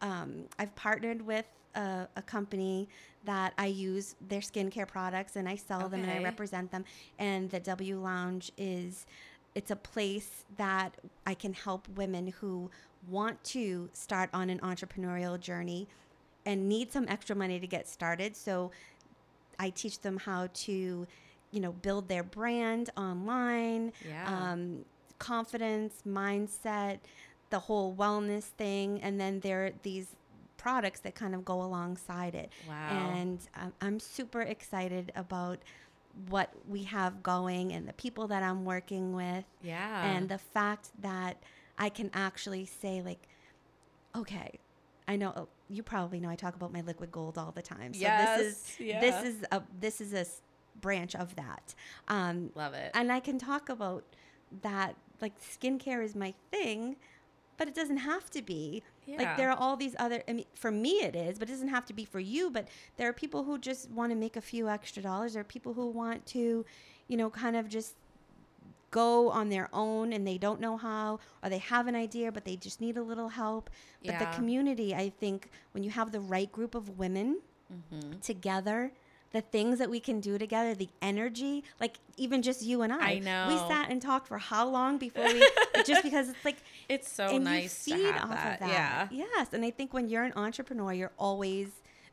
um, 0.00 0.44
I've 0.58 0.74
partnered 0.74 1.22
with 1.22 1.46
a, 1.74 2.08
a 2.16 2.22
company 2.22 2.88
that 3.24 3.52
I 3.56 3.66
use 3.66 4.16
their 4.28 4.40
skincare 4.40 4.86
products 4.86 5.36
and 5.36 5.48
I 5.48 5.56
sell 5.56 5.88
them 5.88 6.02
and 6.02 6.10
I 6.10 6.22
represent 6.22 6.70
them. 6.72 6.84
And 7.18 7.50
the 7.50 7.60
W 7.60 8.00
Lounge 8.00 8.50
is 8.58 9.06
it's 9.54 9.70
a 9.70 9.76
place 9.76 10.44
that 10.56 10.96
I 11.26 11.34
can 11.34 11.52
help 11.52 11.88
women 11.88 12.28
who 12.28 12.70
want 13.08 13.42
to 13.44 13.90
start 13.92 14.30
on 14.32 14.50
an 14.50 14.58
entrepreneurial 14.60 15.38
journey 15.38 15.88
and 16.46 16.68
need 16.68 16.92
some 16.92 17.06
extra 17.08 17.36
money 17.36 17.60
to 17.60 17.66
get 17.66 17.88
started. 17.88 18.36
So 18.36 18.70
I 19.58 19.70
teach 19.70 20.00
them 20.00 20.16
how 20.18 20.48
to, 20.52 21.06
you 21.50 21.60
know, 21.60 21.72
build 21.72 22.08
their 22.08 22.22
brand 22.22 22.90
online 22.96 23.92
yeah. 24.06 24.52
um, 24.52 24.84
confidence, 25.18 26.02
mindset, 26.06 26.98
the 27.50 27.58
whole 27.58 27.94
wellness 27.94 28.44
thing, 28.44 29.00
and 29.02 29.20
then 29.20 29.40
there 29.40 29.66
are 29.66 29.70
these 29.82 30.16
products 30.56 31.00
that 31.00 31.14
kind 31.14 31.34
of 31.34 31.44
go 31.44 31.62
alongside 31.62 32.34
it. 32.34 32.50
wow. 32.68 33.12
And 33.14 33.38
um, 33.56 33.72
I'm 33.80 34.00
super 34.00 34.40
excited 34.40 35.12
about 35.14 35.58
what 36.28 36.52
we 36.68 36.84
have 36.84 37.22
going 37.22 37.72
and 37.72 37.88
the 37.88 37.92
people 37.94 38.26
that 38.28 38.42
I'm 38.42 38.64
working 38.64 39.12
with, 39.12 39.44
yeah. 39.62 40.04
and 40.04 40.28
the 40.28 40.38
fact 40.38 40.90
that 41.00 41.42
I 41.78 41.88
can 41.88 42.10
actually 42.14 42.64
say 42.66 43.02
like, 43.02 43.28
okay. 44.16 44.58
I 45.08 45.16
know 45.16 45.32
oh, 45.36 45.48
you 45.68 45.82
probably 45.82 46.20
know 46.20 46.28
I 46.28 46.36
talk 46.36 46.54
about 46.54 46.72
my 46.72 46.80
liquid 46.82 47.10
gold 47.10 47.36
all 47.36 47.50
the 47.50 47.62
time. 47.62 47.92
So 47.92 48.00
this 48.00 48.40
is 48.40 48.76
Yes, 48.78 49.00
this 49.00 49.34
is 49.34 49.44
a 49.50 49.62
this 49.80 50.00
is 50.00 50.12
a 50.14 50.26
branch 50.80 51.14
of 51.16 51.34
that. 51.36 51.74
Um, 52.08 52.50
love 52.54 52.74
it. 52.74 52.92
and 52.94 53.10
I 53.10 53.20
can 53.20 53.38
talk 53.38 53.68
about 53.68 54.04
that. 54.62 54.96
Like 55.20 55.32
skincare 55.40 56.04
is 56.04 56.14
my 56.14 56.34
thing, 56.50 56.96
but 57.56 57.68
it 57.68 57.74
doesn't 57.74 57.98
have 57.98 58.30
to 58.30 58.42
be. 58.42 58.82
yeah. 59.06 59.18
Like 59.18 59.36
there 59.36 59.50
are 59.50 59.56
all 59.58 59.76
these 59.76 59.96
other. 59.98 60.22
I 60.28 60.32
mean, 60.34 60.46
for 60.54 60.70
me 60.70 61.02
it 61.02 61.16
is, 61.16 61.38
but 61.38 61.48
it 61.48 61.52
doesn't 61.52 61.68
have 61.68 61.84
to 61.86 61.92
be 61.92 62.04
for 62.04 62.20
you. 62.20 62.50
But 62.50 62.68
there 62.96 63.08
are 63.08 63.12
people 63.12 63.42
who 63.44 63.58
just 63.58 63.90
want 63.90 64.10
to 64.12 64.16
make 64.16 64.36
a 64.36 64.40
few 64.40 64.68
extra 64.68 65.02
dollars. 65.02 65.32
There 65.34 65.40
are 65.40 65.44
people 65.44 65.74
who 65.74 65.88
want 65.88 66.24
to, 66.26 66.64
you 67.08 67.16
know, 67.16 67.28
kind 67.28 67.56
of 67.56 67.68
just 67.68 67.96
go 68.92 69.30
on 69.30 69.48
their 69.48 69.68
own 69.72 70.12
and 70.12 70.24
they 70.24 70.38
don't 70.38 70.60
know 70.60 70.76
how, 70.76 71.18
or 71.42 71.50
they 71.50 71.58
have 71.58 71.88
an 71.88 71.96
idea 71.96 72.30
but 72.30 72.44
they 72.44 72.54
just 72.54 72.80
need 72.80 72.96
a 72.96 73.02
little 73.02 73.30
help. 73.30 73.68
But 74.04 74.18
the 74.20 74.26
community, 74.26 74.94
I 74.94 75.10
think, 75.10 75.48
when 75.72 75.82
you 75.82 75.90
have 75.90 76.12
the 76.12 76.20
right 76.20 76.50
group 76.52 76.74
of 76.76 76.98
women 76.98 77.40
mm-hmm. 77.72 78.18
together 78.20 78.92
the 79.32 79.40
things 79.40 79.78
that 79.78 79.88
we 79.88 79.98
can 79.98 80.20
do 80.20 80.36
together 80.38 80.74
the 80.74 80.90
energy 81.00 81.64
like 81.80 81.96
even 82.18 82.42
just 82.42 82.60
you 82.62 82.82
and 82.82 82.92
i 82.92 83.12
I 83.12 83.18
know. 83.18 83.46
we 83.48 83.56
sat 83.74 83.90
and 83.90 84.00
talked 84.00 84.28
for 84.28 84.36
how 84.38 84.68
long 84.68 84.98
before 84.98 85.24
we 85.24 85.40
just 85.86 86.02
because 86.02 86.28
it's 86.28 86.44
like 86.44 86.58
It's 86.88 87.10
so 87.10 87.36
and 87.36 87.44
nice 87.44 87.88
you 87.88 87.96
to 87.96 88.12
have 88.12 88.30
off 88.30 88.30
that. 88.30 88.60
of 88.60 88.68
that 88.68 89.08
yes 89.10 89.48
and 89.54 89.64
i 89.64 89.70
think 89.70 89.94
when 89.94 90.08
you're 90.10 90.24
an 90.24 90.34
entrepreneur 90.36 90.92
you're 90.92 91.12
always 91.18 91.68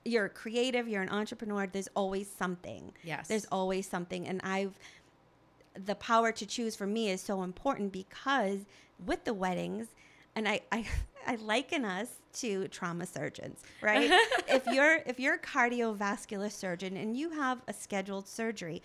you're 0.06 0.30
creative 0.30 0.88
you're 0.88 1.02
an 1.02 1.10
entrepreneur 1.10 1.68
there's 1.68 1.90
always 1.94 2.30
something 2.32 2.94
Yes. 3.04 3.28
there's 3.28 3.46
always 3.52 3.86
something 3.86 4.26
and 4.26 4.40
i've 4.44 4.80
the 5.86 5.96
power 5.96 6.32
to 6.32 6.46
choose 6.46 6.76
for 6.76 6.88
me 6.88 7.10
is 7.10 7.22
so 7.22 7.44
important 7.44 7.92
because 7.92 8.60
with 9.06 9.24
the 9.26 9.34
weddings 9.34 9.88
and 10.36 10.48
i 10.48 10.60
i, 10.72 10.86
I 11.28 11.36
liken 11.36 11.84
us 11.86 12.08
to 12.34 12.68
trauma 12.70 13.06
surgeons 13.06 13.62
right 13.82 14.10
if 14.48 14.66
you're 14.68 15.00
if 15.06 15.20
you're 15.20 15.36
a 15.36 15.40
cardiovascular 15.40 16.52
surgeon 16.52 16.98
and 16.98 17.16
you 17.16 17.32
have 17.32 17.62
a 17.68 17.74
scheduled 17.74 18.28
surgery 18.28 18.82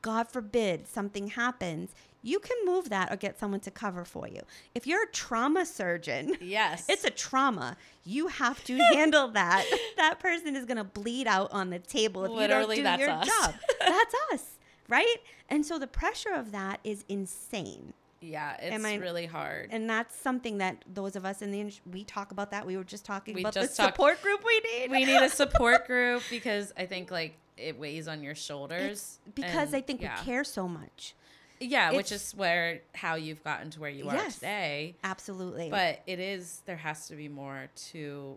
God 0.00 0.28
forbid 0.28 0.88
something 0.88 1.28
happens, 1.28 1.94
you 2.22 2.40
can 2.40 2.56
move 2.64 2.88
that 2.90 3.12
or 3.12 3.16
get 3.16 3.38
someone 3.38 3.60
to 3.60 3.70
cover 3.70 4.04
for 4.04 4.26
you. 4.26 4.40
If 4.74 4.84
you're 4.84 5.04
a 5.04 5.10
trauma 5.12 5.64
surgeon, 5.64 6.36
Yes. 6.40 6.86
it's 6.88 7.04
a 7.04 7.10
trauma. 7.10 7.76
You 8.02 8.26
have 8.26 8.64
to 8.64 8.76
handle 8.94 9.28
that. 9.28 9.64
That 9.96 10.18
person 10.18 10.56
is 10.56 10.64
going 10.64 10.78
to 10.78 10.82
bleed 10.82 11.28
out 11.28 11.52
on 11.52 11.70
the 11.70 11.78
table 11.78 12.24
if 12.24 12.32
Literally, 12.32 12.78
you 12.78 12.82
don't 12.82 12.98
do 12.98 13.06
that's 13.06 13.28
your 13.28 13.36
us. 13.38 13.44
job. 13.46 13.54
That's 13.78 14.14
us, 14.32 14.44
right? 14.92 15.16
And 15.48 15.64
so 15.64 15.78
the 15.78 15.86
pressure 15.86 16.32
of 16.34 16.52
that 16.52 16.78
is 16.84 17.04
insane. 17.08 17.94
yeah, 18.20 18.56
it's 18.60 18.84
I- 18.84 18.94
really 18.96 19.26
hard. 19.26 19.70
And 19.72 19.88
that's 19.90 20.14
something 20.14 20.58
that 20.58 20.84
those 20.92 21.16
of 21.16 21.24
us 21.24 21.42
in 21.42 21.50
the 21.50 21.60
industry, 21.60 21.82
we 21.92 22.04
talk 22.04 22.30
about 22.30 22.50
that. 22.52 22.64
We 22.66 22.76
were 22.76 22.84
just 22.84 23.04
talking 23.04 23.34
We 23.34 23.40
about 23.40 23.54
just 23.54 23.76
the 23.76 23.82
talked- 23.82 23.94
support 23.96 24.22
group 24.22 24.44
we 24.44 24.60
need. 24.60 24.90
we 24.90 25.04
need 25.04 25.22
a 25.22 25.28
support 25.28 25.86
group 25.90 26.22
because 26.30 26.72
I 26.76 26.86
think 26.86 27.10
like 27.10 27.34
it 27.56 27.78
weighs 27.78 28.06
on 28.08 28.22
your 28.22 28.34
shoulders. 28.36 29.18
It's 29.26 29.34
because 29.34 29.68
and- 29.68 29.76
I 29.76 29.80
think 29.80 30.00
yeah. 30.02 30.18
we 30.20 30.24
care 30.24 30.44
so 30.44 30.68
much. 30.68 31.14
Yeah, 31.60 31.92
which 31.92 32.10
is 32.12 32.32
where 32.32 32.80
how 32.94 33.14
you've 33.14 33.42
gotten 33.44 33.70
to 33.70 33.80
where 33.80 33.90
you 33.90 34.08
are 34.08 34.14
Yes. 34.16 34.34
today. 34.36 34.94
Absolutely. 35.04 35.68
But 35.70 36.02
it 36.06 36.18
is 36.18 36.62
there 36.66 36.76
has 36.76 37.06
to 37.08 37.14
be 37.16 37.28
more 37.28 37.68
to 37.90 38.36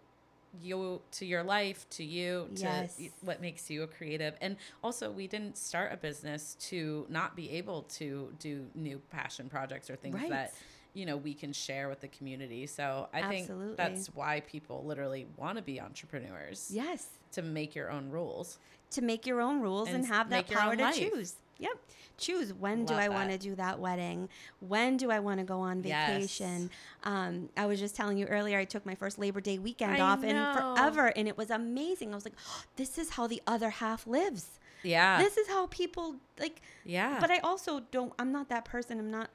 you 0.62 1.02
to 1.12 1.26
your 1.26 1.44
life 1.44 1.86
to 1.92 2.04
you 2.04 2.48
to 2.56 2.64
Yes. 2.64 3.00
what 3.22 3.42
makes 3.42 3.70
you 3.70 3.84
a 3.84 3.88
creative 3.88 4.36
and 4.42 4.56
also 4.84 5.12
we 5.12 5.28
didn't 5.28 5.58
start 5.58 5.92
a 5.94 5.98
business 5.98 6.56
to 6.60 7.06
not 7.10 7.36
be 7.36 7.50
able 7.52 7.84
to 7.84 8.34
do 8.40 8.66
new 8.76 9.00
passion 9.10 9.50
projects 9.50 9.90
or 9.90 9.96
things 9.96 10.16
Right. 10.16 10.30
that 10.30 10.54
you 10.94 11.06
know 11.06 11.18
we 11.18 11.34
can 11.34 11.52
share 11.54 11.90
with 11.90 12.00
the 12.02 12.08
community 12.08 12.66
so 12.68 13.08
i 13.14 13.20
Absolutely. 13.22 13.68
think 13.68 13.78
that's 13.78 14.08
why 14.16 14.40
people 14.42 14.84
literally 14.86 15.28
want 15.36 15.58
to 15.58 15.64
be 15.64 15.80
entrepreneurs 15.82 16.70
yes, 16.72 17.08
to 17.34 17.42
make 17.42 17.76
your 17.76 17.92
own 17.92 18.10
rules 18.10 18.58
to 18.92 19.02
make 19.02 19.26
your 19.26 19.42
own 19.42 19.60
rules 19.62 19.88
and, 19.90 19.98
And 19.98 20.06
have 20.08 20.30
that 20.30 20.48
power 20.48 20.76
to 20.76 20.82
life. 20.84 20.96
choose. 20.96 21.36
Yep. 21.60 21.72
Choose 22.18 22.54
when 22.54 22.86
do 22.86 22.94
I 22.94 23.10
want 23.10 23.32
to 23.32 23.38
do 23.38 23.56
that 23.56 23.80
wedding? 23.80 24.30
When 24.60 24.96
do 24.98 25.12
I 25.12 25.20
want 25.20 25.40
to 25.40 25.46
go 25.46 25.60
on 25.60 25.84
Yes. 25.84 26.10
vacation? 26.10 26.70
Um, 27.04 27.50
I 27.58 27.66
was 27.66 27.80
just 27.80 27.96
telling 27.96 28.18
you 28.18 28.26
earlier, 28.28 28.58
I 28.58 28.66
took 28.66 28.86
my 28.86 28.96
first 28.96 29.20
Labor 29.20 29.42
Day 29.42 29.58
weekend 29.60 29.94
I 29.96 30.00
off 30.00 30.24
in 30.24 30.36
know. 30.36 30.54
forever, 30.76 31.08
and 31.16 31.28
it 31.28 31.38
was 31.38 31.50
amazing. 31.50 32.12
I 32.14 32.16
was 32.16 32.26
like, 32.26 32.36
this 32.78 32.98
is 32.98 33.12
how 33.12 33.28
the 33.28 33.42
other 33.46 33.70
half 33.70 34.08
lives. 34.08 34.60
yeah 34.84 35.18
This 35.22 35.36
is 35.38 35.48
how 35.50 35.68
people 35.68 36.16
like. 36.40 36.62
yeah 36.86 37.18
But 37.20 37.32
I 37.32 37.40
also 37.40 37.82
don't. 37.92 38.14
I'm 38.18 38.32
not 38.32 38.48
that 38.50 38.64
person. 38.66 38.98
I'm 39.00 39.12
not. 39.12 39.30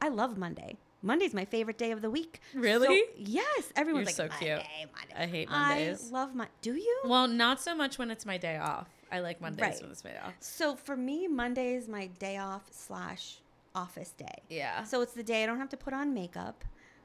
I 0.00 0.08
love 0.08 0.36
Monday. 0.38 0.76
Monday's 1.04 1.34
my 1.34 1.44
favorite 1.44 1.78
day 1.78 1.90
of 1.90 2.00
the 2.00 2.10
week. 2.10 2.40
Really? 2.54 2.86
So, 2.86 3.04
yes. 3.16 3.72
Everyone's 3.74 4.16
You're 4.16 4.26
like, 4.28 4.32
so 4.32 4.38
cute. 4.38 4.50
Monday, 4.50 4.86
Monday. 4.96 5.14
I 5.16 5.26
hate 5.26 5.50
Mondays. 5.50 6.08
I 6.08 6.12
love 6.14 6.34
my. 6.36 6.46
Do 6.60 6.74
you? 6.74 7.00
well 7.04 7.26
not 7.26 7.60
so 7.60 7.74
much 7.74 7.98
when 7.98 8.10
it's 8.12 8.24
my 8.24 8.36
day 8.38 8.56
off 8.58 8.88
i 9.12 9.20
like 9.20 9.40
mondays 9.40 9.60
Right. 9.62 9.82
when 9.82 9.90
it's 9.92 10.02
my 10.04 10.10
day 10.10 10.18
off 10.24 10.34
So 10.40 10.74
for 10.76 10.96
me, 10.96 11.28
Monday 11.28 11.74
is 11.74 11.86
my 11.88 12.06
day 12.18 12.36
off 12.38 12.62
slash 12.70 13.36
office 13.74 14.10
day. 14.10 14.38
yeah 14.48 14.84
So 14.84 15.00
it's 15.02 15.12
the 15.12 15.22
day 15.22 15.42
I 15.42 15.46
don't 15.46 15.58
have 15.58 15.70
to 15.70 15.76
put 15.76 15.92
on 15.94 16.12
makeup. 16.14 16.64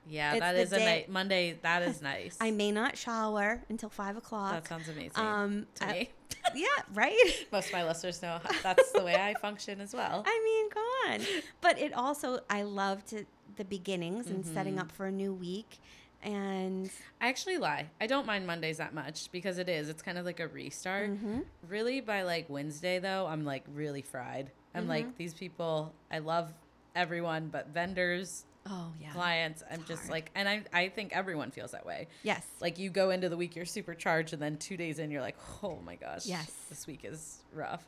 Yeah, 0.10 0.32
It's 0.36 0.40
that 0.40 0.56
is 0.56 0.72
a 0.72 0.78
day- 0.78 0.86
nice 0.86 1.08
Monday. 1.10 1.60
That 1.62 1.82
is 1.84 2.02
nice. 2.14 2.38
I 2.40 2.50
may 2.52 2.72
not 2.72 2.98
shower 2.98 3.62
until 3.70 3.90
five 3.90 4.16
o'clock. 4.16 4.54
that 4.54 4.68
sounds 4.68 4.88
amazing 4.88 5.12
um, 5.18 5.68
to 5.76 5.86
I- 5.86 5.92
me. 5.94 6.10
yeah, 6.56 6.68
right. 6.94 7.18
Most 7.52 7.68
of 7.68 7.74
my 7.74 7.84
listeners 7.86 8.22
know 8.22 8.40
that's 8.64 8.92
the 8.94 9.04
way 9.04 9.16
I 9.16 9.34
function 9.36 9.82
as 9.82 9.94
well. 9.94 10.24
I 10.26 10.42
mean, 10.48 10.70
come 10.70 10.84
on. 11.12 11.44
But 11.62 11.78
it 11.80 11.92
also, 11.94 12.40
I 12.50 12.62
love 12.64 13.06
to 13.08 13.26
the 13.58 13.66
beginnings 13.66 14.28
and 14.30 14.46
setting 14.46 14.76
Mm-hmm. 14.76 14.82
up 14.84 14.92
for 14.94 15.08
a 15.08 15.12
new 15.12 15.34
week. 15.34 15.80
And 16.28 16.90
I 17.22 17.30
actually 17.30 17.58
lie. 17.58 17.88
I 18.02 18.08
don't 18.08 18.26
mind 18.26 18.46
Mondays 18.46 18.78
that 18.78 18.94
much 18.94 19.32
because 19.32 19.58
it 19.58 19.70
is. 19.70 19.88
It's 19.90 20.02
kind 20.02 20.18
of 20.18 20.26
like 20.26 20.40
a 20.40 20.48
restart. 20.48 21.10
Mm-hmm. 21.12 21.40
Really, 21.70 22.02
by 22.02 22.24
like 22.24 22.50
Wednesday 22.50 23.00
though, 23.00 23.26
I'm 23.28 23.46
like 23.46 23.64
really 23.74 24.02
fried. 24.02 24.52
I'm 24.76 24.82
Mm-hmm. 24.82 24.90
like 24.90 25.18
these 25.18 25.34
people. 25.34 25.94
I 26.12 26.20
love 26.20 26.52
everyone, 26.96 27.48
but 27.48 27.70
vendors, 27.70 28.44
oh 28.66 28.92
yeah, 29.02 29.12
clients. 29.14 29.64
I'm 29.72 29.84
just 29.86 30.02
hard. 30.04 30.12
like, 30.12 30.32
and 30.36 30.50
I 30.50 30.64
I 30.74 30.90
think 30.90 31.16
everyone 31.16 31.52
feels 31.52 31.72
that 31.72 31.86
way. 31.86 32.08
yes, 32.24 32.46
Like 32.60 32.78
you 32.78 32.90
go 32.90 33.10
into 33.12 33.30
the 33.30 33.38
week, 33.38 33.56
you're 33.56 33.66
supercharged, 33.66 34.34
and 34.34 34.42
then 34.42 34.58
two 34.58 34.76
days 34.78 35.00
in, 35.00 35.10
you're 35.12 35.22
like, 35.22 35.38
oh 35.64 35.80
my 35.86 35.96
gosh, 35.96 36.26
Yes. 36.26 36.52
this 36.70 36.86
week 36.88 37.02
is 37.06 37.40
rough. 37.54 37.86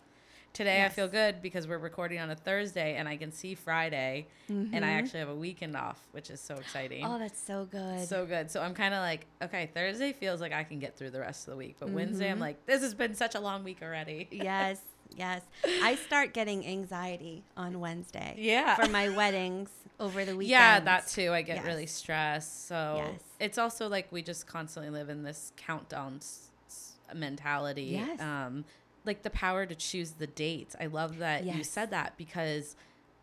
Today 0.52 0.84
I 0.84 0.90
feel 0.90 1.08
good 1.08 1.42
because 1.42 1.68
we're 1.68 1.78
recording 1.78 2.20
on 2.20 2.32
a 2.32 2.36
Thursday, 2.36 2.96
and 2.96 3.08
I 3.08 3.16
can 3.18 3.32
see 3.32 3.56
Friday, 3.56 4.28
and 4.50 4.84
I 4.84 4.90
actually 4.92 5.20
have 5.20 5.30
a 5.30 5.36
weekend 5.36 5.76
off, 5.78 6.00
which 6.12 6.30
is 6.30 6.42
so 6.42 6.56
exciting. 6.56 7.04
Mm-hmm. 7.04 7.14
oh 7.14 7.20
that's 7.20 7.40
so 7.42 7.66
good. 7.66 8.08
so 8.08 8.26
good. 8.26 8.50
So 8.52 8.62
I'm 8.62 8.74
kind 8.74 8.94
of 8.94 9.00
like, 9.02 9.26
okay, 9.42 9.70
Thursday 9.74 10.12
feels 10.12 10.42
like 10.42 10.52
I 10.52 10.64
can 10.64 10.80
get 10.80 10.98
through 10.98 11.12
the 11.12 11.20
rest 11.20 11.48
of 11.48 11.52
the 11.52 11.58
week, 11.58 11.76
but 11.80 11.90
Wednesday 11.90 12.26
Mm-hmm. 12.26 12.34
I'm 12.34 12.40
like, 12.40 12.66
this 12.66 12.82
has 12.82 12.94
been 12.94 13.14
such 13.16 13.36
a 13.36 13.40
long 13.40 13.64
week 13.64 13.78
already. 13.82 14.28
yes, 14.32 14.82
yes. 15.18 15.42
I 15.84 15.96
start 15.96 16.34
getting 16.34 16.66
anxiety 16.66 17.44
on 17.56 17.80
Wednesday. 17.80 18.36
Yeah. 18.38 18.76
for 18.76 18.90
my 18.90 19.10
weddings 19.10 19.70
over 20.00 20.26
the 20.26 20.36
weekend. 20.36 20.50
Yeah, 20.52 20.80
that 20.82 21.08
too. 21.08 21.32
I 21.32 21.42
get 21.42 21.58
Yes. 21.58 21.66
really 21.66 21.86
stressed. 21.86 22.68
So 22.68 22.96
Yes. 22.98 23.22
it's 23.40 23.58
also 23.58 23.88
like 23.88 24.12
we 24.12 24.22
just 24.24 24.46
constantly 24.48 24.90
live 24.92 25.10
in 25.10 25.24
this 25.24 25.54
countdown 25.58 26.16
s- 26.18 26.50
s- 26.68 26.94
mentality. 27.14 27.84
Yes. 27.84 28.20
Um, 28.20 28.66
like 29.06 29.24
the 29.24 29.30
power 29.30 29.66
to 29.66 29.76
choose 29.76 30.12
the 30.12 30.28
dates. 30.28 30.76
I 30.80 30.88
love 30.88 31.20
that 31.20 31.46
you 31.46 31.64
said 31.64 31.92
that 31.92 32.18
because 32.18 32.76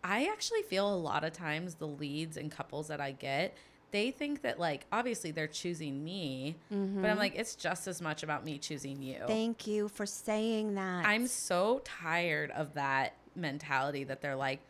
I 0.03 0.27
actually 0.27 0.62
feel 0.62 0.93
a 0.93 0.97
lot 0.97 1.25
of 1.25 1.33
times 1.33 1.77
the 1.77 1.87
leads 1.87 2.37
and 2.37 2.51
couples 2.51 2.89
that 2.89 3.01
I 3.01 3.12
get, 3.12 3.57
they 3.91 4.11
think 4.11 4.43
that 4.43 4.59
like 4.59 4.87
obviously 4.93 5.31
they're 5.31 5.47
choosing 5.47 6.05
me, 6.05 6.57
but 6.71 7.09
I'm 7.11 7.19
like 7.19 7.35
it's 7.37 7.55
just 7.55 7.87
as 7.87 8.01
much 8.01 8.23
about 8.23 8.45
me 8.45 8.59
choosing 8.59 9.03
you. 9.03 9.17
Mm-hmm. 9.17 9.27
Thank 9.27 9.67
you 9.67 9.89
for 9.89 10.07
saying 10.07 10.75
that. 10.75 11.07
I'm 11.07 11.27
so 11.27 11.81
tired 11.85 12.51
of 12.51 12.75
that 12.75 13.15
mentality 13.35 14.05
that 14.05 14.21
they're 14.21 14.37
like, 14.37 14.61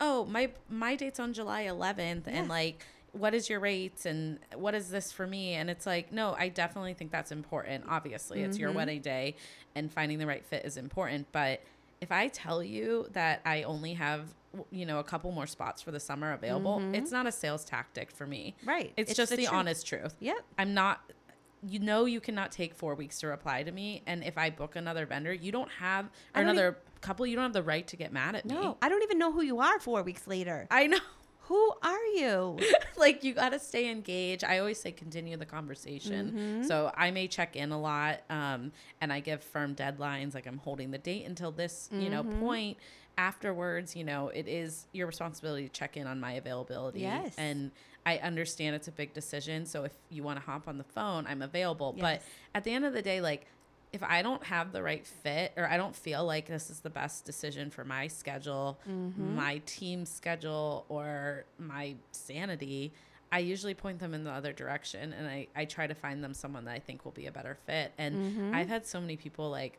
"Oh, 0.00 0.24
my 0.26 0.50
my 0.68 0.96
date's 0.96 1.20
on 1.20 1.32
July 1.32 1.64
11th 1.64 2.22
and 2.26 2.48
like 2.48 2.84
what 3.12 3.34
is 3.34 3.48
your 3.50 3.60
rates 3.60 4.06
and 4.06 4.38
what 4.54 4.74
is 4.74 4.90
this 4.90 5.12
for 5.12 5.26
me?" 5.26 5.54
And 5.54 5.68
it's 5.70 5.86
like, 5.86 6.12
"No, 6.12 6.34
I 6.38 6.48
definitely 6.48 6.94
think 6.94 7.10
that's 7.10 7.32
important. 7.32 7.84
Obviously, 7.88 8.42
it's 8.42 8.56
Mm-hmm. 8.56 8.62
your 8.62 8.72
wedding 8.72 9.00
day 9.00 9.36
and 9.74 9.92
finding 9.92 10.18
the 10.18 10.26
right 10.26 10.44
fit 10.44 10.64
is 10.64 10.76
important, 10.76 11.26
but 11.32 11.60
if 12.00 12.10
I 12.10 12.28
tell 12.28 12.62
you 12.62 13.06
that 13.12 13.40
I 13.44 13.62
only 13.64 13.94
have 13.94 14.34
you 14.70 14.84
know 14.86 14.98
a 14.98 15.04
couple 15.04 15.30
more 15.32 15.46
spots 15.46 15.80
for 15.82 15.90
the 15.90 16.00
summer 16.00 16.32
available, 16.32 16.82
it's 16.94 17.12
not 17.12 17.26
a 17.26 17.32
sales 17.32 17.64
tactic 17.64 18.10
for 18.10 18.26
me. 18.26 18.54
Mm-hmm. 18.60 18.68
Right. 18.68 18.92
It's, 18.96 19.10
It's 19.12 19.16
just 19.16 19.30
the 19.30 19.36
the, 19.36 19.44
truth. 19.44 19.54
honest 19.54 19.86
truth. 19.86 20.14
Yep. 20.20 20.36
I'm 20.58 20.74
not 20.74 21.00
you 21.62 21.78
know 21.78 22.06
you 22.06 22.20
cannot 22.20 22.50
take 22.50 22.74
four 22.74 22.94
weeks 22.94 23.20
to 23.20 23.26
reply 23.26 23.62
to 23.62 23.70
me 23.70 24.02
and 24.06 24.24
if 24.24 24.38
i 24.38 24.48
book 24.48 24.76
another 24.76 25.04
vendor 25.04 25.30
you 25.30 25.52
don't 25.52 25.68
have 25.72 26.06
or 26.34 26.42
don't 26.42 26.46
e 26.46 26.50
another 26.52 26.78
couple 27.02 27.26
you 27.26 27.36
don't 27.36 27.42
have 27.42 27.52
the 27.52 27.62
right 27.62 27.86
to 27.86 27.96
get 27.96 28.10
mad 28.14 28.34
at 28.34 28.46
me 28.46 28.54
No, 28.54 28.78
I 28.80 28.88
don't 28.88 29.02
even 29.02 29.18
know 29.18 29.30
who 29.30 29.42
you 29.42 29.60
are 29.60 29.78
four 29.78 30.02
weeks 30.02 30.26
later. 30.26 30.66
i 30.70 30.86
know 30.86 30.96
Who 31.50 31.72
are 31.82 32.06
you? 32.14 32.58
like 32.96 33.24
you 33.24 33.34
got 33.34 33.48
to 33.50 33.58
stay 33.58 33.90
engaged 33.90 34.44
i 34.44 34.58
always 34.60 34.78
say 34.80 34.92
continue 34.92 35.36
the 35.36 35.44
conversation 35.46 36.30
Mm-hmm. 36.32 36.62
so 36.64 36.90
i 36.96 37.10
may 37.10 37.26
check 37.28 37.56
in 37.56 37.72
a 37.72 37.80
lot 37.80 38.20
um, 38.30 38.70
and 39.00 39.12
i 39.12 39.18
give 39.20 39.42
firm 39.42 39.74
deadlines 39.74 40.32
like 40.34 40.46
i'm 40.46 40.58
holding 40.58 40.90
the 40.90 40.98
date 40.98 41.24
until 41.26 41.50
this 41.50 41.88
you 41.92 42.08
know 42.08 42.22
Mm-hmm. 42.22 42.40
point 42.40 42.76
afterwards 43.18 43.94
you 43.96 44.04
know 44.04 44.28
it 44.28 44.46
is 44.48 44.86
your 44.92 45.06
responsibility 45.06 45.64
to 45.68 45.72
check 45.72 45.96
in 45.96 46.06
on 46.06 46.20
my 46.20 46.32
availability 46.32 47.00
Yes. 47.00 47.34
and 47.36 47.70
i 48.06 48.16
understand 48.18 48.74
it's 48.76 48.88
a 48.88 48.92
big 48.92 49.12
decision 49.12 49.66
so 49.66 49.84
if 49.84 49.92
you 50.08 50.22
want 50.22 50.38
to 50.38 50.44
hop 50.44 50.68
on 50.68 50.78
the 50.78 50.84
phone 50.84 51.26
i'm 51.28 51.42
available 51.42 51.94
Yes. 51.96 52.02
but 52.02 52.22
at 52.54 52.64
the 52.64 52.72
end 52.72 52.84
of 52.84 52.92
the 52.92 53.02
day 53.02 53.20
like 53.20 53.46
if 53.92 54.02
I 54.02 54.22
don't 54.22 54.42
have 54.44 54.72
the 54.72 54.82
right 54.82 55.04
fit 55.06 55.52
or 55.56 55.68
I 55.68 55.76
don't 55.76 55.96
feel 55.96 56.24
like 56.24 56.46
this 56.46 56.70
is 56.70 56.80
the 56.80 56.90
best 56.90 57.24
decision 57.24 57.70
for 57.70 57.84
my 57.84 58.06
schedule, 58.06 58.78
Mm-hmm. 58.88 59.34
my 59.36 59.60
team 59.66 60.04
schedule, 60.06 60.84
or 60.88 61.44
my 61.58 61.94
sanity, 62.12 62.92
I 63.32 63.38
usually 63.40 63.74
point 63.74 63.98
them 63.98 64.14
in 64.14 64.24
the 64.24 64.30
other 64.30 64.52
direction 64.52 65.12
and 65.12 65.26
I, 65.28 65.46
I 65.54 65.64
try 65.64 65.86
to 65.86 65.94
find 65.94 66.22
them 66.22 66.34
someone 66.34 66.64
that 66.66 66.74
I 66.74 66.78
think 66.80 67.04
will 67.04 67.12
be 67.12 67.26
a 67.26 67.32
better 67.32 67.56
fit. 67.66 67.92
And 67.98 68.14
Mm-hmm. 68.14 68.54
I've 68.54 68.68
had 68.68 68.86
so 68.86 69.00
many 69.00 69.16
people 69.16 69.50
like 69.50 69.78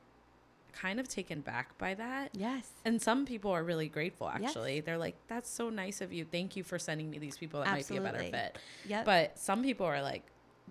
kind 0.73 0.99
of 1.01 1.07
taken 1.09 1.41
back 1.41 1.77
by 1.77 1.93
that. 1.95 2.29
Yes. 2.33 2.69
And 2.85 3.01
some 3.01 3.25
people 3.25 3.51
are 3.51 3.63
really 3.63 3.89
grateful 3.89 4.31
Yes. 4.39 4.49
actually. 4.49 4.79
They're 4.81 4.97
like, 4.97 5.15
that's 5.27 5.49
so 5.49 5.69
nice 5.69 5.99
of 6.01 6.13
you. 6.13 6.23
Thank 6.25 6.55
you 6.55 6.63
for 6.63 6.79
sending 6.79 7.09
me 7.09 7.17
these 7.17 7.37
people 7.37 7.59
that 7.61 7.69
might 7.71 7.87
be 7.89 7.97
a 7.97 8.01
better 8.01 8.19
fit. 8.23 8.57
Yeah. 8.87 9.03
But 9.03 9.37
some 9.37 9.63
people 9.63 9.85
are 9.85 10.01
like, 10.01 10.23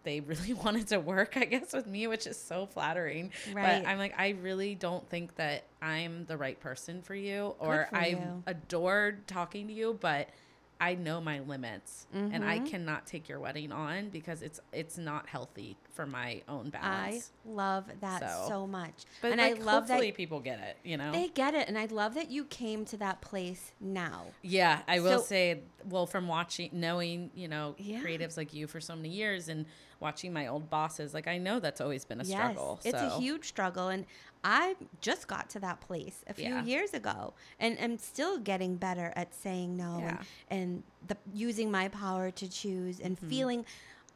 they 0.02 0.20
really 0.20 0.52
wanted 0.64 0.88
to 0.88 0.98
work, 1.00 1.36
I 1.36 1.44
guess, 1.44 1.72
with 1.72 1.86
me, 1.86 2.06
which 2.06 2.26
is 2.26 2.38
so 2.40 2.66
flattering. 2.66 3.30
Right. 3.52 3.82
But 3.82 3.88
I'm 3.88 3.98
like, 3.98 4.14
I 4.18 4.30
really 4.30 4.74
don't 4.74 5.08
think 5.08 5.36
that 5.36 5.64
I'm 5.82 6.24
the 6.26 6.36
right 6.36 6.58
person 6.58 7.02
for 7.02 7.14
you, 7.14 7.54
or 7.58 7.86
for 7.90 7.96
I 7.96 8.06
you. 8.08 8.42
adored 8.46 9.26
talking 9.26 9.66
to 9.68 9.72
you, 9.72 9.98
but 10.00 10.28
I 10.80 10.94
know 10.94 11.20
my 11.20 11.40
limits, 11.40 12.06
and 12.12 12.42
I 12.42 12.58
Mhm. 12.60 12.66
cannot 12.66 13.06
take 13.06 13.28
your 13.28 13.38
wedding 13.38 13.70
on 13.70 14.08
because 14.08 14.40
it's 14.40 14.60
it's 14.72 14.96
not 14.96 15.28
healthy 15.28 15.76
for 15.92 16.06
my 16.06 16.42
own 16.48 16.70
balance. 16.70 17.30
I 17.46 17.48
love 17.50 17.84
that 18.00 18.20
so, 18.20 18.44
So- 18.48 18.66
much. 18.66 19.04
but 19.22 19.32
and 19.32 19.40
like, 19.40 19.60
I 19.60 19.62
love 19.62 19.86
that 19.88 19.94
hopefully 19.94 20.12
people 20.12 20.40
get 20.40 20.58
it. 20.60 20.76
You 20.84 20.96
know. 20.96 21.12
they 21.12 21.28
get 21.28 21.54
it. 21.54 21.68
And 21.68 21.78
I 21.78 21.86
love 21.86 22.14
that 22.14 22.30
you 22.30 22.44
came 22.44 22.84
to 22.86 22.96
that 22.98 23.20
place 23.20 23.72
now. 23.80 24.26
Yeah, 24.42 24.80
I 24.88 25.00
will 25.00 25.18
So- 25.20 25.24
say, 25.26 25.60
well, 25.88 26.06
from 26.06 26.28
watching, 26.28 26.70
knowing, 26.72 27.30
you 27.34 27.48
know, 27.48 27.74
Yeah. 27.78 28.00
creatives 28.00 28.36
like 28.36 28.52
you 28.54 28.66
for 28.66 28.80
so 28.80 28.94
many 28.96 29.08
years 29.10 29.48
and 29.48 29.66
watching 29.98 30.32
my 30.32 30.46
old 30.46 30.70
bosses, 30.70 31.12
like 31.12 31.26
I 31.26 31.38
know 31.38 31.60
that's 31.60 31.80
always 31.80 32.04
been 32.04 32.20
a 32.20 32.24
struggle. 32.24 32.80
It's 32.84 32.94
a 32.98 33.18
huge 33.18 33.46
struggle. 33.48 33.88
And 33.88 34.06
I 34.42 34.76
just 35.02 35.28
got 35.28 35.50
to 35.50 35.60
that 35.60 35.80
place 35.82 36.24
a 36.26 36.32
few 36.32 36.46
Yeah. 36.48 36.64
years 36.64 36.94
ago 36.94 37.34
and 37.58 37.76
I'm 37.78 37.98
still 37.98 38.38
getting 38.38 38.76
better 38.76 39.12
at 39.14 39.34
saying 39.34 39.76
no 39.76 39.98
and, 40.02 40.18
and 40.48 40.82
the, 41.06 41.16
using 41.34 41.70
my 41.70 41.88
power 41.88 42.30
to 42.30 42.48
choose 42.48 43.00
and 43.00 43.16
Mm-hmm. 43.18 43.28
feeling. 43.28 43.66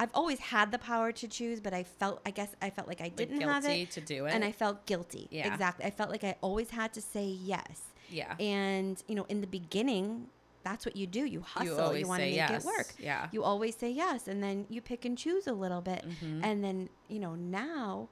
I've 0.01 0.11
always 0.13 0.39
had 0.41 0.73
the 0.73 0.79
power 0.79 1.13
to 1.13 1.29
choose, 1.29 1.61
but 1.61 1.73
I 1.73 1.85
felt, 1.85 2.21
I 2.27 2.31
guess 2.31 2.55
I 2.61 2.71
felt 2.71 2.89
like 2.89 3.01
I 3.01 3.09
didn't 3.09 3.41
have 3.41 3.63
guilty 3.63 3.83
it. 3.83 3.91
to 3.93 4.01
do 4.01 4.27
it. 4.27 4.35
And 4.35 4.45
I 4.45 4.51
felt 4.53 4.87
guilty. 4.87 5.29
Yeah. 5.31 5.53
Exactly. 5.53 5.85
I 5.85 5.91
felt 5.91 6.11
like 6.11 6.25
I 6.25 6.37
always 6.41 6.71
had 6.71 6.93
to 6.95 7.01
say 7.01 7.25
yes. 7.27 7.81
yeah. 8.11 8.35
And, 8.41 9.03
you 9.07 9.15
know, 9.15 9.25
in 9.29 9.41
the 9.41 9.47
beginning, 9.47 10.27
that's 10.65 10.85
what 10.85 10.97
you 10.97 11.07
do. 11.07 11.25
You 11.25 11.43
hustle. 11.43 11.77
You, 11.77 11.81
always 11.81 12.07
want 12.07 12.21
to 12.23 12.27
make 12.27 12.35
yes. 12.37 12.65
it 12.65 12.67
work. 12.67 12.95
Yeah. 12.99 13.29
You 13.33 13.45
always 13.45 13.77
say 13.77 13.91
yes. 13.91 14.27
And 14.27 14.43
then 14.43 14.67
you 14.69 14.81
pick 14.81 15.05
and 15.05 15.17
choose 15.17 15.47
a 15.47 15.53
little 15.53 15.81
bit. 15.81 16.05
Mhm. 16.09 16.41
And 16.43 16.65
then, 16.65 16.89
you 17.09 17.21
know, 17.21 17.35
now 17.35 18.09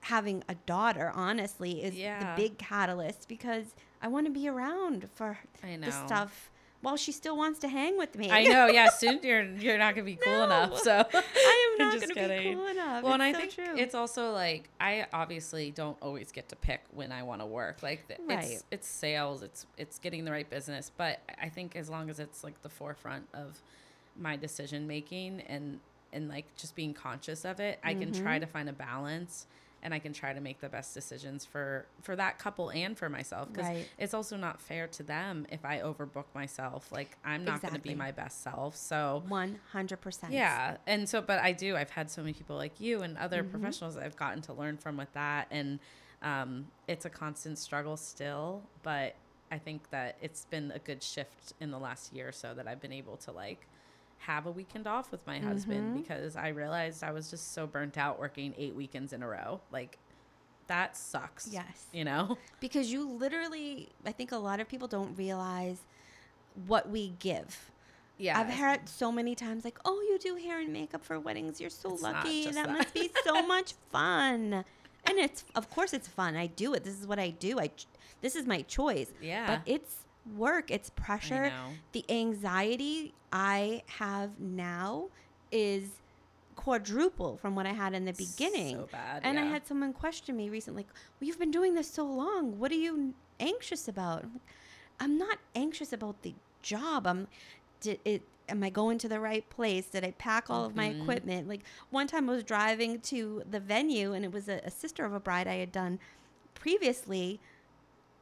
having 0.00 0.44
a 0.48 0.54
daughter, 0.54 1.12
honestly, 1.14 1.82
is 1.82 1.94
Yeah. 1.94 2.34
the 2.36 2.42
big 2.42 2.58
catalyst 2.58 3.28
because 3.28 3.74
I 4.02 4.08
want 4.08 4.26
to 4.26 4.32
be 4.32 4.48
around 4.48 5.08
for 5.14 5.38
the 5.62 5.90
stuff 5.90 6.50
while 6.80 6.96
she 6.96 7.10
still 7.12 7.36
wants 7.36 7.58
to 7.60 7.68
hang 7.68 7.98
with 7.98 8.16
me. 8.16 8.30
I 8.30 8.44
know. 8.44 8.66
Yeah. 8.68 8.88
Soon 9.02 9.20
you're 9.22 9.42
you're 9.42 9.78
not 9.78 9.94
gonna 9.94 10.04
be 10.04 10.16
cool 10.16 10.32
No. 10.32 10.44
enough. 10.44 10.78
So 10.78 10.92
I 11.14 11.68
am 11.72 11.78
not 11.78 11.92
just 11.94 12.14
going 12.14 12.28
to 12.28 12.34
be 12.34 12.38
kidding. 12.38 12.56
cool 12.56 12.66
enough. 12.68 13.02
Well, 13.02 13.14
and 13.14 13.22
I 13.22 13.28
It's 13.30 13.38
so 13.38 13.40
think 13.40 13.54
true. 13.70 13.78
it's 13.78 13.94
also 13.94 14.32
like 14.32 14.68
I 14.80 15.06
obviously 15.12 15.70
don't 15.70 15.96
always 16.00 16.30
get 16.32 16.48
to 16.50 16.56
pick 16.56 16.80
when 16.92 17.10
I 17.12 17.22
want 17.24 17.40
to 17.40 17.46
work. 17.46 17.82
Like 17.82 18.06
th- 18.08 18.20
Right. 18.26 18.44
it's 18.44 18.64
it's 18.70 18.86
sales, 18.88 19.42
it's 19.42 19.66
it's 19.76 19.98
getting 19.98 20.24
the 20.24 20.30
right 20.32 20.48
business, 20.48 20.90
but 20.96 21.20
I 21.42 21.48
think 21.48 21.74
as 21.76 21.88
long 21.90 22.10
as 22.10 22.18
it's 22.20 22.44
like 22.44 22.62
the 22.62 22.68
forefront 22.68 23.26
of 23.34 23.60
my 24.16 24.36
decision 24.36 24.86
making 24.86 25.40
and 25.42 25.80
and 26.12 26.28
like 26.28 26.46
just 26.56 26.74
being 26.74 26.94
conscious 26.94 27.44
of 27.44 27.60
it, 27.60 27.78
I 27.84 27.94
can 27.94 28.10
Mm-hmm. 28.12 28.22
try 28.22 28.38
to 28.38 28.46
find 28.46 28.68
a 28.68 28.72
balance 28.72 29.46
and 29.82 29.94
I 29.94 29.98
can 29.98 30.12
try 30.12 30.32
to 30.32 30.40
make 30.40 30.60
the 30.60 30.68
best 30.68 30.92
decisions 30.94 31.44
for 31.44 31.86
for 32.02 32.16
that 32.16 32.38
couple 32.38 32.70
and 32.70 32.96
for 32.98 33.08
myself 33.08 33.48
because 33.52 33.68
Right. 33.68 33.88
it's 33.98 34.12
also 34.14 34.36
not 34.36 34.60
fair 34.60 34.86
to 34.88 35.02
them 35.02 35.46
if 35.50 35.64
I 35.64 35.78
overbook 35.80 36.24
myself. 36.34 36.90
Like 36.92 37.16
I'm 37.24 37.44
not 37.44 37.62
going 37.62 37.74
to 37.74 37.80
be 37.80 37.94
my 37.94 38.10
best 38.12 38.42
self. 38.42 38.76
So 38.76 39.22
100%. 39.72 40.30
yeah. 40.30 40.76
And 40.86 41.08
so, 41.08 41.20
but 41.22 41.38
I 41.40 41.52
do, 41.52 41.76
I've 41.76 41.90
had 41.90 42.10
so 42.10 42.22
many 42.22 42.32
people 42.32 42.56
like 42.56 42.80
you 42.80 43.02
and 43.02 43.16
other 43.18 43.42
Mm-hmm. 43.42 43.50
professionals 43.52 43.96
I've 43.96 44.16
gotten 44.16 44.42
to 44.42 44.52
learn 44.52 44.76
from 44.78 44.96
with 44.96 45.12
that. 45.14 45.46
And 45.50 45.78
um, 46.22 46.66
it's 46.88 47.04
a 47.04 47.10
constant 47.10 47.58
struggle 47.58 47.96
still, 47.96 48.62
but 48.82 49.14
I 49.50 49.58
think 49.58 49.88
that 49.90 50.16
it's 50.20 50.44
been 50.46 50.72
a 50.74 50.78
good 50.80 51.02
shift 51.02 51.52
in 51.60 51.70
the 51.70 51.78
last 51.78 52.12
year 52.12 52.28
or 52.28 52.32
so 52.32 52.52
that 52.54 52.66
I've 52.66 52.80
been 52.80 52.92
able 52.92 53.16
to 53.18 53.32
like 53.32 53.66
have 54.18 54.46
a 54.46 54.50
weekend 54.50 54.86
off 54.86 55.10
with 55.12 55.26
my 55.26 55.38
husband 55.38 55.80
Mm-hmm. 55.94 56.00
because 56.02 56.36
I 56.36 56.48
realized 56.48 57.02
I 57.04 57.12
was 57.12 57.30
just 57.30 57.52
so 57.54 57.66
burnt 57.66 57.96
out 57.96 58.18
working 58.18 58.54
eight 58.58 58.74
weekends 58.74 59.12
in 59.12 59.22
a 59.22 59.28
row. 59.28 59.60
Like, 59.70 59.98
that 60.66 60.96
sucks. 60.96 61.48
Yes. 61.50 61.86
You 61.92 62.04
know? 62.04 62.36
Because 62.60 62.92
you 62.92 63.08
literally, 63.08 63.88
I 64.04 64.12
think 64.12 64.32
a 64.32 64.36
lot 64.36 64.60
of 64.60 64.68
people 64.68 64.88
don't 64.88 65.16
realize 65.16 65.78
what 66.66 66.90
we 66.90 67.14
give. 67.20 67.70
Yeah. 68.18 68.38
I've 68.38 68.50
heard 68.52 68.88
so 68.88 69.12
many 69.12 69.34
times, 69.36 69.64
like, 69.64 69.78
oh, 69.84 70.00
you 70.08 70.18
do 70.18 70.34
hair 70.34 70.58
and 70.58 70.72
makeup 70.72 71.04
for 71.04 71.20
weddings. 71.20 71.60
You're 71.60 71.70
so 71.70 71.94
It's 71.94 72.02
lucky. 72.02 72.46
That, 72.46 72.54
that. 72.66 72.70
must 72.70 72.92
be 72.92 73.10
so 73.24 73.46
much 73.46 73.74
fun. 73.92 74.64
And 75.04 75.18
it's, 75.18 75.44
of 75.54 75.70
course, 75.70 75.92
it's 75.92 76.08
fun. 76.08 76.34
I 76.36 76.48
do 76.48 76.74
it. 76.74 76.82
This 76.82 76.98
is 77.00 77.06
what 77.06 77.20
I 77.20 77.30
do. 77.30 77.60
I, 77.60 77.70
this 78.20 78.34
is 78.34 78.44
my 78.44 78.62
choice. 78.62 79.12
Yeah. 79.22 79.46
But 79.46 79.60
it's 79.72 79.94
work. 80.36 80.70
It's 80.70 80.90
pressure. 80.90 81.52
The 81.92 82.04
anxiety 82.08 83.14
I 83.32 83.82
have 83.86 84.38
now 84.40 85.08
is 85.50 85.90
quadruple 86.56 87.36
from 87.36 87.54
what 87.54 87.66
I 87.66 87.72
had 87.72 87.94
in 87.94 88.04
the 88.04 88.12
beginning. 88.12 88.76
So 88.76 88.88
bad. 88.90 89.22
And 89.24 89.38
I 89.38 89.44
had 89.44 89.66
someone 89.66 89.92
question 89.92 90.36
me 90.36 90.48
recently, 90.50 90.80
like, 90.82 90.92
well, 91.20 91.26
you've 91.28 91.38
been 91.38 91.50
doing 91.52 91.74
this 91.74 91.88
so 91.90 92.04
long. 92.04 92.58
What 92.58 92.72
are 92.72 92.76
you 92.76 93.14
anxious 93.40 93.86
about? 93.88 94.24
I'm, 94.24 94.32
like, 94.32 94.42
I'm 95.00 95.18
not 95.18 95.38
anxious 95.54 95.92
about 95.92 96.22
the 96.22 96.34
job. 96.62 97.06
I'm, 97.06 97.28
did 97.80 98.00
it, 98.04 98.22
am 98.48 98.64
I 98.64 98.70
going 98.70 98.98
to 98.98 99.08
the 99.08 99.20
right 99.20 99.48
place? 99.50 99.86
Did 99.86 100.04
I 100.04 100.10
pack 100.12 100.50
all 100.50 100.64
of 100.64 100.74
my 100.74 100.88
Mhm. 100.88 101.02
equipment? 101.02 101.48
Like 101.48 101.62
one 101.90 102.06
time 102.08 102.28
I 102.28 102.32
was 102.32 102.42
driving 102.42 103.00
to 103.02 103.42
the 103.48 103.60
venue 103.60 104.12
and 104.12 104.24
it 104.24 104.32
was 104.32 104.48
a, 104.48 104.60
a 104.64 104.70
sister 104.70 105.04
of 105.04 105.12
a 105.12 105.20
bride 105.20 105.46
I 105.46 105.56
had 105.56 105.70
done 105.70 106.00
previously. 106.54 107.40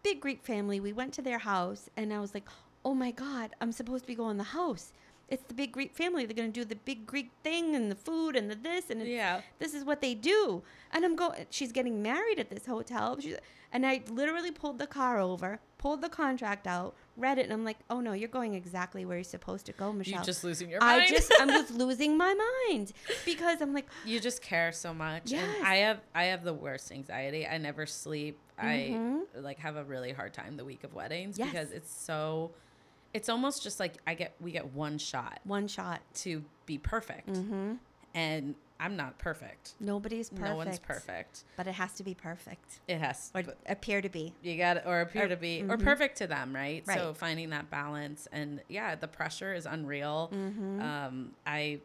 Big 0.06 0.20
Greek 0.20 0.40
family. 0.44 0.78
We 0.78 0.92
went 0.92 1.12
to 1.14 1.20
their 1.20 1.40
house 1.40 1.90
and 1.96 2.14
I 2.14 2.20
was 2.20 2.32
like, 2.32 2.48
oh 2.84 2.94
my 2.94 3.10
God, 3.10 3.50
I'm 3.60 3.72
supposed 3.72 4.04
to 4.04 4.06
be 4.06 4.14
going 4.14 4.36
to 4.36 4.38
the 4.38 4.44
house. 4.44 4.92
It's 5.28 5.42
the 5.44 5.54
big 5.54 5.72
Greek 5.72 5.94
family. 5.96 6.24
They're 6.24 6.36
going 6.36 6.52
to 6.52 6.60
do 6.60 6.64
the 6.64 6.76
big 6.76 7.04
Greek 7.06 7.32
thing 7.42 7.74
and 7.74 7.90
the 7.90 7.96
food 7.96 8.36
and 8.36 8.48
the 8.50 8.54
this 8.54 8.90
and 8.90 9.04
Yeah. 9.06 9.40
this 9.58 9.74
is 9.74 9.84
what 9.84 10.00
they 10.00 10.14
do. 10.14 10.62
And 10.92 11.04
I'm 11.04 11.16
going, 11.16 11.46
she's 11.50 11.72
getting 11.72 12.00
married 12.00 12.38
at 12.38 12.48
this 12.48 12.66
hotel. 12.66 13.18
She's, 13.20 13.36
and 13.72 13.84
I 13.84 14.02
literally 14.08 14.52
pulled 14.52 14.78
the 14.78 14.86
car 14.86 15.18
over, 15.18 15.58
pulled 15.78 16.00
the 16.00 16.08
contract 16.08 16.68
out, 16.68 16.94
read 17.16 17.38
it, 17.38 17.42
and 17.42 17.52
I'm 17.52 17.64
like, 17.64 17.78
oh 17.90 18.00
no, 18.00 18.12
you're 18.12 18.28
going 18.28 18.54
exactly 18.54 19.04
where 19.04 19.16
you're 19.16 19.24
supposed 19.24 19.66
to 19.66 19.72
go, 19.72 19.92
Michelle. 19.92 20.14
You're 20.14 20.22
just 20.24 20.44
losing 20.44 20.70
your 20.70 20.80
mind. 20.80 21.02
I 21.02 21.08
just, 21.08 21.32
I'm 21.40 21.48
just 21.48 21.72
losing 21.84 22.16
my 22.16 22.32
mind 22.68 22.92
because 23.24 23.60
I'm 23.60 23.74
like, 23.74 23.88
you 24.04 24.20
just 24.20 24.40
care 24.42 24.70
so 24.70 24.94
much 24.94 25.32
Yes. 25.32 25.42
and 25.58 25.66
i 25.66 25.76
have 25.76 26.00
i 26.14 26.24
have 26.24 26.44
the 26.44 26.54
worst 26.54 26.92
anxiety 26.92 27.46
i 27.46 27.58
never 27.58 27.84
sleep 27.86 28.38
Mhm. 28.62 29.22
i 29.36 29.38
like 29.40 29.58
have 29.58 29.76
a 29.76 29.84
really 29.84 30.12
hard 30.12 30.32
time 30.32 30.56
the 30.56 30.64
week 30.64 30.84
of 30.84 30.94
weddings 30.94 31.36
Yes. 31.38 31.50
because 31.50 31.72
it's 31.72 31.90
so 31.92 32.52
it's 33.14 33.28
almost 33.28 33.62
just 33.62 33.80
like 33.80 33.94
i 34.06 34.14
get 34.14 34.34
we 34.40 34.50
get 34.52 34.72
one 34.74 34.98
shot 34.98 35.40
one 35.44 35.66
shot. 35.68 36.00
to 36.14 36.42
be 36.66 36.78
perfect 36.78 37.28
Mm-hmm. 37.28 37.74
and 38.14 38.54
i'm 38.78 38.96
not 38.96 39.18
perfect 39.18 39.72
Nobody's 39.80 40.28
perfect. 40.28 40.48
no 40.48 40.56
one's 40.56 40.78
perfect 40.78 41.44
But 41.56 41.66
it 41.66 41.72
has 41.74 41.92
to 41.94 42.02
be 42.02 42.14
perfect 42.14 42.80
it 42.88 42.98
has 42.98 43.30
or 43.34 43.42
but 43.42 43.56
appear 43.66 44.00
to 44.02 44.08
be. 44.08 44.34
you 44.42 44.56
got 44.58 44.84
or 44.86 45.00
appear 45.00 45.24
Or- 45.24 45.28
to 45.28 45.36
be 45.36 45.62
or 45.62 45.76
mhm. 45.78 45.84
perfect 45.84 46.18
to 46.18 46.26
them 46.26 46.54
right? 46.54 46.82
right? 46.86 46.98
so 46.98 47.14
finding 47.14 47.50
that 47.50 47.70
balance 47.70 48.28
and 48.32 48.60
yeah 48.68 48.94
the 48.94 49.08
pressure 49.08 49.54
is 49.54 49.66
unreal 49.66 50.30
Mm-hmm. 50.34 50.80
um 50.82 51.30
i 51.46 51.80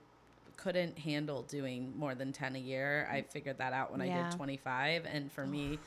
couldn't 0.57 0.99
handle 0.99 1.41
doing 1.43 1.91
more 1.97 2.13
than 2.13 2.31
10 2.31 2.55
a 2.55 2.59
year 2.59 3.07
i 3.11 3.21
figured 3.21 3.57
that 3.59 3.73
out 3.73 3.91
when 3.91 4.01
i 4.01 4.07
did 4.07 4.35
25 4.37 5.05
and 5.11 5.31
for 5.31 5.45
me 5.45 5.79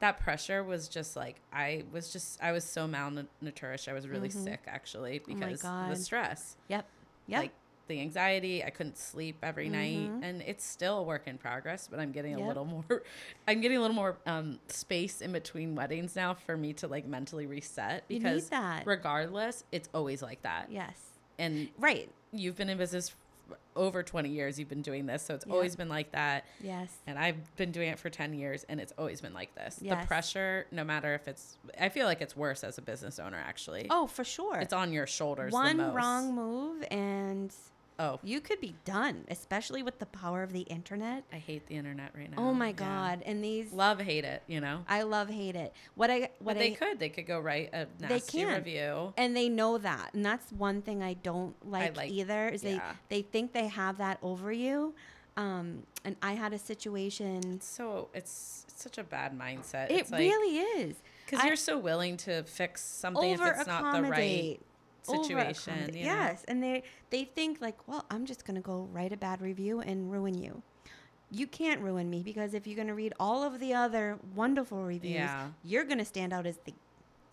that 0.00 0.18
pressure 0.20 0.62
was 0.62 0.88
just 0.88 1.16
like 1.16 1.36
i 1.52 1.84
was 1.92 2.12
just 2.12 2.42
i 2.42 2.52
was 2.52 2.64
so 2.64 2.86
malnourished 2.86 3.88
i 3.88 3.92
was 3.92 4.06
really 4.08 4.28
Mhm. 4.28 4.44
sick 4.44 4.60
actually 4.66 5.20
Oh 5.20 5.26
because 5.34 5.64
of 5.64 5.88
the 5.88 5.96
stress 5.96 6.56
Yep. 6.68 6.86
Yep. 7.28 7.38
like 7.40 7.50
the 7.88 8.00
anxiety 8.00 8.64
i 8.64 8.70
couldn't 8.70 8.98
sleep 8.98 9.36
every 9.42 9.68
night 9.68 10.10
Mhm. 10.10 10.20
and 10.24 10.42
it's 10.42 10.64
still 10.64 10.98
a 10.98 11.02
work 11.02 11.26
in 11.28 11.38
progress 11.38 11.86
but 11.88 12.00
i'm 12.00 12.10
getting 12.12 12.34
a 12.34 12.38
Yep. 12.38 12.48
little 12.48 12.64
more 12.88 13.02
i'm 13.48 13.60
getting 13.60 13.78
a 13.78 13.80
little 13.80 13.94
more 13.96 14.16
um, 14.26 14.58
space 14.68 15.20
in 15.22 15.32
between 15.32 15.74
weddings 15.76 16.14
now 16.16 16.34
for 16.34 16.56
me 16.56 16.72
to 16.74 16.88
like 16.88 17.06
mentally 17.06 17.46
reset 17.46 18.06
because 18.08 18.48
that. 18.50 18.86
regardless 18.86 19.64
it's 19.72 19.88
always 19.94 20.20
like 20.22 20.42
that 20.42 20.70
yes. 20.70 21.00
and 21.38 21.68
Right. 21.78 22.10
you've 22.32 22.56
been 22.56 22.68
in 22.68 22.76
business 22.76 23.14
over 23.76 24.02
20 24.02 24.28
years 24.28 24.58
you've 24.58 24.68
been 24.68 24.82
doing 24.82 25.06
this 25.06 25.22
so 25.22 25.34
it's 25.34 25.44
Yeah. 25.46 25.52
always 25.52 25.76
been 25.76 25.88
like 25.88 26.12
that 26.12 26.44
Yes. 26.62 26.90
and 27.06 27.18
i've 27.18 27.54
been 27.56 27.70
doing 27.72 27.88
it 27.90 27.98
for 27.98 28.08
10 28.10 28.32
years 28.34 28.64
and 28.68 28.80
it's 28.80 28.92
always 28.98 29.20
been 29.20 29.34
like 29.34 29.54
this 29.54 29.78
Yes. 29.82 30.00
the 30.02 30.06
pressure 30.06 30.66
no 30.72 30.82
matter 30.84 31.14
if 31.14 31.28
it's 31.28 31.58
i 31.78 31.88
feel 31.88 32.06
like 32.06 32.20
it's 32.20 32.34
worse 32.36 32.64
as 32.64 32.78
a 32.78 32.82
business 32.82 33.18
owner 33.18 33.36
actually 33.38 33.86
Oh, 33.90 34.06
for 34.06 34.24
sure. 34.24 34.56
it's 34.58 34.72
on 34.72 34.92
your 34.92 35.06
shoulders 35.06 35.52
the 35.52 35.56
One 35.56 35.92
wrong 35.94 36.34
move 36.34 36.84
and 36.90 37.52
oh 37.98 38.18
you 38.22 38.40
could 38.40 38.60
be 38.60 38.74
done, 38.84 39.24
especially 39.28 39.82
with 39.82 39.98
the 39.98 40.06
power 40.06 40.42
of 40.42 40.52
the 40.52 40.60
internet. 40.62 41.24
i 41.32 41.36
hate 41.36 41.66
the 41.66 41.74
internet 41.74 42.10
right 42.16 42.30
now 42.30 42.36
Oh 42.38 42.52
my 42.54 42.68
Yeah. 42.68 42.72
god! 42.72 43.22
And 43.26 43.42
these, 43.42 43.72
love 43.72 44.00
hate 44.00 44.24
it 44.24 44.42
you 44.46 44.60
know 44.60 44.84
I 44.88 45.02
love 45.02 45.28
hate 45.28 45.56
it. 45.56 45.72
What 45.94 46.10
I 46.10 46.30
what 46.38 46.54
but 46.54 46.58
they 46.58 46.72
I 46.72 46.74
could 46.74 46.98
they 46.98 47.08
could 47.08 47.26
go 47.26 47.40
write 47.40 47.70
a 47.72 47.86
They 47.98 48.08
nasty 48.08 48.38
can. 48.38 48.54
review 48.56 49.12
and 49.16 49.36
they 49.36 49.48
know 49.48 49.78
that, 49.78 50.10
and 50.14 50.24
that's 50.24 50.50
one 50.52 50.82
thing 50.82 51.02
I 51.02 51.14
don't 51.14 51.54
like, 51.68 51.96
like- 51.96 52.10
either. 52.10 52.48
Is 52.48 52.62
yeah. 52.64 52.92
they 53.08 53.16
they 53.16 53.22
think 53.22 53.52
they 53.52 53.68
have 53.68 53.98
that 53.98 54.18
over 54.22 54.52
you. 54.52 54.94
Um, 55.38 55.82
and 56.02 56.16
I 56.22 56.32
had 56.32 56.54
a 56.54 56.58
situation. 56.58 57.60
so 57.60 58.08
it's, 58.14 58.64
it's 58.68 58.82
such 58.82 58.96
a 58.96 59.04
bad 59.04 59.38
mindset 59.38 59.90
It 59.90 59.98
it's 60.00 60.10
like 60.10 60.20
really 60.20 60.56
is. 60.80 60.96
because 61.26 61.44
you're 61.44 61.56
so 61.56 61.76
willing 61.78 62.16
to 62.18 62.42
fix 62.44 62.82
something 62.82 63.32
if 63.32 63.40
it's 63.42 63.66
not 63.66 63.94
the 63.96 64.08
right. 64.08 64.58
Situation 65.06 65.72
Over-accommodate. 65.72 65.94
you 65.96 66.04
know? 66.06 66.14
Yes, 66.14 66.44
and 66.48 66.62
they 66.62 66.82
they 67.10 67.24
think 67.24 67.60
like, 67.60 67.76
well, 67.88 68.04
I'm 68.10 68.26
just 68.26 68.44
gonna 68.44 68.60
go 68.60 68.88
write 68.92 69.12
a 69.12 69.16
bad 69.16 69.40
review 69.40 69.80
and 69.80 70.10
ruin 70.10 70.36
you. 70.36 70.62
You 71.30 71.46
can't 71.46 71.80
ruin 71.80 72.08
me 72.08 72.22
because 72.22 72.54
if 72.54 72.66
you're 72.66 72.76
gonna 72.76 72.94
read 72.94 73.12
all 73.18 73.42
of 73.42 73.58
the 73.58 73.74
other 73.74 74.18
wonderful 74.34 74.84
reviews, 74.84 75.14
Yeah. 75.14 75.48
you're 75.64 75.84
gonna 75.84 76.04
stand 76.04 76.32
out 76.32 76.46
as 76.46 76.58
the 76.64 76.74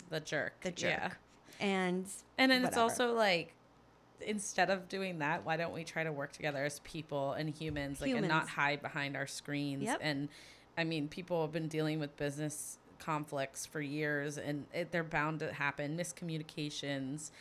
the 0.10 0.20
jerk 0.20 0.54
the 0.62 0.72
jerk. 0.72 0.90
yeah 0.92 1.12
And 1.60 2.06
and 2.38 2.52
then 2.52 2.64
it's 2.66 2.78
also 2.78 3.14
like 3.14 3.54
instead 4.22 4.70
of 4.70 4.88
doing 4.88 5.20
that 5.20 5.44
why 5.46 5.58
don't 5.58 5.74
we 5.74 5.84
try 5.84 6.04
to 6.04 6.12
work 6.12 6.32
together 6.32 6.64
as 6.64 6.80
people 6.80 7.34
and 7.34 7.50
humans 7.50 8.00
like 8.00 8.12
and 8.14 8.28
not 8.28 8.48
hide 8.48 8.82
behind 8.82 9.18
our 9.18 9.28
screens 9.28 9.84
Yep. 9.84 10.00
and 10.02 10.30
i 10.78 10.84
mean 10.86 11.08
people 11.10 11.42
have 11.42 11.52
been 11.52 11.68
dealing 11.68 12.00
with 12.00 12.16
business 12.16 12.78
conflicts 13.00 13.66
for 13.66 13.82
years 13.82 14.38
and 14.38 14.66
it, 14.74 14.92
they're 14.92 15.04
bound 15.04 15.40
to 15.42 15.52
happen 15.52 15.98
miscommunications 15.98 17.32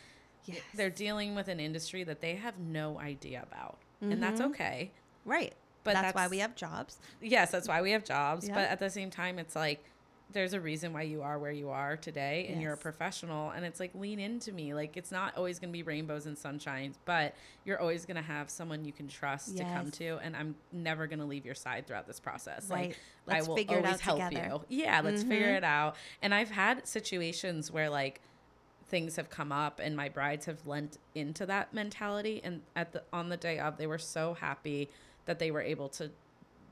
yes, 0.45 0.59
they're 0.73 0.89
dealing 0.89 1.35
with 1.35 1.47
an 1.47 1.59
industry 1.59 2.03
that 2.03 2.21
they 2.21 2.35
have 2.35 2.57
no 2.59 2.99
idea 2.99 3.41
about 3.43 3.77
and 4.01 4.21
that's 4.21 4.41
Mhm. 4.41 4.45
okay 4.47 4.91
Right. 5.25 5.53
But 5.85 5.93
that's, 5.93 6.15
why 6.15 6.27
we 6.27 6.39
have 6.39 6.55
jobs. 6.55 6.97
yes, 7.21 7.51
that's 7.51 7.67
why 7.67 7.81
we 7.81 7.91
have 7.91 8.03
jobs. 8.05 8.47
Yeah. 8.47 8.55
But 8.55 8.69
at 8.69 8.79
the 8.79 8.89
same 8.89 9.09
time, 9.09 9.37
it's 9.39 9.55
like 9.55 9.83
there's 10.31 10.53
a 10.53 10.59
reason 10.59 10.93
why 10.93 11.03
you 11.03 11.21
are 11.21 11.37
where 11.37 11.51
you 11.51 11.69
are 11.69 11.95
today 11.95 12.47
and 12.49 12.61
you're 12.61 12.73
a 12.73 12.77
professional. 12.77 13.51
And 13.51 13.63
it's 13.65 13.79
like 13.79 13.93
lean 13.93 14.19
into 14.19 14.51
me. 14.51 14.73
Like 14.73 14.97
it's 14.97 15.11
not 15.11 15.37
always 15.37 15.59
going 15.59 15.69
to 15.69 15.73
be 15.73 15.83
rainbows 15.83 16.25
and 16.25 16.35
sunshines, 16.35 16.95
but 17.05 17.35
you're 17.65 17.79
always 17.79 18.05
going 18.05 18.15
to 18.15 18.21
have 18.23 18.49
someone 18.49 18.83
you 18.83 18.91
can 18.93 19.07
trust 19.07 19.55
to 19.57 19.63
come 19.63 19.91
to. 19.91 20.17
And 20.23 20.35
I'm 20.35 20.55
never 20.71 21.05
going 21.07 21.19
to 21.19 21.25
leave 21.25 21.45
your 21.45 21.53
side 21.55 21.85
throughout 21.85 22.07
this 22.07 22.19
process. 22.19 22.67
Right. 22.69 22.89
Like 22.89 22.97
Let's 23.35 23.45
I 23.45 23.49
will 23.49 23.55
figure 23.57 23.77
it 23.77 23.85
always 23.85 23.93
out 23.95 23.99
help 24.01 24.19
together. 24.29 24.47
you. 24.69 24.83
Yeah, 24.83 25.01
let's 25.01 25.21
figure 25.23 25.49
Mhm. 25.53 25.57
it 25.57 25.63
out. 25.63 25.95
And 26.21 26.33
I've 26.33 26.49
had 26.51 26.87
situations 26.87 27.69
where 27.71 27.89
like 27.89 28.21
things 28.87 29.15
have 29.15 29.29
come 29.29 29.51
up 29.51 29.79
and 29.81 29.95
my 29.95 30.09
brides 30.09 30.45
have 30.45 30.65
lent 30.67 30.97
into 31.15 31.45
that 31.45 31.73
mentality 31.73 32.41
and 32.43 32.61
at 32.75 32.91
the 32.91 33.01
on 33.13 33.29
the 33.29 33.37
day 33.37 33.57
of 33.59 33.77
they 33.77 33.87
were 33.87 33.97
so 33.97 34.33
happy 34.33 34.89
that 35.25 35.39
they 35.39 35.51
were 35.51 35.61
able 35.61 35.87
to 35.89 36.11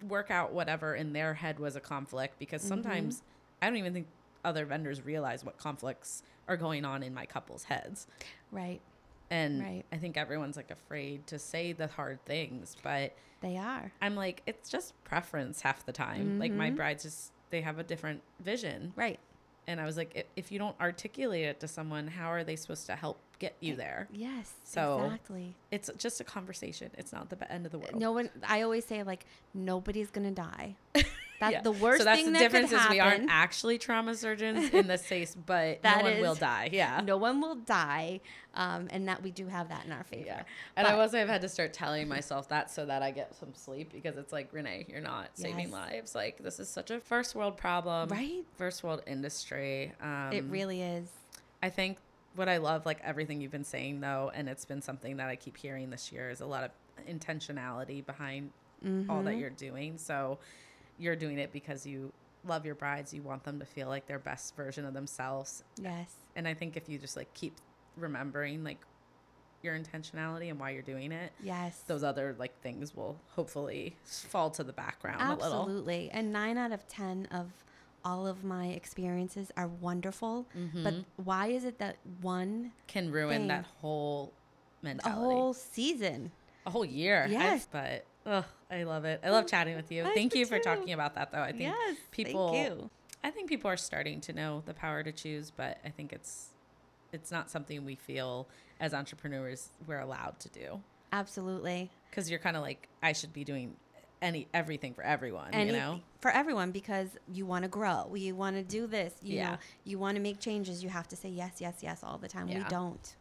work 0.08 0.30
out 0.32 0.52
whatever 0.52 0.96
in 0.96 1.14
their 1.14 1.34
head 1.36 1.60
was 1.60 1.76
a 1.76 1.80
conflict 1.80 2.38
because 2.40 2.62
sometimes 2.62 3.22
I 3.62 3.68
don't 3.68 3.78
even 3.78 3.94
think 3.94 4.08
other 4.44 4.66
vendors 4.66 5.04
realize 5.06 5.44
what 5.46 5.58
conflicts 5.58 6.24
are 6.48 6.58
going 6.58 6.84
on 6.86 7.04
in 7.04 7.14
my 7.14 7.26
couple's 7.28 7.64
heads. 7.66 8.08
Right. 8.52 8.82
And 9.30 9.62
Right. 9.62 9.84
I 9.92 9.98
think 9.98 10.18
everyone's 10.18 10.58
like 10.58 10.72
afraid 10.72 11.28
to 11.28 11.40
say 11.40 11.72
the 11.72 11.88
hard 11.88 12.24
things, 12.26 12.76
but 12.84 13.14
They 13.42 13.58
are. 13.58 13.92
I'm 14.02 14.16
like 14.16 14.42
it's 14.46 14.70
just 14.70 15.02
preference 15.04 15.62
half 15.62 15.86
the 15.86 15.94
time. 15.94 16.40
Like 16.40 16.52
my 16.52 16.72
Mhm. 16.72 16.76
brides 16.76 17.04
just 17.04 17.32
they 17.52 17.62
have 17.62 17.80
a 17.80 17.84
different 17.84 18.22
vision. 18.40 18.94
Right. 18.96 19.20
And 19.68 19.80
I 19.80 19.86
was 19.86 19.98
like 19.98 20.28
if 20.36 20.52
you 20.52 20.60
don't 20.60 20.76
articulate 20.80 21.46
it 21.46 21.60
to 21.62 21.68
someone, 21.68 22.08
how 22.08 22.28
are 22.28 22.44
they 22.44 22.56
supposed 22.56 22.86
to 22.88 22.96
help 22.96 23.20
get 23.40 23.56
you 23.60 23.76
there? 23.76 24.08
Yes. 24.12 24.54
So, 24.64 25.04
exactly. 25.04 25.56
It's 25.72 25.90
just 25.98 26.20
a 26.20 26.24
conversation. 26.24 26.92
It's 26.98 27.12
not 27.14 27.30
the 27.30 27.52
end 27.52 27.66
of 27.66 27.72
the 27.72 27.80
world. 27.80 27.96
No 27.96 28.12
one. 28.12 28.30
I 28.48 28.62
always 28.62 28.86
say 28.86 29.04
like 29.04 29.26
nobody's 29.54 30.12
gonna 30.12 30.32
die. 30.32 30.76
That's 31.42 31.52
Yeah. 31.54 31.62
the 31.62 31.72
worst 31.72 31.98
so 31.98 32.04
that's 32.06 32.18
thing 32.22 32.28
the 32.28 32.34
that 32.34 32.40
difference 32.40 32.70
could 32.70 32.80
is 32.82 32.90
we 32.90 33.00
aren't 33.00 33.30
actually 33.32 33.80
trauma 33.80 34.14
surgeons 34.16 34.70
in 34.74 34.86
this 34.86 35.06
case, 35.08 35.34
but 35.36 35.82
That 35.82 36.04
no 36.06 36.12
one 36.12 36.22
will 36.22 36.36
die. 36.36 36.70
Yeah. 36.72 37.02
No 37.04 37.18
one 37.18 37.42
will 37.42 37.56
die, 37.56 38.22
um, 38.54 38.88
and 38.92 39.08
that 39.08 39.24
we 39.24 39.32
do 39.32 39.48
have 39.48 39.70
that 39.70 39.84
in 39.86 39.92
our 39.92 40.04
favor. 40.04 40.26
Yeah. 40.28 40.44
And 40.76 40.86
I 40.86 40.92
But- 40.92 40.98
was 41.00 41.16
I've 41.16 41.28
had 41.28 41.42
to 41.42 41.50
start 41.50 41.74
telling 41.74 42.08
myself 42.08 42.48
that 42.50 42.70
so 42.70 42.86
that 42.86 43.02
I 43.02 43.10
get 43.10 43.34
some 43.34 43.56
sleep 43.56 43.92
because 43.92 44.18
it's 44.18 44.32
like 44.32 44.54
Renee, 44.54 44.86
you're 44.88 45.02
not 45.02 45.30
saving 45.36 45.70
Yes. 45.70 45.72
lives. 45.72 46.16
Like 46.16 46.38
this 46.44 46.60
is 46.60 46.70
such 46.70 46.92
a 46.92 47.00
first 47.00 47.34
world 47.34 47.58
problem. 47.58 48.10
Right? 48.10 48.46
First 48.56 48.84
world 48.84 49.02
industry. 49.08 49.94
Um 50.00 50.30
it 50.32 50.44
really 50.44 50.84
is. 50.84 51.10
I 51.64 51.72
think 51.72 51.98
what 52.36 52.48
I 52.50 52.58
love, 52.58 52.86
like 52.86 53.00
everything 53.04 53.42
you've 53.42 53.52
been 53.52 53.64
saying 53.64 54.00
though, 54.02 54.32
and 54.34 54.48
it's 54.48 54.64
been 54.66 54.82
something 54.84 55.18
that 55.18 55.28
I 55.28 55.36
keep 55.36 55.58
hearing 55.58 55.90
this 55.90 56.12
year, 56.12 56.30
is 56.30 56.40
a 56.42 56.46
lot 56.46 56.64
of 56.64 56.72
intentionality 57.10 58.06
behind 58.06 58.52
all 59.10 59.22
that 59.24 59.34
Mhm. 59.36 59.40
you're 59.40 59.50
doing. 59.50 59.98
So 59.98 60.38
you're 60.98 61.16
doing 61.16 61.38
it 61.40 61.52
because 61.52 61.86
you 61.86 62.12
love 62.46 62.66
your 62.66 62.76
brides, 62.76 63.14
you 63.14 63.22
want 63.22 63.44
them 63.44 63.60
to 63.60 63.66
feel 63.66 63.88
like 63.88 64.08
their 64.08 64.20
best 64.20 64.56
version 64.56 64.86
of 64.86 64.94
themselves. 64.94 65.64
Yes. 65.82 66.12
And 66.36 66.48
I 66.48 66.54
think 66.54 66.76
if 66.78 66.90
you 66.90 66.98
just 66.98 67.16
like 67.18 67.32
keep 67.34 67.54
remembering 67.98 68.64
like 68.64 68.80
your 69.64 69.78
intentionality 69.78 70.50
and 70.50 70.60
why 70.60 70.72
you're 70.72 70.82
doing 70.82 71.12
it, 71.12 71.32
Yes. 71.44 71.84
those 71.86 72.04
other 72.04 72.36
like 72.40 72.60
things 72.62 72.96
will 72.96 73.16
hopefully 73.36 73.96
fall 74.04 74.50
to 74.52 74.64
the 74.64 74.74
background 74.74 75.22
a 75.22 75.36
little. 75.44 75.60
Absolutely. 75.62 76.10
And 76.12 76.34
nine 76.34 76.58
out 76.58 76.72
of 76.72 76.88
10 76.88 77.28
of 77.28 77.52
all 78.04 78.26
of 78.26 78.44
my 78.44 78.68
experiences 78.70 79.52
are 79.56 79.68
wonderful. 79.68 80.48
But 80.74 80.94
Mhm. 80.96 81.06
why 81.18 81.48
is 81.48 81.64
it 81.66 81.78
that 81.78 81.98
one, 82.22 82.72
Can 82.88 83.12
ruin 83.12 83.42
thing. 83.42 83.48
that 83.50 83.66
whole 83.82 84.34
mentality? 84.82 85.22
a 85.22 85.28
whole 85.28 85.54
season? 85.54 86.32
a 86.66 86.70
whole 86.72 86.86
year. 86.86 87.28
Yes. 87.30 87.68
but 87.72 88.06
ugh, 88.26 88.46
I 88.70 88.84
love 88.84 89.06
it. 89.06 89.22
I 89.24 89.30
love 89.30 89.48
chatting 89.48 89.76
with 89.76 89.92
you. 89.92 90.04
I 90.04 90.14
Thank 90.14 90.36
you 90.36 90.46
for 90.46 90.58
too. 90.58 90.64
talking 90.64 90.94
about 90.94 91.16
that 91.16 91.32
though. 91.32 91.42
I 91.42 91.52
think 91.52 91.74
yes. 91.76 91.98
people 92.12 92.52
Thank 92.52 92.70
you. 92.70 92.90
I 93.24 93.30
think 93.32 93.50
people 93.50 93.70
are 93.70 93.78
starting 93.78 94.20
to 94.22 94.34
know 94.34 94.64
the 94.66 94.74
power 94.74 95.04
to 95.04 95.12
choose, 95.12 95.52
but 95.52 95.78
I 95.86 95.90
think 95.90 96.12
it's 96.14 96.50
it's 97.14 97.32
not 97.32 97.50
something 97.50 97.84
we 97.84 97.96
feel 97.96 98.48
as 98.80 98.94
entrepreneurs 98.94 99.70
we're 99.86 100.00
allowed 100.00 100.40
to 100.40 100.50
do. 100.50 100.82
Absolutely. 101.12 101.92
Cuz 102.12 102.30
you're 102.30 102.40
kind 102.40 102.56
of 102.56 102.64
like 102.64 102.88
I 103.04 103.14
should 103.14 103.34
be 103.34 103.44
doing 103.44 103.76
any 104.22 104.48
everything 104.54 104.94
for 104.94 105.04
everyone, 105.04 105.50
Any, 105.54 105.72
you 105.72 105.78
know? 105.78 106.00
For 106.20 106.30
everyone, 106.30 106.72
because 106.72 107.10
you 107.32 107.46
want 107.46 107.64
to 107.64 107.70
grow. 107.70 108.14
You 108.14 108.36
want 108.36 108.56
to 108.56 108.64
do 108.64 108.86
this. 108.86 109.16
You 109.22 109.36
Yeah. 109.38 109.52
know, 109.52 109.58
you 109.84 109.98
want 109.98 110.16
to 110.16 110.22
make 110.22 110.40
changes. 110.40 110.84
You 110.84 110.90
have 110.90 111.08
to 111.10 111.16
say 111.16 111.30
yes, 111.30 111.54
yes, 111.60 111.80
yes 111.82 112.04
all 112.04 112.18
the 112.18 112.28
time. 112.28 112.48
We 112.48 112.64
don't. 112.70 113.16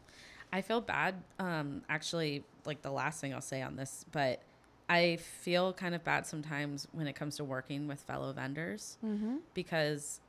I 0.53 0.63
feel 0.63 0.81
bad 0.81 1.23
um 1.39 1.83
actually 1.89 2.45
like 2.65 2.83
the 2.83 2.91
last 2.91 3.21
thing 3.21 3.33
I'll 3.35 3.41
say 3.41 3.63
on 3.63 3.77
this, 3.77 4.05
but 4.13 4.43
I 4.91 5.17
feel 5.17 5.73
kind 5.73 5.95
of 5.95 6.03
bad 6.05 6.27
sometimes 6.27 6.87
when 6.93 7.07
it 7.07 7.15
comes 7.15 7.37
to 7.37 7.45
working 7.45 7.87
with 7.87 8.01
fellow 8.01 8.33
vendors. 8.33 8.99
Mm-hmm. 9.05 9.37
because 9.55 10.21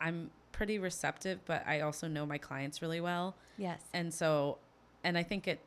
I'm 0.00 0.30
pretty 0.52 0.78
receptive, 0.78 1.40
but 1.44 1.62
I 1.66 1.80
also 1.82 2.08
know 2.08 2.24
my 2.26 2.38
clients 2.38 2.80
really 2.82 3.00
well. 3.00 3.36
Yes. 3.58 3.80
And 3.92 4.12
so, 4.12 4.58
and 5.04 5.16
I 5.18 5.22
think 5.22 5.46
it 5.46 5.60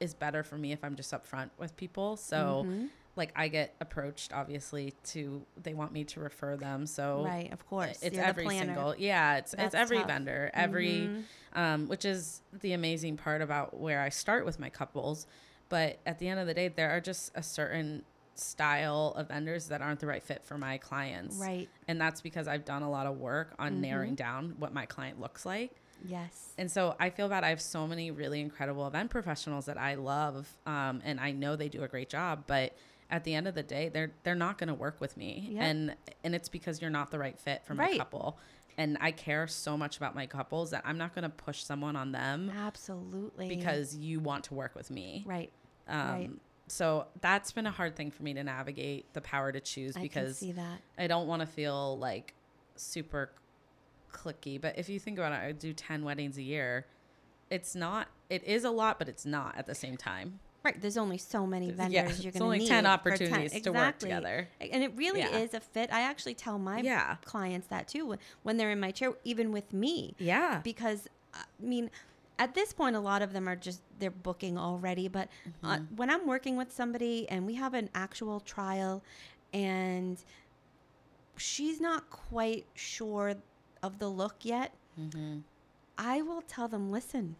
is 0.00 0.14
better 0.14 0.42
for 0.42 0.58
me 0.58 0.72
if 0.72 0.84
I'm 0.84 0.96
just 0.96 1.12
upfront 1.12 1.50
with 1.58 1.76
people. 1.76 2.16
So, 2.16 2.64
Mhm. 2.68 2.88
like, 3.16 3.32
I 3.36 3.48
get 3.48 3.74
approached 3.80 4.32
obviously 4.32 4.92
to, 5.12 5.44
they 5.62 5.74
want 5.74 5.92
me 5.92 6.04
to 6.04 6.20
refer 6.20 6.56
them. 6.56 6.86
So, 6.86 7.24
right, 7.24 7.52
of 7.52 7.66
course. 7.66 8.02
it's 8.02 8.16
You're 8.16 8.24
every 8.24 8.48
single, 8.50 8.94
yeah, 8.96 9.36
it's, 9.38 9.52
That's 9.52 9.66
it's 9.66 9.74
every 9.74 9.98
tough. 9.98 10.06
vendor, 10.08 10.50
every, 10.54 11.08
Mhm. 11.08 11.22
um, 11.54 11.88
which 11.88 12.04
is 12.04 12.42
the 12.52 12.72
amazing 12.72 13.16
part 13.16 13.42
about 13.42 13.78
where 13.78 14.00
I 14.02 14.08
start 14.10 14.44
with 14.44 14.58
my 14.58 14.70
couples. 14.70 15.26
But 15.68 15.98
at 16.06 16.18
the 16.18 16.28
end 16.28 16.40
of 16.40 16.46
the 16.46 16.54
day, 16.54 16.68
there 16.68 16.90
are 16.90 17.00
just 17.00 17.32
a 17.34 17.42
certain 17.42 18.04
style 18.34 19.14
of 19.16 19.28
vendors 19.28 19.68
that 19.68 19.80
aren't 19.80 20.00
the 20.00 20.06
right 20.06 20.22
fit 20.22 20.44
for 20.44 20.58
my 20.58 20.76
clients. 20.78 21.36
Right. 21.36 21.68
And 21.88 22.00
that's 22.00 22.20
because 22.20 22.46
I've 22.46 22.64
done 22.64 22.82
a 22.82 22.90
lot 22.90 23.06
of 23.06 23.18
work 23.18 23.54
on 23.58 23.74
Mhm. 23.76 23.80
narrowing 23.80 24.14
down 24.14 24.54
what 24.58 24.72
my 24.74 24.84
client 24.86 25.20
looks 25.20 25.46
like. 25.46 25.72
Yes. 26.04 26.52
And 26.58 26.70
so 26.70 26.94
I 27.00 27.08
feel 27.08 27.28
bad. 27.30 27.42
I 27.44 27.48
have 27.48 27.62
so 27.62 27.86
many 27.86 28.10
really 28.10 28.40
incredible 28.40 28.86
event 28.86 29.10
professionals 29.10 29.64
that 29.66 29.78
I 29.78 29.94
love, 29.94 30.54
um, 30.66 31.00
and 31.04 31.18
I 31.18 31.32
know 31.32 31.56
they 31.56 31.70
do 31.70 31.82
a 31.82 31.88
great 31.88 32.10
job. 32.10 32.44
But 32.46 32.76
at 33.10 33.24
the 33.24 33.34
end 33.34 33.48
of 33.48 33.54
the 33.54 33.62
day, 33.62 33.88
they're 33.88 34.12
they're 34.22 34.34
not 34.34 34.58
going 34.58 34.68
to 34.68 34.74
work 34.74 35.00
with 35.00 35.16
me, 35.16 35.48
Yep. 35.52 35.62
and 35.62 35.96
and 36.22 36.34
it's 36.34 36.50
because 36.50 36.82
you're 36.82 36.90
not 36.90 37.10
the 37.10 37.18
right 37.18 37.38
fit 37.38 37.64
for 37.64 37.74
my 37.74 37.84
Right. 37.84 37.98
couple. 37.98 38.38
And 38.78 38.98
I 39.00 39.10
care 39.10 39.46
so 39.46 39.76
much 39.76 39.96
about 39.96 40.14
my 40.14 40.26
couples 40.26 40.70
that 40.70 40.82
I'm 40.84 40.98
not 40.98 41.14
going 41.14 41.22
to 41.22 41.30
push 41.30 41.62
someone 41.62 41.96
on 41.96 42.12
them 42.12 42.52
Absolutely. 42.54 43.48
because 43.48 43.96
you 43.96 44.20
want 44.20 44.44
to 44.44 44.54
work 44.54 44.74
with 44.74 44.90
me. 44.90 45.24
Right. 45.26 45.50
Um, 45.88 46.08
right. 46.10 46.30
So 46.68 47.06
that's 47.20 47.52
been 47.52 47.66
a 47.66 47.70
hard 47.70 47.96
thing 47.96 48.10
for 48.10 48.22
me 48.22 48.34
to 48.34 48.44
navigate 48.44 49.12
the 49.14 49.20
power 49.20 49.52
to 49.52 49.60
choose 49.60 49.96
I 49.96 50.02
because 50.02 50.38
see 50.38 50.52
that. 50.52 50.80
I 50.98 51.06
don't 51.06 51.26
want 51.26 51.40
to 51.40 51.46
feel 51.46 51.96
like 51.98 52.34
super 52.74 53.30
clicky. 54.12 54.60
But 54.60 54.78
if 54.78 54.88
you 54.88 54.98
think 54.98 55.18
about 55.18 55.32
it, 55.32 55.36
I 55.36 55.52
do 55.52 55.72
10 55.72 56.04
weddings 56.04 56.38
a 56.38 56.42
year. 56.42 56.86
It's 57.50 57.74
not, 57.74 58.08
it 58.28 58.42
is 58.44 58.64
a 58.64 58.70
lot, 58.70 58.98
but 58.98 59.08
it's 59.08 59.24
not 59.24 59.56
at 59.56 59.66
the 59.66 59.74
same 59.74 59.96
time. 59.96 60.40
Right. 60.66 60.80
There's 60.80 60.96
only 60.96 61.18
so 61.18 61.46
many 61.46 61.70
vendors 61.70 61.92
yeah, 61.92 62.02
you're 62.02 62.08
going 62.08 62.18
to 62.18 62.24
need. 62.24 62.32
There's 62.32 62.42
only 62.42 62.66
10 62.66 62.84
for 62.84 62.90
opportunities 62.90 63.60
to 63.62 63.72
work 63.72 63.98
together. 63.98 64.48
And 64.60 64.82
it 64.82 64.92
really 64.96 65.20
Yeah. 65.20 65.36
is 65.38 65.54
a 65.54 65.60
fit. 65.60 65.92
I 65.92 66.00
actually 66.00 66.34
tell 66.34 66.58
my 66.58 66.80
Yeah. 66.80 67.16
clients 67.24 67.68
that 67.68 67.86
too 67.86 68.16
when- 68.42 68.56
they're 68.56 68.72
in 68.72 68.80
my 68.80 68.90
chair, 68.90 69.12
even 69.22 69.52
with 69.52 69.72
me, 69.72 70.14
Yeah. 70.18 70.60
because 70.64 71.06
I 71.34 71.44
mean, 71.60 71.90
at 72.38 72.54
this 72.54 72.72
point, 72.72 72.96
a 72.96 73.00
lot 73.00 73.22
of 73.22 73.32
them 73.32 73.46
are 73.48 73.54
just 73.56 73.80
they're 73.98 74.10
booking 74.10 74.58
already. 74.58 75.06
But 75.08 75.28
uh, 75.62 75.76
Mm-hmm. 75.76 75.96
when 75.96 76.10
I'm 76.10 76.26
working 76.26 76.56
with 76.56 76.72
somebody 76.72 77.28
and 77.28 77.46
we 77.46 77.54
have 77.54 77.72
an 77.74 77.88
actual 77.94 78.40
trial, 78.40 79.02
and 79.52 80.22
she's 81.36 81.80
not 81.80 82.10
quite 82.10 82.66
sure 82.74 83.34
of 83.82 83.98
the 84.00 84.08
look 84.08 84.44
yet, 84.44 84.72
Mm-hmm. 84.98 85.40
I 85.98 86.22
will 86.22 86.42
tell 86.42 86.68
them, 86.68 86.90
listen, 86.90 87.36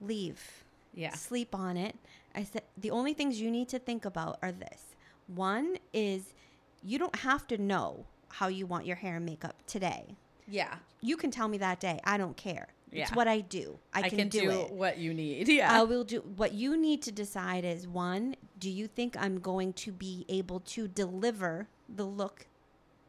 leave. 0.00 0.63
Yeah. 0.94 1.12
sleep 1.14 1.54
on 1.54 1.76
it. 1.76 1.96
I 2.34 2.44
said 2.44 2.62
the 2.76 2.90
only 2.90 3.14
things 3.14 3.40
you 3.40 3.50
need 3.50 3.68
to 3.68 3.78
think 3.78 4.04
about 4.04 4.38
are 4.42 4.52
this. 4.52 4.96
One 5.26 5.76
is 5.92 6.34
you 6.82 6.98
don't 6.98 7.16
have 7.16 7.46
to 7.48 7.58
know 7.58 8.06
how 8.28 8.48
you 8.48 8.66
want 8.66 8.86
your 8.86 8.96
hair 8.96 9.16
and 9.16 9.26
makeup 9.26 9.56
today. 9.66 10.16
Yeah. 10.46 10.74
You 11.00 11.16
can 11.16 11.30
tell 11.30 11.48
me 11.48 11.58
that 11.58 11.80
day. 11.80 12.00
I 12.04 12.16
don't 12.18 12.36
care. 12.36 12.68
Yeah. 12.90 13.02
It's 13.02 13.12
what 13.12 13.26
I 13.26 13.40
do. 13.40 13.78
I, 13.92 14.08
can, 14.08 14.28
do, 14.28 14.50
it. 14.50 14.70
what 14.70 14.98
you 14.98 15.12
need. 15.14 15.48
Yeah. 15.54 15.72
I 15.72 15.82
will 15.82 16.04
do 16.04 16.20
what 16.36 16.52
you 16.52 16.76
need 16.76 17.02
to 17.02 17.12
decide 17.12 17.64
is 17.64 17.88
one, 17.88 18.36
do 18.58 18.70
you 18.70 18.86
think 18.86 19.16
I'm 19.18 19.40
going 19.40 19.72
to 19.74 19.92
be 19.92 20.24
able 20.28 20.60
to 20.60 20.86
deliver 20.86 21.68
the 21.88 22.04
look 22.04 22.46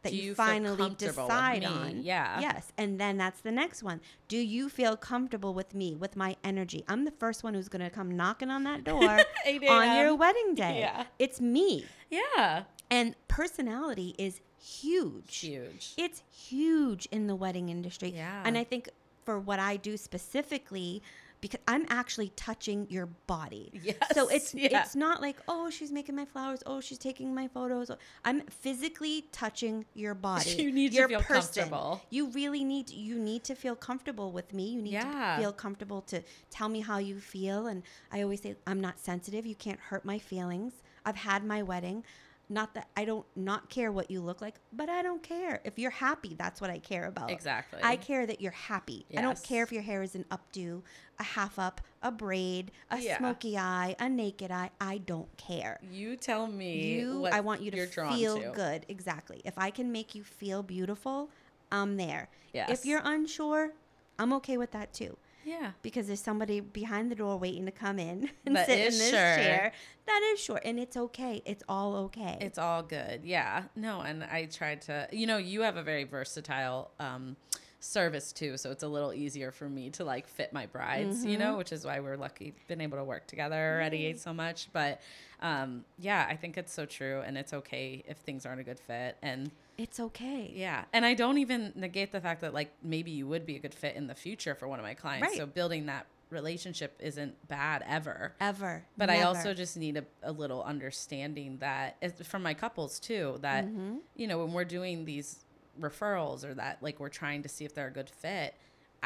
that 0.05 0.13
you, 0.13 0.23
you 0.23 0.35
finally 0.35 0.95
decide 0.97 1.65
on? 1.65 2.01
Yeah. 2.01 2.39
Yes. 2.39 2.71
And 2.77 2.99
then 2.99 3.17
that's 3.17 3.41
the 3.41 3.51
next 3.51 3.83
one. 3.83 3.99
Do 4.27 4.37
you 4.37 4.69
feel 4.69 4.95
comfortable 4.95 5.53
with 5.53 5.75
me, 5.75 5.95
with 5.95 6.15
my 6.15 6.35
energy? 6.43 6.83
I'm 6.87 7.05
the 7.05 7.11
first 7.11 7.43
one 7.43 7.53
who's 7.53 7.69
going 7.69 7.83
to 7.83 7.89
come 7.89 8.15
knocking 8.15 8.49
on 8.49 8.63
that 8.63 8.83
door 8.83 9.03
on 9.69 9.97
your 9.97 10.15
wedding 10.15 10.55
day. 10.55 10.79
Yeah. 10.79 11.05
It's 11.19 11.41
me. 11.41 11.85
Yeah. 12.09 12.63
And 12.89 13.15
personality 13.27 14.15
is 14.17 14.41
huge. 14.59 15.37
Huge. 15.37 15.93
It's 15.97 16.23
huge 16.31 17.07
in 17.11 17.27
the 17.27 17.35
wedding 17.35 17.69
industry. 17.69 18.13
Yeah. 18.15 18.41
And 18.45 18.57
I 18.57 18.63
think 18.63 18.89
for 19.25 19.39
what 19.39 19.59
I 19.59 19.77
do 19.77 19.97
specifically, 19.97 21.01
because 21.45 21.59
I'm 21.67 21.85
actually 21.89 22.29
touching 22.35 22.87
your 22.89 23.05
body. 23.27 23.71
Yes, 23.83 23.97
So 24.13 24.27
it's 24.29 24.53
yeah. 24.55 24.81
it's 24.81 24.95
not 24.95 25.21
like 25.21 25.37
oh 25.47 25.69
she's 25.69 25.91
making 25.91 26.15
my 26.15 26.25
flowers, 26.25 26.61
oh 26.65 26.81
she's 26.81 26.97
taking 26.97 27.33
my 27.35 27.47
photos. 27.47 27.91
I'm 28.23 28.41
physically 28.47 29.27
touching 29.31 29.85
your 29.93 30.13
body. 30.29 30.51
You 30.51 30.71
need 30.71 30.91
to 30.93 30.97
your 30.97 31.07
feel 31.09 31.21
comfortable. 31.21 32.01
You 32.09 32.29
really 32.29 32.63
need 32.63 32.89
you 32.89 33.19
need 33.19 33.43
to 33.45 33.55
feel 33.55 33.75
comfortable 33.75 34.31
with 34.31 34.53
me. 34.53 34.69
You 34.69 34.81
need 34.81 34.93
Yeah. 34.93 35.35
to 35.35 35.41
feel 35.41 35.53
comfortable 35.53 36.01
to 36.03 36.23
tell 36.49 36.69
me 36.69 36.79
how 36.81 36.97
you 36.97 37.19
feel. 37.19 37.67
And 37.67 37.83
I 38.11 38.21
always 38.23 38.41
say 38.41 38.55
I'm 38.65 38.81
not 38.81 38.99
sensitive. 38.99 39.45
You 39.45 39.55
can't 39.55 39.79
hurt 39.79 40.03
my 40.05 40.17
feelings. 40.17 40.73
I've 41.05 41.17
had 41.17 41.43
my 41.45 41.61
wedding. 41.61 42.03
Not 42.47 42.75
that 42.75 42.89
I 42.95 43.05
don't 43.05 43.25
not 43.35 43.69
care 43.69 43.91
what 43.91 44.11
you 44.11 44.21
look 44.21 44.39
like, 44.39 44.55
but 44.71 44.87
I 44.87 45.01
don't 45.01 45.23
care. 45.23 45.61
If 45.63 45.79
you're 45.79 45.89
happy, 45.89 46.35
that's 46.37 46.61
what 46.61 46.69
I 46.69 46.77
care 46.77 47.05
about. 47.07 47.31
Exactly. 47.31 47.79
I 47.81 47.95
care 47.95 48.27
that 48.27 48.39
you're 48.39 48.51
happy. 48.51 49.05
I 49.17 49.21
don't 49.21 49.41
care 49.41 49.63
if 49.63 49.71
your 49.71 49.81
hair 49.81 50.03
is 50.03 50.13
an 50.13 50.25
updo, 50.29 50.83
a 51.17 51.23
half 51.23 51.57
up, 51.57 51.81
a 52.03 52.11
braid, 52.11 52.71
a 52.91 52.99
Yeah. 52.99 53.17
smoky 53.17 53.57
eye, 53.57 53.95
a 53.99 54.07
naked 54.07 54.51
eye. 54.51 54.69
I 54.79 54.99
don't 54.99 55.35
care. 55.37 55.79
You 55.81 56.15
tell 56.17 56.45
me. 56.45 56.99
You, 56.99 57.19
what 57.21 57.33
I 57.33 57.39
want 57.39 57.61
you 57.61 57.71
to 57.71 57.87
feel 57.87 58.39
to. 58.39 58.51
good. 58.53 58.85
Exactly. 58.89 59.41
If 59.43 59.57
I 59.57 59.71
can 59.71 59.91
make 59.91 60.13
you 60.13 60.23
feel 60.23 60.61
beautiful, 60.61 61.31
I'm 61.71 61.97
there. 61.97 62.29
Yes. 62.53 62.69
If 62.69 62.85
you're 62.85 63.01
unsure, 63.03 63.73
I'm 64.19 64.31
okay 64.33 64.57
with 64.57 64.69
that 64.71 64.93
too. 64.93 65.17
Yeah. 65.45 65.71
Because 65.83 66.07
there's 66.07 66.19
somebody 66.21 66.59
behind 66.59 67.11
the 67.11 67.15
door 67.15 67.37
waiting 67.37 67.65
to 67.65 67.71
come 67.71 67.99
in 67.99 68.29
and 68.45 68.55
That 68.55 68.65
sit 68.65 68.79
in 68.79 68.85
this 68.85 69.09
sure. 69.09 69.19
chair. 69.19 69.71
That 70.07 70.21
is 70.33 70.39
sure. 70.41 70.59
And 70.65 70.79
it's 70.79 70.97
okay. 70.97 71.41
It's 71.45 71.63
all 71.69 71.95
okay. 72.07 72.37
It's 72.41 72.57
all 72.57 72.81
good. 72.83 73.21
Yeah. 73.23 73.63
No, 73.75 74.01
and 74.01 74.23
I 74.23 74.45
tried 74.45 74.81
to, 74.83 75.07
you 75.11 75.27
know, 75.27 75.37
you 75.37 75.61
have 75.61 75.77
a 75.77 75.83
very 75.83 76.03
versatile 76.03 76.91
um, 76.99 77.35
service 77.79 78.31
too. 78.31 78.57
So 78.57 78.71
it's 78.71 78.83
a 78.83 78.87
little 78.87 79.13
easier 79.13 79.51
for 79.51 79.69
me 79.69 79.91
to 79.91 80.03
like 80.03 80.27
fit 80.27 80.51
my 80.51 80.65
brides, 80.65 81.23
you 81.23 81.31
Mm-hmm. 81.37 81.39
know, 81.39 81.57
which 81.57 81.71
is 81.71 81.85
why 81.85 81.99
we're 81.99 82.17
lucky 82.17 82.53
been 82.67 82.81
able 82.81 82.97
to 82.97 83.03
work 83.03 83.27
together 83.27 83.75
already 83.75 84.13
so 84.15 84.33
much. 84.33 84.67
But 84.73 85.01
um, 85.41 85.85
yeah, 85.99 86.25
I 86.27 86.35
think 86.35 86.57
it's 86.57 86.73
so 86.73 86.85
true. 86.85 87.21
And 87.25 87.37
it's 87.37 87.53
okay 87.53 88.03
if 88.07 88.17
things 88.17 88.45
aren't 88.45 88.61
a 88.61 88.63
good 88.63 88.79
fit. 88.79 89.17
And 89.21 89.51
it's 89.77 89.99
okay. 89.99 90.51
yeah. 90.55 90.85
And 90.93 91.05
I 91.05 91.13
don't 91.13 91.37
even 91.37 91.73
negate 91.75 92.11
the 92.11 92.21
fact 92.21 92.41
that 92.41 92.53
like 92.53 92.71
maybe 92.83 93.11
you 93.11 93.27
would 93.27 93.45
be 93.45 93.55
a 93.55 93.59
good 93.59 93.73
fit 93.73 93.95
in 93.95 94.07
the 94.07 94.15
future 94.15 94.55
for 94.55 94.67
one 94.67 94.79
of 94.79 94.83
my 94.85 94.93
clients. 94.93 95.27
Right. 95.29 95.37
So 95.37 95.45
building 95.45 95.85
that 95.87 96.05
relationship 96.29 96.99
isn't 96.99 97.47
bad 97.47 97.83
ever. 97.87 98.33
Ever. 98.41 98.83
But 98.97 99.09
I 99.09 99.21
also 99.21 99.53
just 99.53 99.77
need 99.77 99.97
a, 99.97 100.05
a 100.23 100.31
little 100.31 100.63
understanding 100.63 101.57
that 101.59 101.97
it's 102.01 102.25
from 102.27 102.41
my 102.43 102.53
couples 102.53 102.99
too, 102.99 103.37
that, 103.41 103.65
Mm-hmm. 103.65 103.97
you 104.15 104.27
know, 104.27 104.39
when 104.39 104.53
we're 104.53 104.65
doing 104.65 105.05
these 105.05 105.45
referrals 105.79 106.43
or 106.43 106.53
that 106.53 106.81
like 106.81 106.99
we're 106.99 107.09
trying 107.09 107.43
to 107.43 107.49
see 107.49 107.65
if 107.65 107.73
they're 107.75 107.87
a 107.87 107.91
good 107.91 108.09
fit, 108.09 108.55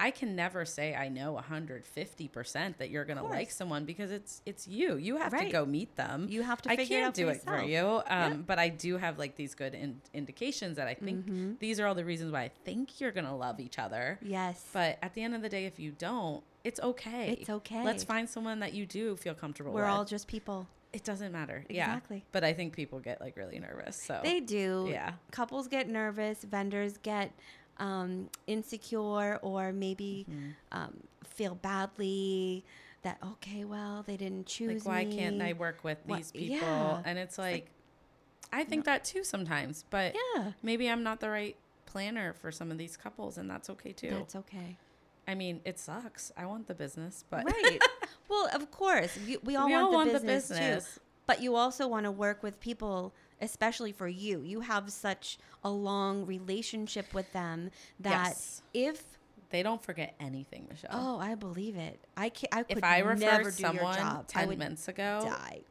I 0.01 0.11
can 0.11 0.35
never 0.35 0.65
say 0.65 0.95
I 0.95 1.09
know 1.09 1.39
150% 1.97 2.77
that 2.77 2.89
you're 2.89 3.05
going 3.05 3.17
to 3.17 3.23
like 3.23 3.51
someone 3.51 3.85
because 3.85 4.11
it's 4.11 4.41
it's 4.45 4.67
you. 4.67 4.95
You 4.95 5.17
have 5.17 5.37
to 5.37 5.49
go 5.49 5.65
meet 5.65 5.95
them. 5.95 6.27
You 6.29 6.41
have 6.43 6.61
to 6.63 6.71
I 6.71 6.75
can't 6.77 7.07
out 7.07 7.15
for 7.15 7.21
do 7.21 7.29
it 7.29 7.41
for 7.43 7.61
you. 7.61 8.01
Um, 8.07 8.43
But 8.47 8.59
I 8.59 8.69
do 8.69 8.97
have 8.97 9.17
like 9.19 9.35
these 9.35 9.55
good 9.55 9.73
in- 9.73 10.01
indications 10.13 10.77
that 10.77 10.87
I 10.87 10.93
think 10.93 11.25
Mm-hmm. 11.25 11.53
these 11.59 11.79
are 11.79 11.85
all 11.87 11.95
the 11.95 12.05
reasons 12.05 12.31
why 12.31 12.43
I 12.43 12.51
think 12.65 13.01
you're 13.01 13.11
going 13.11 13.25
to 13.25 13.33
love 13.33 13.59
each 13.59 13.77
other. 13.79 14.19
Yes. 14.21 14.63
But 14.71 14.97
at 15.01 15.13
the 15.13 15.21
end 15.23 15.35
of 15.35 15.41
the 15.41 15.49
day, 15.49 15.65
if 15.65 15.79
you 15.79 15.91
don't, 15.91 16.43
it's 16.63 16.79
okay. 16.79 17.37
It's 17.39 17.49
okay. 17.49 17.83
Let's 17.83 18.03
find 18.03 18.29
someone 18.29 18.59
that 18.59 18.73
you 18.73 18.85
do 18.85 19.15
feel 19.17 19.33
comfortable 19.33 19.71
with. 19.73 19.81
We're 19.83 19.89
all 19.89 20.05
just 20.05 20.27
people. 20.27 20.67
It 20.91 21.03
doesn't 21.03 21.31
matter. 21.31 21.65
Exactly. 21.69 22.17
Yeah. 22.17 22.23
But 22.31 22.43
I 22.43 22.53
think 22.53 22.73
people 22.73 22.99
get 22.99 23.21
like 23.21 23.37
really 23.37 23.59
nervous. 23.59 24.01
So 24.07 24.19
They 24.23 24.39
do. 24.39 24.87
Yeah. 24.89 25.13
Couples 25.31 25.67
get 25.67 25.87
nervous. 25.87 26.43
Vendors 26.43 26.97
get 26.97 27.31
um, 27.79 28.29
insecure 28.47 29.39
or 29.41 29.71
maybe 29.73 30.25
Mm-hmm. 30.29 30.49
um, 30.71 30.93
feel 31.23 31.55
badly 31.55 32.63
that, 33.03 33.17
okay, 33.23 33.63
well, 33.63 34.03
they 34.05 34.17
didn't 34.17 34.45
choose 34.45 34.85
like 34.85 34.93
why 34.93 35.05
can't. 35.05 35.41
I 35.41 35.53
work 35.53 35.83
with 35.83 35.99
these 36.05 36.31
people? 36.31 36.57
yeah. 36.67 37.01
And 37.05 37.17
it's 37.17 37.37
like, 37.37 37.71
I 38.51 38.63
think 38.63 38.85
that 38.85 39.05
too 39.05 39.23
sometimes. 39.23 39.85
But 39.89 40.15
Yeah. 40.35 40.51
maybe 40.61 40.89
I'm 40.89 41.03
not 41.03 41.19
the 41.21 41.29
right 41.29 41.55
planner 41.85 42.33
for 42.33 42.51
some 42.51 42.71
of 42.71 42.77
these 42.77 42.97
couples, 42.97 43.37
and 43.37 43.49
that's 43.49 43.69
okay 43.69 43.93
too. 43.93 44.09
That's 44.09 44.35
okay. 44.35 44.77
I 45.27 45.35
mean, 45.35 45.61
it 45.63 45.77
sucks. 45.79 46.31
I 46.35 46.45
want 46.45 46.67
the 46.67 46.73
business, 46.73 47.23
but 47.29 47.45
Right. 47.45 47.79
well, 48.29 48.49
of 48.53 48.69
course. 48.71 49.17
We, 49.25 49.37
we 49.37 49.55
all, 49.55 49.67
We 49.67 49.73
want, 49.73 49.83
all 49.85 49.91
the 49.91 49.97
want 49.97 50.07
the 50.09 50.13
business 50.19 50.49
business. 50.49 50.93
too. 50.95 51.01
But 51.27 51.41
you 51.41 51.55
also 51.55 51.87
want 51.87 52.05
to 52.05 52.11
work 52.11 52.41
with 52.41 52.59
people, 52.59 53.13
especially 53.41 53.91
for 53.91 54.07
you. 54.07 54.41
You 54.41 54.61
have 54.61 54.91
such 54.91 55.37
a 55.63 55.69
long 55.69 56.25
relationship 56.25 57.13
with 57.13 57.31
them 57.33 57.71
that 57.99 58.27
Yes. 58.29 58.61
if 58.73 59.03
they 59.51 59.63
don't 59.63 59.81
forget 59.81 60.13
anything, 60.19 60.67
Michelle. 60.69 60.91
Oh, 60.93 61.17
I 61.19 61.33
believe 61.33 61.75
it. 61.75 61.99
I 62.15 62.29
can 62.29 62.49
I 62.51 62.61
could 62.63 62.77
if 62.77 62.83
I 62.83 62.99
refer 62.99 63.15
never 63.15 63.49
someone 63.51 63.95
job. 63.97 64.27
10 64.27 64.47
would 64.47 64.59
minutes 64.59 64.87
ago 64.87 65.27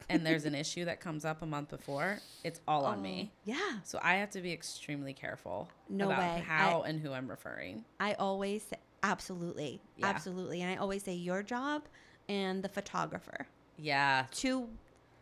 and 0.09 0.25
there's 0.25 0.43
an 0.43 0.53
issue 0.63 0.83
that 0.85 0.99
comes 0.99 1.23
up 1.23 1.41
a 1.41 1.45
month 1.45 1.69
before, 1.69 2.19
it's 2.43 2.59
all 2.67 2.83
on 2.85 3.01
me. 3.01 3.31
Oh, 3.31 3.39
yeah. 3.45 3.79
So 3.85 3.97
I 4.03 4.15
have 4.15 4.31
to 4.31 4.41
be 4.41 4.51
extremely 4.51 5.13
careful 5.13 5.69
No 5.87 6.07
about 6.11 6.19
way. 6.39 6.43
how 6.45 6.81
and 6.81 6.99
who 6.99 7.13
I'm 7.13 7.29
referring. 7.29 7.85
I 8.01 8.15
always 8.15 8.63
say, 8.63 8.75
absolutely. 9.01 9.81
Yeah. 9.95 10.07
Absolutely. 10.07 10.61
And 10.61 10.71
I 10.71 10.75
always 10.75 11.03
say 11.03 11.13
your 11.13 11.41
job 11.41 11.83
and 12.27 12.61
the 12.61 12.69
photographer. 12.69 13.47
Yeah. 13.77 14.25
Two 14.31 14.67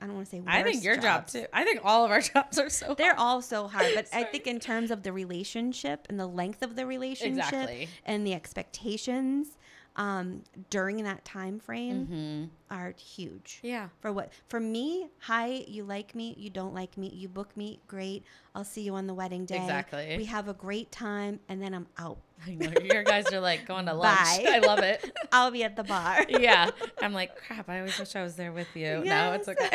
I 0.01 0.05
don't 0.05 0.15
want 0.15 0.27
to 0.27 0.31
say 0.31 0.43
I 0.45 0.61
think 0.63 0.83
your 0.83 0.97
job 0.97 1.27
too. 1.27 1.45
I 1.51 1.63
think 1.63 1.81
all 1.83 2.05
of 2.05 2.11
our 2.11 2.21
jobs 2.33 2.59
are 2.59 2.69
so 2.69 2.93
They're 2.93 3.19
all 3.19 3.41
so 3.41 3.67
hard, 3.67 3.91
but 3.95 4.07
I 4.13 4.23
think 4.23 4.45
in 4.47 4.59
terms 4.59 4.91
of 4.91 5.03
the 5.03 5.11
relationship 5.11 6.05
and 6.09 6.19
the 6.19 6.27
length 6.27 6.61
of 6.61 6.75
the 6.75 6.85
relationship 6.85 7.45
Exactly. 7.47 7.89
and 8.05 8.25
the 8.25 8.33
expectations 8.33 9.57
um, 9.97 10.43
during 10.69 11.03
that 11.03 11.25
time 11.25 11.59
frame 11.59 12.07
Mm-hmm. 12.07 12.43
are 12.75 12.93
huge. 12.97 13.59
Yeah. 13.63 13.89
For 13.99 14.11
what? 14.13 14.31
For 14.47 14.59
me, 14.59 15.07
hi, 15.19 15.63
you 15.67 15.83
like 15.83 16.13
me, 16.15 16.35
you 16.37 16.49
don't 16.49 16.73
like 16.73 16.97
me, 16.97 17.09
you 17.09 17.27
book 17.27 17.55
me, 17.57 17.79
great. 17.87 18.23
I'll 18.55 18.63
see 18.63 18.81
you 18.81 18.93
on 18.95 19.07
the 19.07 19.13
wedding 19.13 19.45
day. 19.45 19.57
Exactly. 19.57 20.15
We 20.17 20.25
have 20.25 20.47
a 20.47 20.53
great 20.53 20.91
time, 20.91 21.39
and 21.49 21.61
then 21.61 21.73
I'm 21.73 21.87
out. 21.97 22.17
I 22.45 22.53
know 22.53 22.71
your 22.83 23.03
guys 23.03 23.31
are 23.33 23.39
like 23.39 23.65
going 23.67 23.87
to 23.87 23.93
lunch. 23.95 24.17
Bye. 24.19 24.45
I 24.47 24.59
love 24.59 24.79
it. 24.79 25.11
I'll 25.31 25.49
be 25.51 25.63
at 25.63 25.75
the 25.75 25.83
bar. 25.83 26.23
yeah. 26.29 26.69
I'm 27.01 27.13
like, 27.13 27.35
crap, 27.35 27.67
I 27.69 27.79
always 27.79 27.97
wish 27.97 28.15
I 28.15 28.21
was 28.23 28.35
there 28.35 28.51
with 28.51 28.75
you. 28.75 29.03
No, 29.03 29.33
it's 29.33 29.47
okay. 29.47 29.69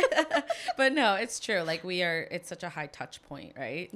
but 0.76 0.92
no, 0.92 1.14
it's 1.14 1.40
true. 1.40 1.62
Like 1.62 1.82
we 1.84 2.02
are 2.04 2.28
it's 2.30 2.48
such 2.48 2.62
a 2.62 2.68
high 2.68 2.86
touch 2.86 3.20
point, 3.24 3.54
right? 3.58 3.90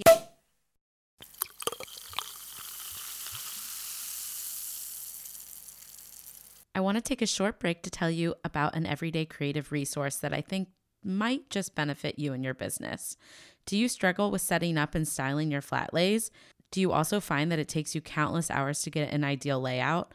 I 6.77 6.81
want 6.81 6.99
to 6.99 7.01
take 7.01 7.23
a 7.23 7.27
short 7.27 7.59
break 7.59 7.83
to 7.85 7.91
tell 7.91 8.11
you 8.11 8.35
about 8.45 8.77
an 8.77 8.85
everyday 8.85 9.25
creative 9.25 9.73
resource 9.73 10.17
that 10.17 10.35
I 10.35 10.43
think 10.43 10.69
might 11.03 11.49
just 11.49 11.75
benefit 11.75 12.19
you 12.19 12.35
and 12.35 12.45
your 12.45 12.53
business. 12.53 13.17
Do 13.65 13.79
you 13.79 13.89
struggle 13.89 14.31
with 14.31 14.43
setting 14.43 14.77
up 14.77 14.95
and 14.95 15.09
styling 15.09 15.51
your 15.51 15.63
flat 15.63 15.95
lays? 15.95 16.31
Do 16.71 16.83
you 16.83 16.93
also 16.93 17.19
find 17.19 17.51
that 17.51 17.59
it 17.59 17.69
takes 17.69 17.95
you 17.95 18.03
countless 18.03 18.51
hours 18.51 18.83
to 18.83 18.91
get 18.91 19.11
an 19.11 19.25
ideal 19.25 19.59
layout? 19.59 20.13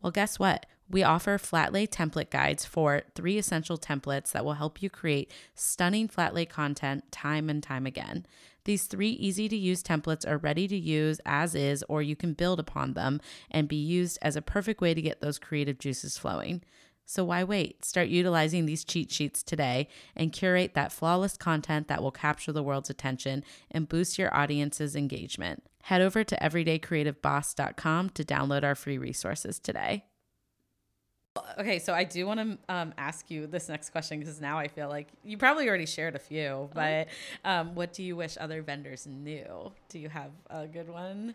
Well, 0.00 0.10
guess 0.10 0.38
what? 0.38 0.64
We 0.88 1.02
offer 1.02 1.36
flat 1.36 1.70
lay 1.70 1.86
template 1.86 2.30
guides 2.30 2.64
for 2.64 3.02
three 3.14 3.36
essential 3.36 3.76
templates 3.76 4.32
that 4.32 4.46
will 4.46 4.54
help 4.54 4.80
you 4.80 4.88
create 4.88 5.30
stunning 5.54 6.08
flat 6.08 6.32
lay 6.32 6.46
content 6.46 7.12
time 7.12 7.50
and 7.50 7.62
time 7.62 7.84
again. 7.84 8.24
These 8.68 8.84
three 8.84 9.12
easy 9.12 9.48
to 9.48 9.56
use 9.56 9.82
templates 9.82 10.28
are 10.28 10.36
ready 10.36 10.68
to 10.68 10.76
use 10.76 11.22
as 11.24 11.54
is, 11.54 11.82
or 11.88 12.02
you 12.02 12.14
can 12.14 12.34
build 12.34 12.60
upon 12.60 12.92
them 12.92 13.18
and 13.50 13.66
be 13.66 13.76
used 13.76 14.18
as 14.20 14.36
a 14.36 14.42
perfect 14.42 14.82
way 14.82 14.92
to 14.92 15.00
get 15.00 15.22
those 15.22 15.38
creative 15.38 15.78
juices 15.78 16.18
flowing. 16.18 16.62
So 17.06 17.24
why 17.24 17.44
wait? 17.44 17.82
Start 17.82 18.08
utilizing 18.08 18.66
these 18.66 18.84
cheat 18.84 19.10
sheets 19.10 19.42
today 19.42 19.88
and 20.14 20.34
curate 20.34 20.74
that 20.74 20.92
flawless 20.92 21.38
content 21.38 21.88
that 21.88 22.02
will 22.02 22.10
capture 22.10 22.52
the 22.52 22.62
world's 22.62 22.90
attention 22.90 23.42
and 23.70 23.88
boost 23.88 24.18
your 24.18 24.36
audience's 24.36 24.94
engagement. 24.94 25.62
Head 25.84 26.02
over 26.02 26.22
to 26.22 26.36
everydaycreativeboss.com 26.36 28.10
to 28.10 28.22
download 28.22 28.64
our 28.64 28.74
free 28.74 28.98
resources 28.98 29.58
today. 29.58 30.04
Okay, 31.58 31.78
so 31.78 31.92
I 31.94 32.04
do 32.04 32.26
want 32.26 32.40
to 32.40 32.74
um, 32.74 32.94
ask 32.98 33.30
you 33.30 33.46
this 33.46 33.68
next 33.68 33.90
question 33.90 34.18
because 34.20 34.40
now 34.40 34.58
I 34.58 34.68
feel 34.68 34.88
like 34.88 35.08
you 35.24 35.36
probably 35.38 35.68
already 35.68 35.86
shared 35.86 36.14
a 36.14 36.18
few, 36.18 36.70
but 36.74 37.08
um, 37.44 37.74
what 37.74 37.92
do 37.92 38.02
you 38.02 38.16
wish 38.16 38.36
other 38.40 38.62
vendors 38.62 39.06
knew? 39.06 39.72
Do 39.88 39.98
you 39.98 40.08
have 40.08 40.30
a 40.50 40.66
good 40.66 40.88
one? 40.88 41.34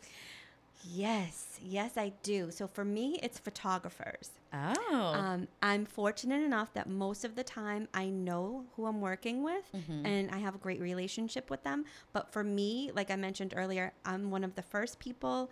Yes, 0.86 1.60
yes, 1.64 1.96
I 1.98 2.12
do. 2.24 2.52
So 2.52 2.68
for 2.68 2.84
me, 2.84 3.18
it's 3.24 3.40
photographers. 3.40 4.32
Oh, 4.54 5.12
Um, 5.16 5.48
I'm 5.62 5.86
fortunate 5.86 6.44
enough 6.44 6.74
that 6.74 6.90
most 6.90 7.24
of 7.24 7.36
the 7.36 7.44
time 7.44 7.88
I 7.94 8.08
know 8.10 8.66
who 8.76 8.86
I'm 8.86 9.00
working 9.02 9.44
with 9.44 9.64
Mm-hmm. 9.74 10.06
and 10.06 10.30
I 10.32 10.38
have 10.40 10.56
a 10.56 10.58
great 10.58 10.82
relationship 10.82 11.50
with 11.50 11.64
them. 11.64 11.86
But 12.12 12.32
for 12.34 12.44
me, 12.44 12.92
like 12.94 13.10
I 13.10 13.16
mentioned 13.16 13.54
earlier, 13.56 13.94
I'm 14.06 14.30
one 14.30 14.44
of 14.44 14.56
the 14.56 14.62
first 14.62 15.00
people. 15.00 15.50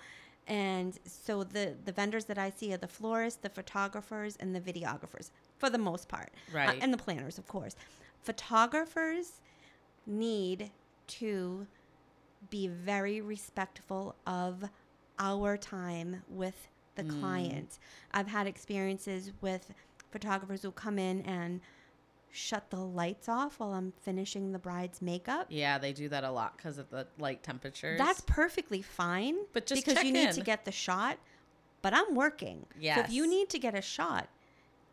And 0.51 0.99
so 1.05 1.45
the, 1.45 1.75
the 1.85 1.93
vendors 1.93 2.25
that 2.25 2.37
I 2.37 2.49
see 2.49 2.73
are 2.73 2.77
the 2.77 2.87
florists, 2.87 3.39
the 3.41 3.49
photographers, 3.49 4.35
and 4.37 4.53
the 4.53 4.59
videographers 4.59 5.31
for 5.57 5.69
the 5.69 5.77
most 5.77 6.09
part. 6.09 6.31
Uh, 6.77 6.79
and 6.81 6.93
the 6.93 6.97
planners, 6.97 7.37
of 7.37 7.47
course. 7.47 7.77
Photographers 8.21 9.39
need 10.05 10.69
to 11.07 11.65
be 12.49 12.67
very 12.67 13.21
respectful 13.21 14.13
of 14.27 14.65
our 15.19 15.55
time 15.55 16.21
with 16.27 16.67
the 16.95 17.03
client. 17.21 17.79
I've 18.13 18.27
had 18.27 18.45
experiences 18.45 19.31
with 19.39 19.73
photographers 20.11 20.63
who 20.63 20.71
come 20.71 20.99
in 20.99 21.21
and 21.21 21.61
shut 22.31 22.69
the 22.69 22.77
lights 22.79 23.27
off 23.29 23.59
while 23.59 23.73
I'm 23.73 23.91
finishing 24.01 24.51
the 24.53 24.59
bride's 24.59 25.01
makeup. 25.01 25.47
Yeah, 25.49 25.77
they 25.77 25.91
do 25.93 26.07
that 26.09 26.23
a 26.23 26.31
lot 26.31 26.55
because 26.57 26.77
of 26.77 26.89
the 26.89 27.05
light 27.19 27.43
temperatures. 27.43 27.97
That's 27.99 28.21
perfectly 28.21 28.81
fine. 28.81 29.35
But 29.53 29.65
just 29.65 29.85
because 29.85 30.03
you 30.03 30.11
check 30.13 30.25
need 30.27 30.31
to 30.33 30.41
get 30.41 30.65
the 30.65 30.71
shot. 30.71 31.17
But 31.81 31.93
I'm 31.93 32.15
working. 32.15 32.65
So 32.81 32.99
if 33.01 33.11
you 33.11 33.27
need 33.27 33.49
to 33.49 33.59
get 33.59 33.75
a 33.75 33.81
shot, 33.81 34.27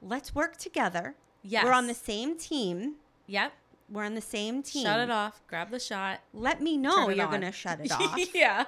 let's 0.03 0.35
work 0.35 0.57
together. 0.57 1.15
yes. 1.43 1.65
We're 1.65 1.73
on 1.73 1.87
the 1.87 1.95
same 1.95 2.37
team. 2.39 2.95
Yep. 3.27 3.53
We're 3.91 4.05
on 4.05 4.15
the 4.15 4.21
same 4.21 4.63
team. 4.63 4.85
Shut 4.85 5.01
it 5.01 5.11
off. 5.11 5.41
Grab 5.49 5.71
the 5.71 5.79
shot. 5.81 6.21
Let 6.35 6.61
me 6.61 6.77
know 6.77 7.09
you're 7.09 7.27
going 7.27 7.41
to 7.43 7.53
shut 7.53 7.81
it 7.81 7.93
off. 8.01 8.19
yeah. 8.35 8.65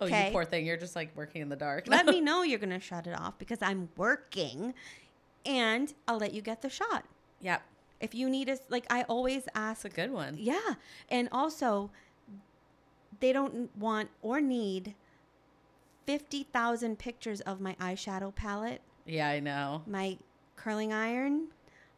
Oh, 0.00 0.06
Okay. 0.06 0.26
you 0.26 0.32
poor 0.32 0.44
thing. 0.44 0.64
You're 0.66 0.76
just 0.76 0.96
like 0.96 1.10
working 1.16 1.42
in 1.42 1.48
the 1.48 1.56
dark. 1.56 1.86
let 1.88 2.06
me 2.06 2.20
know 2.20 2.42
you're 2.42 2.58
going 2.58 2.70
to 2.70 2.80
shut 2.80 3.06
it 3.06 3.16
off 3.18 3.36
because 3.38 3.58
I'm 3.62 3.88
working 3.96 4.74
and 5.44 5.92
I'll 6.08 6.18
let 6.18 6.32
you 6.34 6.42
get 6.42 6.62
the 6.62 6.70
shot. 6.70 7.04
Yep. 7.40 7.62
If 8.00 8.14
you 8.14 8.28
need 8.28 8.48
us, 8.50 8.58
like 8.68 8.86
I 8.90 9.02
always 9.04 9.48
ask, 9.54 9.82
That's 9.82 9.94
a 9.94 9.96
good 9.96 10.10
one. 10.12 10.36
yeah. 10.38 10.74
And 11.08 11.28
also, 11.32 11.90
they 13.20 13.32
don't 13.32 13.74
want 13.76 14.10
or 14.22 14.40
need 14.40 14.94
50,000 16.06 16.98
pictures 16.98 17.40
of 17.42 17.60
my 17.60 17.74
eyeshadow 17.80 18.34
palette, 18.34 18.80
Yeah, 19.06 19.28
I 19.28 19.40
know. 19.40 19.82
my 19.86 20.18
curling 20.56 20.92
iron. 20.92 21.48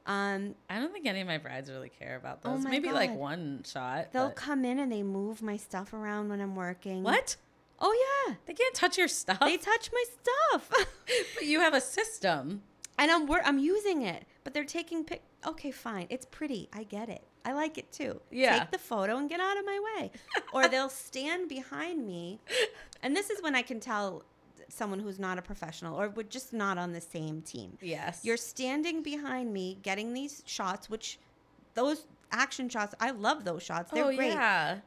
Um, 0.06 0.54
I 0.70 0.78
don't 0.78 0.92
think 0.92 1.04
any 1.06 1.20
of 1.20 1.26
my 1.26 1.36
brides 1.36 1.70
really 1.70 1.90
care 1.90 2.16
about 2.16 2.38
Oh 2.44 2.54
those. 2.54 2.64
my 2.64 2.70
Maybe 2.70 2.90
like 2.90 3.14
one 3.14 3.62
shot. 3.66 4.12
they'll 4.12 4.28
but- 4.28 4.36
come 4.36 4.64
in 4.64 4.78
and 4.78 4.90
they 4.90 5.02
move 5.02 5.42
my 5.42 5.56
stuff 5.58 5.92
around 5.92 6.30
when 6.30 6.40
I'm 6.40 6.56
working. 6.56 7.02
What? 7.02 7.36
Oh, 7.80 8.24
yeah. 8.28 8.36
They 8.46 8.54
can't 8.54 8.74
touch 8.74 8.96
your 8.98 9.06
stuff. 9.08 9.40
They 9.40 9.56
touch 9.58 9.90
my 9.92 10.04
stuff. 10.22 10.70
but 11.34 11.44
you 11.46 11.60
have 11.60 11.74
a 11.74 11.80
system. 11.80 12.62
and 12.98 13.10
I'm 13.10 13.26
wor- 13.26 13.42
I'm 13.44 13.58
using 13.58 14.02
it, 14.02 14.24
but 14.44 14.54
they're 14.54 14.64
taking 14.64 15.04
pic. 15.04 15.22
Okay, 15.46 15.70
fine. 15.70 16.06
It's 16.10 16.26
pretty. 16.26 16.68
I 16.72 16.82
get 16.84 17.08
it. 17.08 17.22
I 17.44 17.52
like 17.52 17.78
it 17.78 17.90
too. 17.92 18.20
Yeah. 18.30 18.58
Take 18.58 18.70
the 18.72 18.78
photo 18.78 19.16
and 19.16 19.28
get 19.28 19.40
out 19.40 19.56
of 19.58 19.64
my 19.64 19.80
way. 19.96 20.10
or 20.52 20.68
they'll 20.72 20.88
stand 20.88 21.48
behind 21.48 22.06
me, 22.06 22.40
and 23.02 23.14
this 23.16 23.30
is 23.30 23.42
when 23.42 23.54
I 23.54 23.62
can 23.62 23.80
tell 23.80 24.24
someone 24.68 24.98
who's 24.98 25.18
not 25.18 25.38
a 25.38 25.42
professional 25.42 25.98
or 25.98 26.10
we're 26.10 26.22
just 26.24 26.52
not 26.52 26.76
on 26.76 26.92
the 26.92 27.00
same 27.00 27.40
team. 27.40 27.78
Yes. 27.80 28.20
You're 28.22 28.36
standing 28.36 29.02
behind 29.02 29.50
me, 29.52 29.78
getting 29.82 30.12
these 30.12 30.42
shots, 30.44 30.90
which 30.90 31.18
those 31.74 32.04
action 32.32 32.68
shots, 32.68 32.94
I 33.00 33.12
love 33.12 33.44
those 33.44 33.62
shots. 33.62 33.90
They're 33.90 34.04
oh 34.04 34.14
great. 34.14 34.32
yeah. 34.32 34.78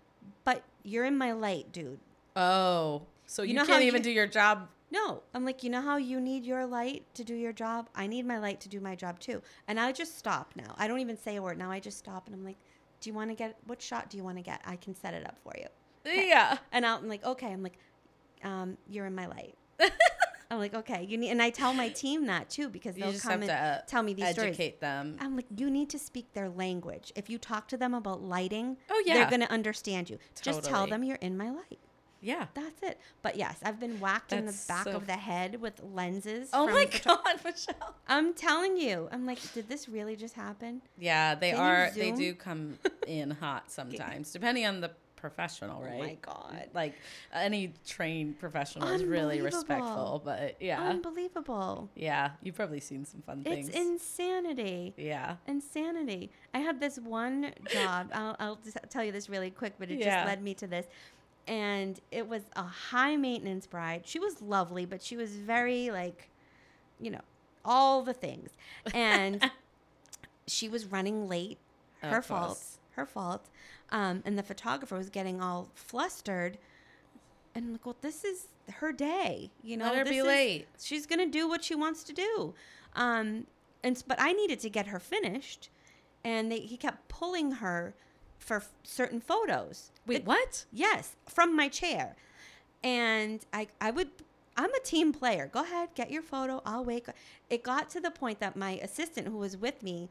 But 0.43 0.62
you're 0.84 1.06
in 1.06 1.18
my 1.18 1.32
light, 1.32 1.72
dude. 1.72 1.97
Oh, 2.36 3.02
so 3.26 3.41
you, 3.41 3.49
You 3.49 3.54
know 3.56 3.66
can't 3.66 3.84
even 3.84 4.02
you- 4.02 4.04
do 4.04 4.12
your 4.12 4.28
job. 4.28 4.68
No, 4.91 5.23
I'm 5.33 5.45
like, 5.45 5.63
you 5.63 5.69
know 5.69 5.81
how 5.81 5.95
you 5.97 6.19
need 6.19 6.45
your 6.45 6.65
light 6.65 7.05
to 7.15 7.23
do 7.23 7.33
your 7.33 7.53
job? 7.53 7.89
I 7.95 8.07
need 8.07 8.25
my 8.25 8.37
light 8.39 8.59
to 8.61 8.69
do 8.69 8.81
my 8.81 8.93
job 8.95 9.19
too. 9.19 9.41
And 9.67 9.79
I 9.79 9.91
just 9.93 10.17
stop 10.17 10.51
now. 10.55 10.75
I 10.77 10.87
don't 10.87 10.99
even 10.99 11.17
say 11.17 11.37
a 11.37 11.41
word. 11.41 11.57
Now 11.57 11.71
I 11.71 11.79
just 11.79 11.97
stop 11.97 12.27
and 12.27 12.35
I'm 12.35 12.43
like, 12.43 12.57
do 12.99 13.09
you 13.09 13.13
want 13.13 13.29
to 13.29 13.35
get, 13.35 13.57
what 13.65 13.81
shot 13.81 14.09
do 14.09 14.17
you 14.17 14.23
want 14.23 14.37
to 14.37 14.43
get? 14.43 14.61
I 14.65 14.75
can 14.75 14.93
set 14.93 15.13
it 15.13 15.25
up 15.25 15.37
for 15.43 15.53
you. 15.57 15.67
Yeah. 16.27 16.57
And 16.71 16.85
I'm 16.85 17.07
like, 17.07 17.23
okay. 17.23 17.47
I'm 17.53 17.63
like, 17.63 17.77
um, 18.43 18.77
you're 18.89 19.05
in 19.05 19.15
my 19.15 19.27
light. 19.27 19.55
I'm 20.51 20.59
like, 20.59 20.73
okay. 20.73 21.05
You 21.07 21.17
need, 21.17 21.29
and 21.29 21.41
I 21.41 21.49
tell 21.51 21.73
my 21.73 21.87
team 21.89 22.25
that 22.25 22.49
too 22.49 22.67
because 22.69 22.95
they'll 22.95 23.13
come 23.19 23.43
and 23.43 23.45
to 23.45 23.53
uh, 23.55 23.81
tell 23.87 24.03
me 24.03 24.13
these 24.13 24.27
stories. 24.31 24.49
educate 24.49 24.81
them. 24.81 25.15
I'm 25.21 25.35
like, 25.37 25.45
you 25.55 25.69
need 25.69 25.89
to 25.91 25.99
speak 25.99 26.33
their 26.33 26.49
language. 26.49 27.13
If 27.15 27.29
you 27.29 27.37
talk 27.37 27.67
to 27.69 27.77
them 27.77 27.93
about 27.93 28.21
lighting, 28.21 28.75
Oh, 28.89 29.01
yeah. 29.05 29.13
they're 29.13 29.29
going 29.29 29.41
to 29.41 29.51
understand 29.51 30.09
you. 30.09 30.17
Just 30.41 30.63
tell 30.65 30.85
them 30.87 31.03
you're 31.05 31.15
in 31.17 31.37
my 31.37 31.49
light. 31.51 31.79
Yeah. 32.22 32.45
That's 32.53 32.84
it. 32.84 32.99
But 33.22 33.36
yes, 33.36 33.57
I've 33.63 33.80
been 33.80 33.99
whacked 33.99 34.32
in 34.32 34.45
the 34.45 34.57
back 34.67 34.86
so 34.86 34.91
of 34.91 35.07
the 35.07 35.13
head 35.13 35.59
with 35.59 35.82
lenses. 35.93 36.49
Oh 36.53 36.67
my 36.67 36.86
God, 37.05 37.19
Michelle. 37.43 37.95
I'm 38.07 38.34
telling 38.34 38.78
you. 38.78 39.09
I'm 39.11 39.26
like, 39.26 39.39
did 39.53 39.67
this 39.67 39.89
really 39.89 40.15
just 40.15 40.36
happen? 40.36 40.82
Yeah, 40.99 41.36
they 41.36 41.51
Can 41.51 41.59
are. 41.59 41.91
They 41.95 42.11
do 42.11 42.34
come 42.36 42.78
in 43.07 43.32
hot 43.32 43.72
sometimes, 43.72 44.32
depending 44.32 44.65
on 44.65 44.82
the 44.82 44.91
professional, 45.15 45.82
right? 45.84 45.93
Oh 45.95 45.99
my 45.99 46.17
god. 46.22 46.69
Like 46.74 46.95
any 47.32 47.74
trained 47.86 48.39
professional 48.39 48.88
is 48.89 49.03
really 49.03 49.39
respectful, 49.41 50.19
but 50.26 50.57
yeah, 50.59 50.82
Unbelievable. 50.82 51.89
yeah, 51.95 52.32
you've 52.41 52.55
probably 52.55 52.80
seen 52.80 53.05
some 53.05 53.22
fun 53.22 53.43
It's 53.45 53.69
things. 53.69 53.88
insanity. 54.19 54.93
yeah, 54.97 55.36
Insanity. 55.47 56.32
I 56.55 56.59
had 56.59 56.80
this 56.80 56.97
one 56.97 57.51
job. 57.72 58.09
I'll, 58.13 58.36
I'll 58.39 58.59
just 58.63 58.78
tell 58.89 59.03
you 59.03 59.11
this 59.11 59.30
really 59.30 59.51
quick, 59.51 59.74
but 59.78 59.91
it 59.91 59.99
Yeah. 59.99 60.15
just 60.15 60.26
led 60.28 60.41
me 60.43 60.53
to 60.55 60.65
this. 60.67 60.88
And 61.47 61.99
it 62.11 62.27
was 62.27 62.43
a 62.55 62.63
high 62.63 63.15
maintenance 63.17 63.67
bride. 63.67 64.03
She 64.05 64.19
was 64.19 64.41
lovely, 64.41 64.85
but 64.85 65.01
she 65.01 65.17
was 65.17 65.31
very 65.35 65.89
like, 65.91 66.29
you 66.99 67.11
know, 67.11 67.21
all 67.65 68.03
the 68.03 68.13
things. 68.13 68.51
And 68.93 69.49
she 70.47 70.69
was 70.69 70.85
running 70.85 71.27
late. 71.27 71.57
Her 72.01 72.17
Of 72.19 72.25
fault. 72.25 72.47
course. 72.47 72.77
Her 72.91 73.05
fault. 73.05 73.45
Um, 73.91 74.21
and 74.25 74.37
the 74.37 74.43
photographer 74.43 74.95
was 74.97 75.09
getting 75.09 75.41
all 75.41 75.69
flustered. 75.75 76.57
And 77.55 77.65
I'm 77.65 77.71
like, 77.73 77.85
well, 77.85 77.97
this 78.01 78.23
is 78.23 78.47
her 78.75 78.91
day. 78.93 79.49
You 79.63 79.77
know, 79.77 79.85
Let 79.85 79.95
her 79.97 80.03
this 80.03 80.11
be 80.11 80.17
is- 80.19 80.25
late. 80.25 80.67
She's 80.81 81.05
gonna 81.05 81.27
do 81.27 81.47
what 81.49 81.63
she 81.63 81.75
wants 81.75 82.03
to 82.05 82.13
do. 82.13 82.53
Um, 82.95 83.45
and 83.83 84.01
but 84.07 84.17
I 84.19 84.31
needed 84.33 84.59
to 84.61 84.69
get 84.69 84.87
her 84.87 84.99
finished, 84.99 85.69
and 86.23 86.51
they, 86.51 86.59
he 86.59 86.77
kept 86.77 87.07
pulling 87.07 87.51
her 87.53 87.93
for 88.37 88.57
f- 88.57 88.69
certain 88.83 89.19
photos. 89.19 89.91
Wait, 90.06 90.20
It- 90.22 90.26
what? 90.26 90.66
Yes, 90.72 91.16
from 91.28 91.56
my 91.56 91.68
chair. 91.70 92.16
And 92.84 93.45
I, 93.54 93.68
I 93.80 93.91
would, 93.91 94.10
I'm 94.58 94.74
a 94.74 94.80
team 94.80 95.14
player. 95.14 95.49
Go 95.52 95.64
ahead, 95.64 95.89
get 95.95 96.10
your 96.12 96.24
photo. 96.24 96.62
I'll 96.66 96.84
wait. 96.84 97.06
It 97.49 97.64
got 97.64 97.89
to 97.91 97.99
the 98.02 98.12
point 98.12 98.39
that 98.39 98.56
my 98.56 98.72
assistant 98.82 99.28
who 99.28 99.38
was 99.38 99.56
with 99.58 99.84
me, 99.84 100.10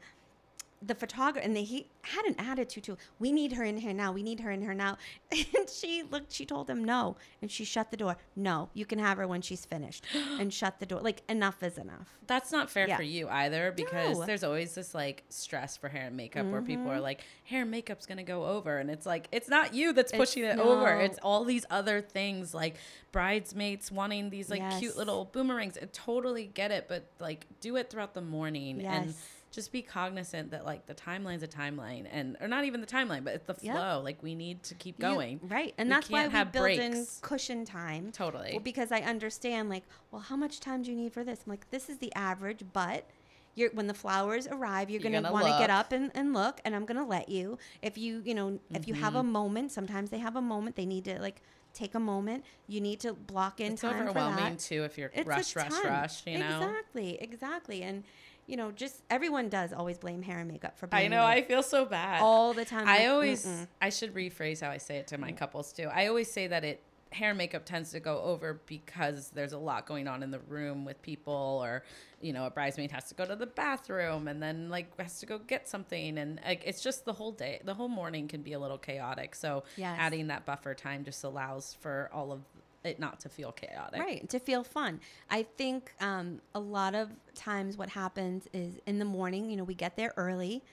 the 0.83 0.95
photographer, 0.95 1.45
and 1.45 1.55
they, 1.55 1.63
he 1.63 1.87
had 2.03 2.25
an 2.25 2.35
attitude 2.39 2.83
too. 2.83 2.97
We 3.19 3.31
need 3.31 3.53
her 3.53 3.63
in 3.63 3.77
here 3.77 3.93
now. 3.93 4.11
We 4.11 4.23
need 4.23 4.39
her 4.39 4.49
in 4.51 4.61
here 4.61 4.73
now. 4.73 4.97
And 5.57 5.69
she 5.69 6.01
looked, 6.09 6.31
she 6.33 6.45
told 6.45 6.69
him 6.69 6.83
no. 6.83 7.17
And 7.41 7.51
she 7.51 7.65
shut 7.65 7.91
the 7.91 7.97
door. 7.97 8.17
No, 8.35 8.69
you 8.73 8.85
can 8.85 8.97
have 8.97 9.17
her 9.17 9.27
when 9.27 9.41
she's 9.43 9.63
finished. 9.63 10.05
and 10.39 10.51
shut 10.51 10.79
the 10.79 10.85
door. 10.87 10.99
Like, 11.01 11.21
enough 11.29 11.61
is 11.61 11.77
enough. 11.77 12.17
That's 12.25 12.51
not 12.51 12.69
fair 12.71 12.87
Yeah. 12.87 12.97
for 12.97 13.03
you 13.03 13.27
either 13.29 13.71
because 13.71 14.17
No. 14.17 14.25
there's 14.25 14.43
always 14.43 14.73
this 14.73 14.95
like 14.95 15.23
stress 15.29 15.77
for 15.77 15.87
hair 15.89 16.07
and 16.07 16.17
makeup 16.17 16.45
where 16.47 16.61
people 16.61 16.85
Mm-hmm. 16.85 16.93
are 16.93 16.99
like, 17.01 17.21
hair 17.43 17.61
and 17.61 17.69
makeup's 17.71 18.05
gonna 18.07 18.23
go 18.23 18.45
over. 18.45 18.79
And 18.79 18.89
it's 18.89 19.05
like, 19.05 19.27
it's 19.31 19.49
not 19.49 19.73
you 19.75 19.93
that's 19.93 20.11
It's- 20.13 20.19
pushing 20.29 20.45
it 20.45 20.57
over. 20.57 20.99
It's 20.99 21.19
all 21.21 21.43
these 21.43 21.65
other 21.69 22.01
things 22.01 22.53
like 22.55 22.77
bridesmaids 23.11 23.91
wanting 23.91 24.29
these 24.31 24.49
like 24.49 24.79
cute 24.79 24.97
little 24.97 25.25
boomerangs. 25.31 25.77
I 25.79 25.85
totally 25.93 26.45
get 26.47 26.71
it, 26.71 26.87
but 26.87 27.05
like 27.19 27.45
do 27.59 27.75
it 27.75 27.89
throughout 27.91 28.13
the 28.15 28.21
morning 28.21 28.81
and 28.83 29.05
Yes. 29.07 29.27
Just 29.51 29.71
be 29.71 29.81
cognizant 29.81 30.51
that 30.51 30.65
like 30.65 30.85
the 30.85 30.93
timeline's 30.95 31.43
a 31.43 31.47
timeline 31.47 32.07
and 32.09 32.37
or 32.39 32.47
not 32.47 32.63
even 32.63 32.79
the 32.81 32.87
timeline, 32.87 33.23
but 33.23 33.33
it's 33.35 33.45
the 33.45 33.55
Yep. 33.61 33.75
flow. 33.75 34.01
Like 34.03 34.23
we 34.23 34.33
need 34.33 34.63
to 34.63 34.75
keep 34.75 34.97
You- 34.97 35.01
going. 35.01 35.39
right. 35.43 35.73
And 35.77 35.89
We 35.89 35.93
that's 35.95 36.09
why 36.09 36.25
we 36.27 36.31
have 36.31 36.51
build 36.51 36.69
in 36.69 37.05
cushion 37.21 37.65
time. 37.65 38.11
Totally. 38.11 38.51
Well, 38.53 38.61
because 38.61 38.91
I 38.91 38.99
understand, 39.01 39.69
like, 39.69 39.83
well, 40.09 40.21
how 40.21 40.35
much 40.37 40.59
time 40.61 40.83
do 40.83 40.89
you 40.91 40.97
need 40.97 41.11
for 41.13 41.23
this? 41.23 41.41
I'm 41.45 41.49
like, 41.51 41.69
this 41.69 41.89
is 41.89 41.97
the 41.97 42.13
average, 42.15 42.63
but 42.71 43.05
you're 43.53 43.69
when 43.71 43.87
the 43.87 43.93
flowers 43.93 44.47
arrive, 44.47 44.89
you're, 44.89 45.01
You're 45.01 45.11
gonna, 45.11 45.21
gonna 45.23 45.33
want 45.33 45.45
to 45.47 45.59
get 45.59 45.69
up 45.69 45.91
and, 45.91 46.09
and 46.15 46.33
look, 46.33 46.61
and 46.63 46.73
I'm 46.73 46.85
gonna 46.85 47.05
let 47.05 47.27
you. 47.27 47.57
If 47.81 47.97
you, 47.97 48.21
you 48.25 48.33
know, 48.33 48.59
if 48.69 48.87
you 48.87 48.93
Mm-hmm. 48.93 49.03
have 49.03 49.15
a 49.15 49.23
moment, 49.23 49.71
sometimes 49.73 50.09
they 50.09 50.19
have 50.19 50.37
a 50.37 50.41
moment. 50.41 50.77
They 50.77 50.85
need 50.85 51.03
to 51.05 51.19
like 51.21 51.41
take 51.73 51.93
a 51.95 51.99
moment. 51.99 52.45
You 52.67 52.79
need 52.79 53.01
to 53.01 53.13
block 53.13 53.59
in 53.59 53.73
It's 53.73 53.81
time 53.81 53.95
for 53.97 54.03
overwhelming 54.09 54.43
that. 54.55 54.59
too 54.59 54.83
if 54.85 54.97
you're 54.97 55.11
It's 55.13 55.27
rush, 55.27 55.55
rush, 55.57 55.71
rush, 55.83 56.25
you 56.27 56.37
know? 56.37 56.61
Exactly, 56.61 57.17
exactly, 57.21 57.83
and 57.83 58.03
you 58.51 58.57
know, 58.57 58.69
just 58.69 59.01
everyone 59.09 59.47
does 59.47 59.71
always 59.71 59.97
blame 59.97 60.21
hair 60.21 60.39
and 60.39 60.51
makeup 60.51 60.77
for 60.77 60.85
being 60.85 61.05
I 61.05 61.07
know. 61.07 61.23
late 61.23 61.45
I 61.45 61.47
feel 61.47 61.63
so 61.63 61.85
bad. 61.85 62.21
all 62.21 62.53
the 62.53 62.65
time. 62.65 62.85
I 62.85 62.99
like, 62.99 63.09
always, 63.09 63.45
"Mm-mm." 63.45 63.67
I 63.81 63.89
should 63.89 64.13
rephrase 64.13 64.59
how 64.59 64.69
I 64.69 64.77
say 64.77 64.97
it 64.97 65.07
to 65.07 65.17
my 65.17 65.31
mm. 65.31 65.37
couples 65.37 65.71
too. 65.71 65.87
I 65.91 66.07
always 66.07 66.29
say 66.29 66.47
that 66.47 66.65
it 66.65 66.83
hair 67.13 67.29
and 67.29 67.37
makeup 67.37 67.65
tends 67.65 67.91
to 67.91 67.99
go 67.99 68.21
over 68.21 68.61
because 68.67 69.31
there's 69.33 69.51
a 69.53 69.57
lot 69.57 69.85
going 69.85 70.07
on 70.07 70.21
in 70.21 70.31
the 70.31 70.39
room 70.39 70.83
with 70.83 71.01
people, 71.01 71.61
or 71.63 71.83
you 72.19 72.33
know, 72.33 72.45
a 72.45 72.49
bridesmaid 72.51 72.91
has 72.91 73.05
to 73.05 73.15
go 73.15 73.25
to 73.25 73.37
the 73.37 73.45
bathroom 73.47 74.27
and 74.27 74.43
then 74.43 74.69
like 74.69 74.99
has 74.99 75.21
to 75.21 75.25
go 75.25 75.37
get 75.39 75.69
something, 75.69 76.17
and 76.17 76.41
like 76.45 76.61
it's 76.65 76.83
just 76.83 77.05
the 77.05 77.13
whole 77.13 77.31
day, 77.31 77.61
the 77.63 77.73
whole 77.73 77.87
morning 77.89 78.27
can 78.27 78.41
be 78.41 78.51
a 78.51 78.59
little 78.59 78.77
chaotic. 78.77 79.33
So 79.33 79.63
Yes. 79.77 79.95
adding 79.97 80.27
that 80.27 80.45
buffer 80.45 80.73
time 80.73 81.05
just 81.05 81.23
allows 81.23 81.77
for 81.79 82.09
all 82.11 82.33
of 82.33 82.41
it 82.83 82.99
not 82.99 83.19
to 83.21 83.29
feel 83.29 83.51
chaotic. 83.51 83.99
Right, 83.99 84.27
to 84.29 84.39
feel 84.39 84.63
fun. 84.63 84.99
I 85.29 85.43
think 85.43 85.93
um, 85.99 86.41
a 86.55 86.59
lot 86.59 86.95
of 86.95 87.09
times 87.35 87.77
what 87.77 87.89
happens 87.89 88.47
is 88.53 88.79
in 88.85 88.99
the 88.99 89.05
morning, 89.05 89.49
you 89.49 89.55
know, 89.57 89.63
we 89.63 89.75
get 89.75 89.95
there 89.95 90.13
early, 90.17 90.63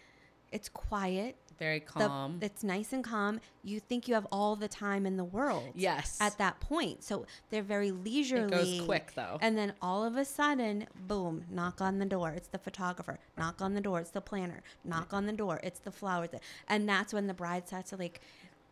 it's 0.50 0.70
quiet, 0.70 1.36
Very 1.59 1.80
the- 1.80 1.84
calm. 1.84 2.38
it's 2.40 2.64
nice 2.64 2.94
and 2.94 3.04
calm. 3.04 3.38
You 3.62 3.80
think 3.80 4.09
you 4.09 4.14
have 4.14 4.26
all 4.32 4.56
the 4.56 4.68
time 4.68 5.04
in 5.04 5.18
the 5.18 5.24
world. 5.24 5.64
yes. 5.74 6.16
At 6.22 6.38
that 6.38 6.59
point. 6.61 7.04
So 7.04 7.26
they're 7.50 7.62
very 7.62 7.90
leisurely. 7.90 8.78
goes 8.78 8.86
quick, 8.86 9.12
though. 9.14 9.36
And 9.42 9.59
then 9.59 9.74
all 9.82 10.04
of 10.04 10.16
a 10.16 10.24
sudden, 10.24 10.86
boom, 11.06 11.44
knock 11.50 11.82
on 11.82 11.98
the 11.98 12.06
door. 12.06 12.30
It's 12.30 12.48
the 12.48 12.56
photographer. 12.59 13.18
Knock 13.36 13.61
on 13.61 13.74
the 13.74 13.82
door. 13.82 14.00
It's 14.00 14.11
the 14.11 14.22
planner. 14.22 14.62
Knock 14.84 15.12
on 15.12 15.26
the 15.26 15.32
door. 15.34 15.61
It's 15.62 15.80
the 15.80 15.90
flowers. 15.92 16.30
And 16.68 16.88
that's 16.88 17.12
when 17.12 17.26
the 17.26 17.34
bride 17.34 17.68
starts 17.68 17.90
to 17.90 17.96
like, 17.96 18.22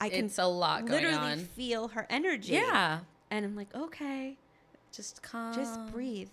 I 0.00 0.08
can 0.08 0.26
it's 0.26 0.38
a 0.38 0.46
lot 0.46 0.86
going 0.86 1.04
literally 1.04 1.36
feel 1.42 1.88
her 1.88 2.06
energy. 2.08 2.52
Yeah. 2.54 3.00
And 3.30 3.44
I'm 3.44 3.56
like, 3.56 3.74
okay, 3.74 4.36
Just 4.92 5.22
calm. 5.22 5.52
Just 5.54 5.84
breathe. 5.92 6.28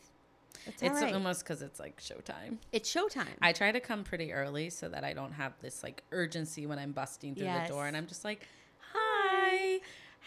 It's, 0.65 0.81
It's 0.81 1.01
right. 1.01 1.13
almost 1.13 1.43
because 1.43 1.61
it's 1.61 1.79
like 1.79 1.99
showtime. 1.99 2.57
it's 2.71 2.93
showtime. 2.93 3.25
I 3.41 3.51
try 3.51 3.71
to 3.71 3.79
come 3.79 4.03
pretty 4.03 4.31
early 4.31 4.69
so 4.69 4.87
that 4.89 5.03
I 5.03 5.11
don't 5.13 5.33
have 5.33 5.53
this 5.61 5.83
like 5.83 6.03
urgency 6.11 6.65
when 6.67 6.79
I'm 6.79 6.91
busting 6.93 7.35
through 7.35 7.45
the 7.45 7.65
door 7.67 7.87
and 7.87 7.97
I'm 7.97 8.07
just 8.07 8.23
like, 8.23 8.47
hi, 8.93 9.79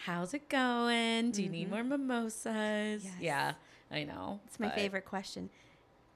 how's 0.05 0.33
it 0.33 0.49
going? 0.49 1.31
Do 1.31 1.41
you 1.41 1.49
need 1.49 1.71
more 1.71 1.83
mimosas? 1.83 2.45
Mm-hmm. 3.03 3.05
Yes. 3.05 3.13
Yeah, 3.21 3.53
I 3.91 4.03
know. 4.03 4.41
it's 4.45 4.59
my 4.59 4.69
favorite 4.69 5.05
question. 5.05 5.49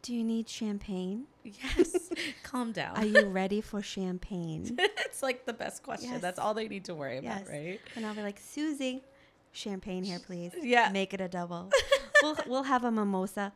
Do 0.03 0.13
you 0.15 0.23
need 0.23 0.49
champagne? 0.49 1.25
Yes, 1.43 2.09
calm 2.43 2.71
down. 2.71 2.97
Are 2.97 3.05
you 3.05 3.27
ready 3.27 3.61
for 3.61 3.81
champagne? 3.83 4.75
it's 4.79 5.21
like 5.23 5.45
the 5.45 5.53
best 5.53 5.83
question. 5.83 6.11
Yes. 6.11 6.21
That's 6.21 6.39
all 6.39 6.53
they 6.55 6.67
need 6.67 6.85
to 6.85 6.95
worry 6.95 7.17
about, 7.19 7.39
Yes. 7.41 7.47
right? 7.49 7.79
And 7.95 8.05
I'll 8.05 8.15
be 8.15 8.23
like, 8.23 8.39
Susie, 8.39 9.03
champagne 9.51 10.03
here, 10.03 10.19
please. 10.19 10.53
Yeah. 10.61 10.89
Make 10.91 11.13
it 11.13 11.21
a 11.21 11.27
double. 11.27 11.71
we'll 12.23 12.37
we'll 12.47 12.63
have 12.63 12.83
a 12.83 12.91
mimosa. 12.91 13.53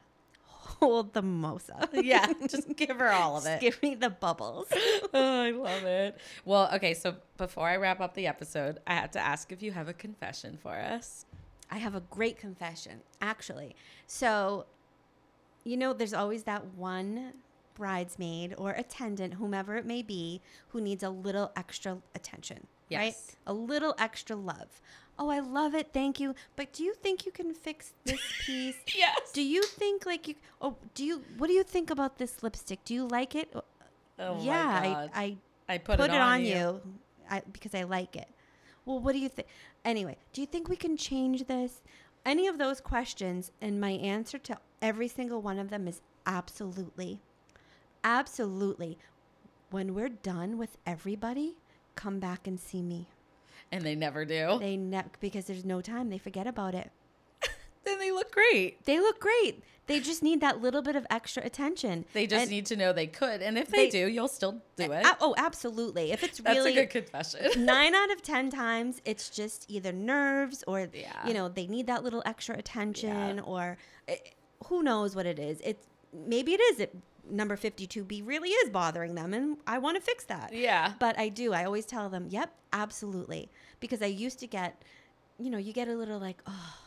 Hold 0.79 1.13
the 1.13 1.21
mimosa. 1.21 1.89
Yeah, 1.93 2.33
just 2.49 2.75
give 2.75 2.97
her 2.97 3.11
all 3.11 3.37
of 3.37 3.43
Just 3.43 3.55
it. 3.55 3.61
Give 3.61 3.81
me 3.81 3.95
the 3.95 4.09
bubbles. 4.09 4.67
oh, 5.13 5.41
I 5.41 5.51
love 5.51 5.83
it. 5.83 6.17
Well, 6.43 6.69
okay, 6.73 6.93
so 6.93 7.15
before 7.37 7.67
I 7.67 7.77
wrap 7.77 8.01
up 8.01 8.13
the 8.13 8.27
episode, 8.27 8.79
I 8.85 8.95
have 8.95 9.11
to 9.11 9.19
ask 9.19 9.51
if 9.51 9.61
you 9.63 9.71
have 9.71 9.87
a 9.87 9.93
confession 9.93 10.57
for 10.61 10.75
us. 10.75 11.25
I 11.71 11.77
have 11.77 11.95
a 11.95 12.01
great 12.01 12.37
confession, 12.37 13.01
actually. 13.21 13.75
So, 14.05 14.65
you 15.63 15.77
know, 15.77 15.93
there's 15.93 16.13
always 16.13 16.43
that 16.43 16.65
one 16.75 17.33
bridesmaid 17.75 18.55
or 18.57 18.71
attendant, 18.71 19.35
whomever 19.35 19.75
it 19.77 19.85
may 19.85 20.01
be, 20.01 20.41
who 20.69 20.81
needs 20.81 21.03
a 21.03 21.09
little 21.09 21.51
extra 21.55 21.97
attention, 22.13 22.67
right? 22.91 23.05
Yes. 23.05 23.35
A 23.47 23.53
little 23.53 23.95
extra 23.97 24.35
love. 24.35 24.81
Oh, 25.17 25.29
I 25.29 25.39
love 25.39 25.73
it. 25.75 25.89
Thank 25.93 26.19
you. 26.19 26.35
But 26.55 26.73
do 26.73 26.83
you 26.83 26.93
think 26.93 27.25
you 27.25 27.31
can 27.31 27.53
fix 27.53 27.93
this 28.03 28.19
piece? 28.45 28.77
Yes. 28.95 29.31
do 29.33 29.41
you 29.41 29.63
think 29.63 30.05
like 30.05 30.27
you 30.27 30.35
Oh, 30.61 30.75
do 30.93 31.05
you 31.05 31.23
what 31.37 31.47
do 31.47 31.53
you 31.53 31.63
think 31.63 31.89
about 31.89 32.17
this 32.17 32.43
lipstick? 32.43 32.83
Do 32.83 32.93
you 32.93 33.07
like 33.07 33.35
it? 33.35 33.49
Oh, 33.55 33.61
oh 34.19 34.43
yeah, 34.43 34.79
my 34.81 34.87
god. 34.87 35.11
I 35.15 35.23
I 35.23 35.37
I, 35.67 35.77
put, 35.79 35.97
put, 35.97 36.11
it, 36.11 36.15
on, 36.15 36.45
you, 36.45 36.79
I, 37.29 37.41
because 37.51 37.73
I 37.73 37.83
like 37.83 38.15
it. 38.15 38.27
Well, 38.85 38.99
what 38.99 39.13
do 39.13 39.19
you 39.19 39.29
think? 39.29 39.47
Anyway, 39.83 40.17
do 40.31 40.41
you 40.41 40.47
think 40.47 40.69
we 40.69 40.75
can 40.75 40.95
change 40.95 41.47
this? 41.47 41.81
Any 42.23 42.47
of 42.47 42.59
those 42.59 42.79
questions, 42.81 43.51
and 43.61 43.81
my 43.81 43.91
answer 43.91 44.37
to 44.37 44.57
every 44.81 45.07
single 45.07 45.41
one 45.41 45.57
of 45.57 45.69
them 45.71 45.87
is 45.87 46.01
absolutely. 46.25 47.19
Absolutely. 48.03 48.99
When 49.71 49.95
we're 49.95 50.09
done 50.09 50.57
with 50.59 50.77
everybody, 50.85 51.55
come 51.95 52.19
back 52.19 52.47
and 52.47 52.59
see 52.59 52.81
me. 52.81 53.07
And 53.71 53.83
they 53.83 53.95
never 53.95 54.25
do. 54.25 54.57
They 54.59 54.77
ne- 54.77 55.03
because 55.19 55.45
there's 55.45 55.65
no 55.65 55.81
time. 55.81 56.09
They 56.09 56.17
forget 56.17 56.45
about 56.47 56.75
it. 56.75 56.91
then 57.83 57.99
they 57.99 58.11
look 58.11 58.31
great. 58.31 58.83
They 58.85 58.99
look 58.99 59.19
great. 59.19 59.63
They 59.87 59.99
just 59.99 60.23
need 60.23 60.41
that 60.41 60.61
little 60.61 60.81
bit 60.81 60.95
of 60.95 61.05
extra 61.11 61.43
attention. 61.45 62.05
They 62.13 62.25
just 62.25 62.43
And- 62.43 62.51
need 62.51 62.65
to 62.67 62.75
know 62.75 62.91
they 62.93 63.05
could. 63.07 63.41
And 63.41 63.57
if 63.57 63.67
they, 63.67 63.85
They- 63.85 63.89
do, 63.89 64.07
you'll 64.07 64.27
still 64.27 64.61
do 64.75 64.91
it. 64.91 65.05
Oh, 65.21 65.33
absolutely. 65.37 66.11
If 66.11 66.23
it's 66.23 66.39
really 66.39 66.55
That's 66.55 66.67
a 66.67 66.73
good 66.73 66.89
confession. 66.89 67.65
nine 67.65 67.93
out 67.93 68.11
of 68.11 68.21
ten 68.21 68.49
times 68.49 69.01
it's 69.05 69.29
just 69.29 69.65
either 69.69 69.91
nerves 69.91 70.63
or 70.67 70.87
Yeah. 70.93 71.27
you 71.27 71.33
know 71.33 71.49
they 71.49 71.67
need 71.67 71.87
that 71.87 72.03
little 72.03 72.23
extra 72.25 72.55
attention 72.57 73.39
or 73.39 73.77
eh, 74.07 74.15
who 74.67 74.81
knows 74.83 75.15
what 75.15 75.25
it 75.27 75.37
is 75.37 75.61
it's 75.63 75.85
maybe 76.13 76.53
it 76.53 76.61
is 76.61 76.79
it 76.79 76.95
number 77.29 77.55
52b 77.57 78.21
really 78.25 78.49
is 78.49 78.69
bothering 78.69 79.15
them 79.15 79.33
and 79.33 79.57
i 79.65 79.77
want 79.77 79.95
to 79.97 80.01
fix 80.01 80.23
that 80.25 80.53
yeah. 80.53 80.93
but 80.99 81.17
i 81.17 81.27
do 81.29 81.53
i 81.53 81.63
always 81.63 81.85
tell 81.85 82.09
them 82.09 82.27
yep 82.29 82.53
absolutely 82.73 83.49
because 83.79 84.01
i 84.01 84.05
used 84.05 84.39
to 84.39 84.47
get 84.47 84.81
you 85.39 85.49
know 85.49 85.57
you 85.57 85.73
get 85.73 85.87
a 85.87 85.93
little 85.95 86.19
like 86.19 86.41
oh 86.47 86.77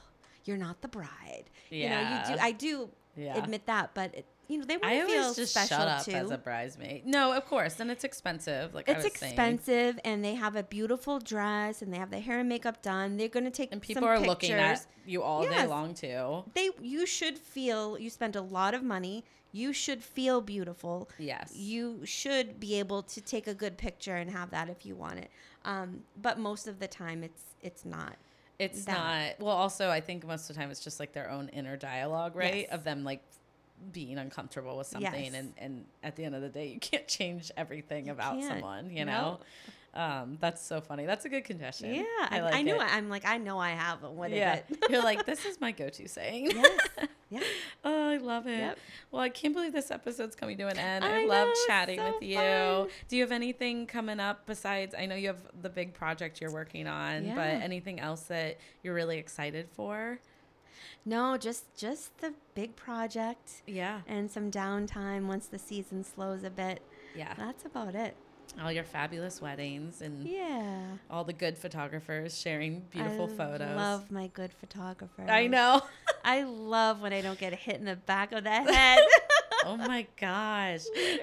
you're 0.44 0.56
not 0.56 0.80
the 0.80 0.88
bride 0.88 1.44
you 1.70 1.88
know 1.88 1.98
you 2.00 2.06
Yeah. 2.06 2.34
do 2.34 2.40
i 2.40 2.52
do 2.52 2.88
Yeah. 3.16 3.36
admit 3.36 3.66
that 3.66 3.90
but 3.94 4.14
it, 4.14 4.26
you 4.48 4.58
know 4.58 4.64
they 4.64 4.76
want 4.78 4.92
to 4.92 5.06
feel 5.06 5.34
just 5.34 5.52
special 5.52 5.76
shut 5.76 5.88
up 5.88 6.04
too 6.04 6.12
as 6.12 6.30
a 6.30 6.38
bridesmaid. 6.38 7.06
No, 7.06 7.32
of 7.34 7.44
course. 7.46 7.78
And 7.80 7.90
it's 7.90 8.02
expensive. 8.04 8.74
Like 8.74 8.88
I 8.88 8.92
it's 8.92 9.04
was 9.04 9.12
saying. 9.14 9.32
expensive 9.32 10.00
and 10.04 10.24
they 10.24 10.34
have 10.34 10.56
a 10.56 10.62
beautiful 10.62 11.18
dress 11.18 11.82
and 11.82 11.92
they 11.92 11.98
have 11.98 12.10
the 12.10 12.20
hair 12.20 12.40
and 12.40 12.48
makeup 12.48 12.82
done 12.82 13.16
they're 13.18 13.28
going 13.28 13.44
to 13.44 13.50
take 13.50 13.70
And 13.72 13.80
people 13.82 14.00
some 14.02 14.08
are 14.08 14.14
pictures. 14.16 14.28
looking 14.28 14.52
at 14.52 14.86
you 15.06 15.22
all 15.22 15.42
day 15.42 15.66
long 15.66 15.94
too. 15.94 16.44
they 16.54 16.70
you 16.80 17.06
should 17.06 17.38
feel 17.38 17.98
you 17.98 18.10
spend 18.10 18.36
a 18.36 18.40
lot 18.42 18.72
of 18.74 18.82
money 18.82 19.24
you 19.52 19.72
should 19.72 20.02
feel 20.02 20.40
beautiful 20.40 21.08
Yes. 21.18 21.52
you 21.56 22.00
should 22.04 22.58
be 22.60 22.78
able 22.78 23.02
to 23.04 23.20
take 23.20 23.46
a 23.46 23.54
good 23.54 23.76
picture 23.78 24.16
and 24.16 24.30
have 24.30 24.50
that 24.50 24.68
if 24.68 24.84
you 24.84 24.94
want 24.96 25.18
it 25.18 25.30
um, 25.64 26.00
but 26.20 26.38
most 26.38 26.66
of 26.68 26.78
the 26.78 26.88
time 26.88 27.22
it's 27.22 27.42
it's 27.62 27.84
not 27.84 28.16
It's 28.58 28.84
that. 28.86 29.36
not. 29.38 29.46
Well, 29.46 29.56
also, 29.56 29.88
I 29.90 30.00
think 30.00 30.26
most 30.26 30.48
of 30.50 30.56
the 30.56 30.60
time 30.60 30.70
it's 30.70 30.80
just 30.82 30.98
like 30.98 31.12
their 31.12 31.30
own 31.30 31.48
inner 31.50 31.76
dialogue, 31.76 32.34
right? 32.34 32.62
Yes. 32.68 32.72
Of 32.72 32.82
them 32.84 33.04
like 33.04 33.22
being 33.92 34.18
uncomfortable 34.18 34.76
with 34.76 34.86
something, 34.86 35.24
Yes. 35.24 35.34
and 35.34 35.54
and 35.58 35.84
at 36.02 36.16
the 36.16 36.24
end 36.24 36.34
of 36.34 36.42
the 36.42 36.48
day, 36.48 36.68
you 36.68 36.80
can't 36.80 37.06
change 37.08 37.50
everything 37.56 38.06
You 38.06 38.12
about 38.12 38.38
can't. 38.38 38.48
someone. 38.54 38.90
You 38.90 39.04
No. 39.04 39.12
know, 39.94 40.00
um, 40.00 40.36
that's 40.40 40.62
so 40.64 40.80
funny. 40.80 41.06
That's 41.06 41.24
a 41.24 41.28
good 41.28 41.44
confession. 41.44 41.94
yeah 41.94 42.04
I, 42.30 42.38
i, 42.38 42.40
like 42.42 42.54
I 42.54 42.62
knew 42.62 42.74
it. 42.76 42.82
i'm 42.94 43.08
like 43.08 43.24
i 43.26 43.38
know 43.38 43.58
i 43.58 43.70
have 43.70 44.02
one 44.02 44.16
What 44.16 44.30
is 44.30 44.36
yeah, 44.36 44.54
it 44.56 44.66
you're 44.90 45.02
like 45.02 45.24
this 45.24 45.44
is 45.46 45.60
my 45.60 45.72
go-to 45.72 46.06
saying. 46.06 46.50
yes 46.52 46.78
yeah 47.30 47.40
Oh, 47.84 48.08
I 48.10 48.16
love 48.16 48.46
it. 48.46 48.58
Yep. 48.58 48.78
Well, 49.12 49.22
I 49.22 49.28
can't 49.28 49.54
believe 49.54 49.72
this 49.72 49.90
episode's 49.90 50.34
coming 50.34 50.58
to 50.58 50.66
an 50.66 50.78
end. 50.78 51.04
I, 51.04 51.22
I 51.22 51.26
love 51.26 51.46
know, 51.48 51.54
chatting 51.68 51.98
so 51.98 52.12
with 52.12 52.22
you. 52.22 52.36
fun. 52.36 52.88
Do 53.08 53.16
you 53.16 53.22
have 53.22 53.30
anything 53.32 53.86
coming 53.86 54.18
up 54.18 54.46
besides? 54.46 54.94
I 54.98 55.06
know 55.06 55.14
you 55.14 55.28
have 55.28 55.40
the 55.62 55.70
big 55.70 55.94
project 55.94 56.40
you're 56.40 56.50
working 56.52 56.86
on, 56.88 57.24
but 57.34 57.38
anything 57.62 58.00
else 58.00 58.22
that 58.22 58.58
you're 58.82 58.94
really 58.94 59.18
excited 59.18 59.68
for? 59.70 60.18
No 61.04 61.36
just 61.36 61.64
just 61.76 62.16
the 62.18 62.34
big 62.54 62.74
project 62.76 63.62
Yeah. 63.66 64.00
and 64.06 64.30
some 64.30 64.50
downtime 64.50 65.26
once 65.26 65.46
the 65.46 65.58
season 65.58 66.04
slows 66.04 66.42
a 66.44 66.50
bit 66.50 66.80
Yeah. 67.16 67.34
that's 67.36 67.64
about 67.64 67.94
it 67.94 68.14
All 68.62 68.72
your 68.72 68.84
fabulous 68.84 69.40
weddings 69.42 70.00
and 70.02 70.26
yeah 70.26 70.82
all 71.10 71.24
the 71.24 71.32
good 71.32 71.56
photographers 71.58 72.38
sharing 72.38 72.80
beautiful 72.90 73.28
photos. 73.28 73.60
I 73.60 73.64
photos. 73.66 73.76
love 73.76 74.10
my 74.10 74.26
good 74.28 74.52
photographer 74.52 75.22
I 75.28 75.46
know. 75.46 75.82
I 76.24 76.42
love 76.42 77.00
when 77.00 77.12
I 77.12 77.20
don't 77.22 77.38
get 77.38 77.52
hit 77.54 77.76
in 77.76 77.84
the 77.84 77.96
back 77.96 78.32
of 78.32 78.44
the 78.44 78.50
head. 78.74 78.98
Oh 79.68 79.76
my 79.76 80.06
gosh. 80.20 80.82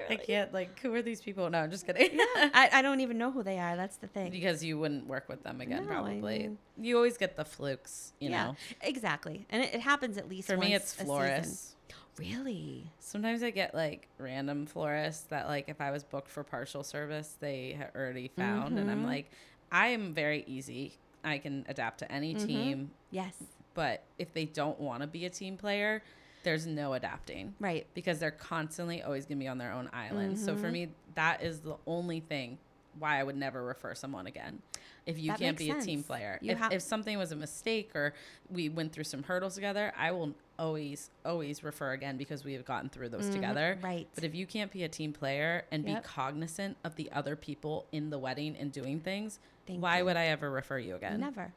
I 0.09 0.15
can't 0.15 0.53
like 0.53 0.79
who 0.79 0.93
are 0.93 1.01
these 1.01 1.21
people? 1.21 1.49
No, 1.49 1.59
I'm 1.59 1.71
just 1.71 1.85
kidding. 1.85 2.17
I, 2.35 2.69
I 2.73 2.81
don't 2.81 2.99
even 3.01 3.17
know 3.17 3.31
who 3.31 3.43
they 3.43 3.59
are. 3.59 3.75
That's 3.75 3.97
the 3.97 4.07
thing. 4.07 4.31
because 4.31 4.63
you 4.63 4.77
wouldn't 4.79 5.07
work 5.07 5.27
with 5.29 5.43
them 5.43 5.61
again 5.61 5.85
No, 5.85 5.91
I 5.91 5.93
probably. 5.93 6.19
mean- 6.39 6.57
you 6.81 6.95
always 6.97 7.17
get 7.17 7.37
the 7.37 7.45
flukes, 7.45 8.11
you 8.19 8.29
yeah, 8.29 8.47
know. 8.47 8.55
exactly. 8.81 9.45
And 9.49 9.63
it, 9.63 9.75
it 9.75 9.79
happens 9.81 10.17
at 10.17 10.27
least 10.29 10.47
For 10.49 10.57
me 10.57 10.73
it's 10.73 10.93
florists. 10.93 11.75
Really? 12.17 12.89
Sometimes 12.99 13.43
I 13.43 13.49
get 13.49 13.75
like 13.75 14.07
random 14.17 14.65
florists 14.65 15.23
that 15.25 15.47
like 15.47 15.67
if 15.67 15.81
I 15.81 15.91
was 15.91 16.03
booked 16.03 16.29
for 16.29 16.43
partial 16.43 16.83
service, 16.83 17.35
they 17.39 17.73
had 17.77 17.91
already 17.95 18.29
found 18.29 18.77
and 18.79 18.89
I'm 18.89 19.03
Mhm. 19.03 19.07
like 19.07 19.31
I 19.71 19.87
am 19.87 20.13
very 20.13 20.43
easy. 20.47 20.93
I 21.23 21.39
can 21.39 21.65
adapt 21.67 21.99
to 21.99 22.11
any 22.11 22.35
Mhm. 22.35 22.45
team, 22.47 22.91
Yes. 23.11 23.33
but 23.73 24.03
if 24.19 24.31
they 24.33 24.45
don't 24.45 24.79
want 24.79 25.01
to 25.01 25.07
be 25.07 25.25
a 25.25 25.29
team 25.29 25.57
player, 25.57 26.03
there's 26.45 26.65
no 26.65 26.93
adapting 26.93 27.53
Right. 27.59 27.85
because 27.93 28.19
they're 28.19 28.31
constantly 28.31 29.01
always 29.03 29.25
going 29.25 29.39
to 29.39 29.43
be 29.43 29.47
on 29.49 29.57
their 29.57 29.73
own 29.73 29.89
island. 29.91 30.39
So 30.39 30.55
for 30.55 30.67
Mhm. 30.69 30.71
me 30.71 30.89
that 31.15 31.41
is 31.43 31.59
the 31.61 31.75
only 31.87 32.19
thing 32.21 32.57
why 32.99 33.19
I 33.19 33.23
would 33.23 33.35
never 33.35 33.61
refer 33.63 33.93
someone 33.95 34.25
again. 34.27 34.61
If 35.05 35.19
you 35.19 35.31
That 35.31 35.39
can't 35.39 35.57
be 35.57 35.69
a 35.69 35.81
team 35.81 36.01
player. 36.03 36.39
You 36.41 36.51
If, 36.53 36.57
have- 36.59 36.71
if 36.71 36.81
something 36.81 37.17
was 37.17 37.31
a 37.31 37.35
mistake 37.35 37.93
or 37.95 38.13
we 38.49 38.69
went 38.69 38.93
through 38.93 39.03
some 39.03 39.23
hurdles 39.23 39.55
together, 39.55 39.91
I 39.97 40.11
will 40.11 40.33
always 40.57 41.09
always 41.25 41.63
refer 41.63 41.91
again 41.91 42.15
because 42.17 42.45
we 42.45 42.53
have 42.53 42.63
gotten 42.63 42.89
through 42.89 43.09
those 43.09 43.25
Mhm. 43.29 43.33
together. 43.33 43.77
Right. 43.81 44.07
But 44.15 44.23
if 44.23 44.33
you 44.33 44.45
can't 44.45 44.71
be 44.71 44.83
a 44.83 44.89
team 44.89 45.11
player 45.13 45.65
and 45.71 45.85
Yep. 45.87 46.03
be 46.03 46.07
cognizant 46.07 46.77
of 46.83 46.95
the 46.95 47.11
other 47.11 47.35
people 47.35 47.85
in 47.91 48.09
the 48.11 48.17
wedding 48.19 48.55
and 48.55 48.71
doing 48.71 48.99
things, 49.01 49.39
Thank 49.67 49.81
why 49.83 49.97
you. 49.99 50.05
would 50.05 50.15
I 50.15 50.27
ever 50.27 50.49
refer 50.49 50.77
you 50.79 50.95
again? 50.95 51.19
Never. 51.19 51.53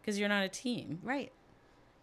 Because 0.00 0.18
you're 0.18 0.28
not 0.28 0.44
a 0.44 0.48
team, 0.48 1.00
Right. 1.02 1.32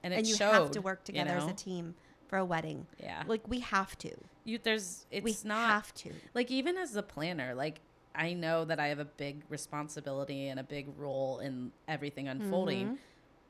and 0.04 0.14
it 0.14 0.18
and 0.18 0.28
you 0.28 0.36
showed, 0.36 0.54
have 0.54 0.72
to 0.72 0.82
work 0.82 1.02
you 1.02 1.14
together 1.14 1.32
as 1.38 1.46
a 1.48 1.54
team 1.54 1.96
for 2.30 2.38
a 2.38 2.46
wedding. 2.46 2.86
Yeah, 3.02 3.24
Like 3.28 3.48
we 3.48 3.60
have 3.60 3.98
to. 4.00 4.12
you 4.46 4.60
there's 4.62 5.06
it's 5.12 5.24
we 5.26 5.36
not 5.44 5.70
have 5.70 5.94
to. 5.96 6.12
like 6.34 6.50
even 6.52 6.78
as 6.78 6.94
the 6.94 7.04
planner, 7.04 7.54
like 7.56 7.82
I 8.16 8.34
know 8.34 8.66
that 8.66 8.80
I 8.80 8.88
have 8.88 9.00
a 9.00 9.06
big 9.06 9.44
responsibility 9.50 10.48
and 10.48 10.60
a 10.60 10.64
big 10.64 10.88
role 10.98 11.40
in 11.40 11.72
everything 11.88 12.28
unfolding. 12.28 12.88
Mhm. 12.88 12.98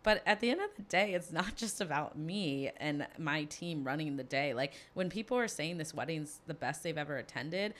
But 0.01 0.21
at 0.25 0.39
the 0.39 0.49
end 0.49 0.61
of 0.61 0.69
the 0.77 0.83
day, 0.83 1.13
it's 1.13 1.31
not 1.31 1.55
just 1.63 1.81
about 1.81 2.17
me 2.17 2.71
and 2.77 3.05
my 3.17 3.43
team 3.45 3.83
running 3.83 4.15
the 4.17 4.23
day. 4.23 4.53
Like 4.53 4.73
when 4.93 5.09
people 5.09 5.37
are 5.37 5.47
saying 5.47 5.77
this 5.77 5.93
wedding's 5.93 6.39
the 6.47 6.53
best 6.53 6.83
they've 6.83 6.97
ever 6.97 7.17
attended, 7.17 7.73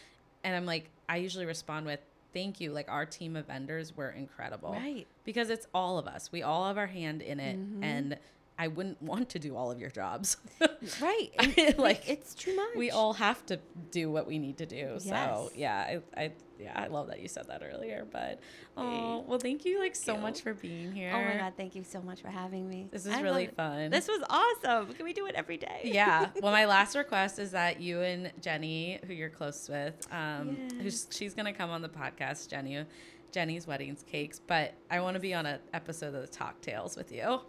and 0.44 0.56
I'm 0.56 0.66
like, 0.66 0.90
I 1.08 1.18
usually 1.18 1.46
respond 1.46 1.86
with, 1.86 2.00
"Thank 2.34 2.60
you." 2.60 2.72
Like 2.72 2.90
our 2.90 3.06
team 3.06 3.36
of 3.36 3.48
vendors 3.48 3.96
were 3.96 4.10
incredible, 4.12 4.72
Right. 4.74 5.08
Because 5.24 5.50
it's 5.50 5.68
all 5.74 5.98
of 5.98 6.08
us. 6.08 6.32
We 6.32 6.44
all 6.44 6.68
have 6.68 6.78
our 6.78 6.88
hand 6.88 7.22
in 7.22 7.40
it, 7.40 7.58
Mhm. 7.58 7.84
and 7.84 8.18
I 8.60 8.68
wouldn't 8.68 9.02
want 9.02 9.30
to 9.30 9.40
do 9.40 9.56
all 9.56 9.72
of 9.72 9.80
your 9.80 9.90
jobs. 9.90 10.38
right. 11.02 11.30
I 11.40 11.54
mean, 11.56 11.74
like 11.78 12.08
it's 12.08 12.36
too 12.36 12.56
much. 12.56 12.76
we 12.76 12.92
all 12.92 13.14
have 13.14 13.44
to 13.48 13.60
do 13.90 14.12
what 14.12 14.28
we 14.28 14.38
need 14.38 14.58
to 14.58 14.66
do. 14.66 14.98
Yes. 15.00 15.04
So 15.06 15.50
yeah, 15.56 16.00
I, 16.16 16.22
I 16.22 16.32
yeah, 16.60 16.74
I 16.76 16.88
love 16.88 17.08
that 17.08 17.22
you 17.22 17.30
said 17.30 17.48
that 17.48 17.64
earlier. 17.64 18.06
But 18.12 18.42
oh, 18.76 19.24
well, 19.26 19.40
thank 19.40 19.64
you 19.64 19.80
like 19.80 19.96
so 19.96 20.16
you. 20.16 20.22
much 20.22 20.42
for 20.42 20.54
being 20.54 20.92
here. 20.92 21.12
Oh 21.16 21.24
my 21.24 21.38
god! 21.38 21.54
Thank 21.56 21.74
you 21.74 21.86
so 21.86 22.02
much 22.02 22.22
for 22.22 22.28
having 22.28 22.68
me. 22.68 22.90
This 22.92 23.06
is 23.06 23.14
I 23.14 23.22
really 23.22 23.48
fun. 23.48 23.90
This 23.90 24.10
was 24.10 24.22
awesome. 24.30 24.94
Can 24.94 25.06
we 25.06 25.14
do 25.14 25.26
it 25.28 25.36
every 25.36 25.58
day? 25.58 25.82
yeah. 25.86 26.30
Well, 26.42 26.52
my 26.52 26.66
last 26.66 26.98
request 26.98 27.40
is 27.40 27.52
that 27.52 27.80
you 27.80 28.02
and 28.02 28.34
Jenny, 28.42 29.00
who 29.08 29.14
you're 29.14 29.30
close 29.30 29.70
with, 29.70 30.06
um, 30.12 30.58
who's 30.82 31.08
she's 31.12 31.34
gonna 31.34 31.54
come 31.54 31.70
on 31.70 31.82
the 31.82 31.90
podcast, 31.90 32.50
Jenny, 32.50 32.84
Jenny's 33.32 33.66
weddings 33.66 34.04
cakes. 34.04 34.40
But 34.46 34.74
I 34.92 35.00
want 35.00 35.16
to 35.16 35.22
be 35.22 35.34
on 35.34 35.46
an 35.46 35.60
episode 35.74 36.14
of 36.14 36.22
the 36.22 36.28
Talk 36.28 36.60
Tales 36.62 36.98
with 36.98 37.12
you. 37.12 37.40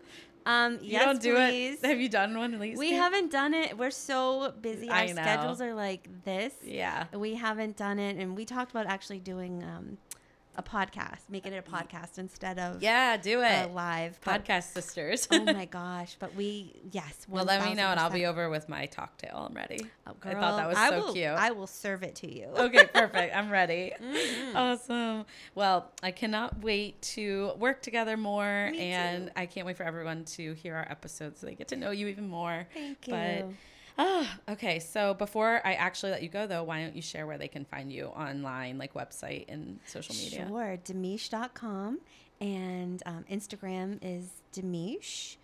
Um. 0.47 0.75
You 0.81 0.93
yes, 0.93 1.05
don't 1.05 1.23
do 1.23 1.35
please. 1.35 1.83
it. 1.83 1.87
Have 1.87 2.01
you 2.01 2.09
done 2.09 2.37
one 2.37 2.55
at 2.55 2.61
least? 2.61 2.79
We 2.79 2.93
haven't 2.93 3.31
done 3.31 3.55
it. 3.55 3.77
We're 3.77 3.91
so 3.91 4.53
busy. 4.61 4.89
Our 4.89 4.97
I 4.97 5.07
know. 5.07 5.13
schedules 5.23 5.61
are 5.61 5.75
like 5.75 6.09
this. 6.25 6.55
Yeah. 6.65 7.07
We 7.13 7.35
haven't 7.35 7.77
done 7.77 7.99
it, 7.99 8.17
and 8.17 8.37
we 8.37 8.45
talked 8.45 8.71
about 8.71 8.87
actually 8.87 9.21
doing 9.21 9.63
um, 9.63 9.99
a 10.57 10.63
podcast, 10.63 11.21
making 11.31 11.53
it 11.53 11.65
a 11.67 11.71
podcast 11.71 12.19
instead 12.19 12.59
of 12.59 12.83
Yeah. 12.83 13.17
Do 13.17 13.41
a 13.41 13.65
it. 13.65 13.73
live 13.73 14.19
but- 14.25 14.45
Podcast 14.45 14.73
sisters. 14.75 15.29
oh 15.31 15.45
my 15.45 15.65
gosh! 15.71 16.17
But 16.19 16.35
we 16.35 16.75
yes. 16.93 17.27
well, 17.29 17.45
let 17.45 17.65
me 17.65 17.75
know, 17.75 17.87
and 17.89 18.01
I'll 18.01 18.11
be 18.11 18.27
over 18.27 18.51
with 18.51 18.69
my 18.69 18.87
talk 18.87 19.17
tale. 19.17 19.47
I'm 19.49 19.55
ready. 19.55 19.81
Oh, 20.07 20.13
I 20.25 20.35
thought 20.35 20.57
that 20.57 20.61
girl, 20.63 20.69
was 20.69 20.77
I 20.79 20.91
so 20.91 20.99
will- 21.07 21.13
cute. 21.13 21.27
I 21.29 21.51
will 21.53 21.67
serve 21.67 22.03
it 22.03 22.15
to 22.17 22.33
you. 22.35 22.47
okay, 22.57 22.87
perfect. 22.93 23.35
I'm 23.37 23.51
ready. 23.51 23.93
Mm-hmm. 24.03 24.57
Awesome. 24.57 25.25
Well, 25.55 25.91
I 26.03 26.11
cannot 26.11 26.61
wait 26.63 27.01
to 27.03 27.53
work 27.59 27.81
together 27.83 28.17
more, 28.17 28.71
Me 28.73 28.79
and 28.91 29.27
too. 29.27 29.33
I 29.37 29.47
can't 29.47 29.67
wait 29.67 29.77
for 29.77 29.85
everyone 29.85 30.25
to 30.37 30.53
hear 30.55 30.75
our 30.75 30.87
episodes 30.91 31.41
so 31.41 31.47
they 31.47 31.55
get 31.55 31.69
to 31.69 31.77
know 31.77 31.91
you 31.93 32.09
even 32.09 32.29
more. 32.29 32.67
Thank 32.75 33.07
But 33.09 33.39
you. 33.39 33.55
Ah, 34.01 34.39
okay. 34.51 34.79
So 34.79 35.15
before 35.15 35.61
I 35.65 35.75
actually 35.75 36.13
let 36.13 36.23
you 36.23 36.29
go, 36.29 36.47
though, 36.47 36.65
why 36.65 36.83
don't 36.83 36.97
you 36.97 37.03
share 37.03 37.27
where 37.27 37.39
they 37.39 37.49
can 37.49 37.65
find 37.65 37.93
you 37.93 38.07
online, 38.07 38.79
like 38.79 38.95
website 38.95 39.45
and 39.49 39.79
social 39.87 40.15
media? 40.15 40.47
Sure, 40.49 40.79
Demiche.com 40.85 42.01
and 42.41 43.03
um, 43.05 43.25
Instagram 43.31 43.99
is 44.03 44.31
Demiche 44.53 45.37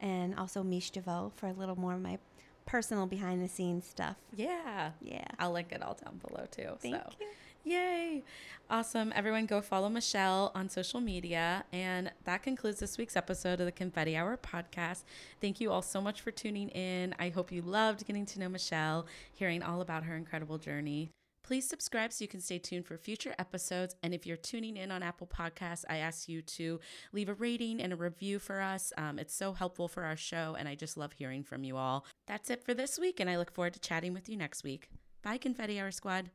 and 0.00 0.34
also 0.36 0.62
Mish 0.62 0.90
DeVoe 0.90 1.32
for 1.36 1.48
a 1.48 1.52
little 1.52 1.76
more 1.76 1.94
of 1.94 2.00
my 2.00 2.18
personal 2.64 3.06
behind 3.06 3.42
the 3.42 3.48
scenes 3.48 3.86
stuff. 3.86 4.16
Yeah. 4.34 4.92
Yeah. 5.02 5.24
I'll 5.38 5.52
link 5.52 5.72
it 5.72 5.82
all 5.82 5.96
down 6.02 6.20
below 6.26 6.46
too. 6.50 6.76
Thank 6.80 6.96
so. 6.96 7.10
you. 7.20 7.26
Yay. 7.68 8.22
Awesome. 8.70 9.12
Everyone 9.14 9.44
go 9.44 9.60
follow 9.60 9.90
Michelle 9.90 10.50
on 10.54 10.70
social 10.70 11.00
media. 11.00 11.64
And 11.70 12.10
that 12.24 12.42
concludes 12.42 12.80
this 12.80 12.96
week's 12.96 13.14
episode 13.14 13.60
of 13.60 13.66
the 13.66 13.72
Confetti 13.72 14.16
Hour 14.16 14.38
podcast. 14.38 15.02
Thank 15.42 15.60
you 15.60 15.70
all 15.70 15.82
so 15.82 16.00
much 16.00 16.22
for 16.22 16.30
tuning 16.30 16.70
in. 16.70 17.14
I 17.18 17.28
hope 17.28 17.52
you 17.52 17.60
loved 17.60 18.06
getting 18.06 18.24
to 18.24 18.40
know 18.40 18.48
Michelle, 18.48 19.06
hearing 19.34 19.62
all 19.62 19.82
about 19.82 20.04
her 20.04 20.16
incredible 20.16 20.56
journey. 20.56 21.10
Please 21.42 21.68
subscribe 21.68 22.10
so 22.10 22.24
you 22.24 22.28
can 22.28 22.40
stay 22.40 22.58
tuned 22.58 22.86
for 22.86 22.96
future 22.96 23.34
episodes. 23.38 23.94
And 24.02 24.14
if 24.14 24.24
you're 24.24 24.38
tuning 24.38 24.78
in 24.78 24.90
on 24.90 25.02
Apple 25.02 25.26
Podcasts, 25.26 25.84
I 25.90 25.98
ask 25.98 26.26
you 26.26 26.40
to 26.40 26.80
leave 27.12 27.28
a 27.28 27.34
rating 27.34 27.82
and 27.82 27.92
a 27.92 27.96
review 27.96 28.38
for 28.38 28.62
us. 28.62 28.94
Um, 28.96 29.18
it's 29.18 29.34
so 29.34 29.52
helpful 29.52 29.88
for 29.88 30.04
our 30.04 30.16
show, 30.16 30.56
and 30.58 30.66
I 30.66 30.74
just 30.74 30.96
love 30.96 31.12
hearing 31.12 31.42
from 31.42 31.64
you 31.64 31.76
all. 31.76 32.06
That's 32.26 32.48
it 32.48 32.64
for 32.64 32.72
this 32.72 32.98
week, 32.98 33.20
and 33.20 33.28
I 33.28 33.36
look 33.36 33.52
forward 33.52 33.74
to 33.74 33.80
chatting 33.80 34.14
with 34.14 34.28
you 34.28 34.38
next 34.38 34.64
week. 34.64 34.88
Bye, 35.22 35.36
Confetti 35.36 35.78
Hour 35.78 35.90
Squad. 35.90 36.30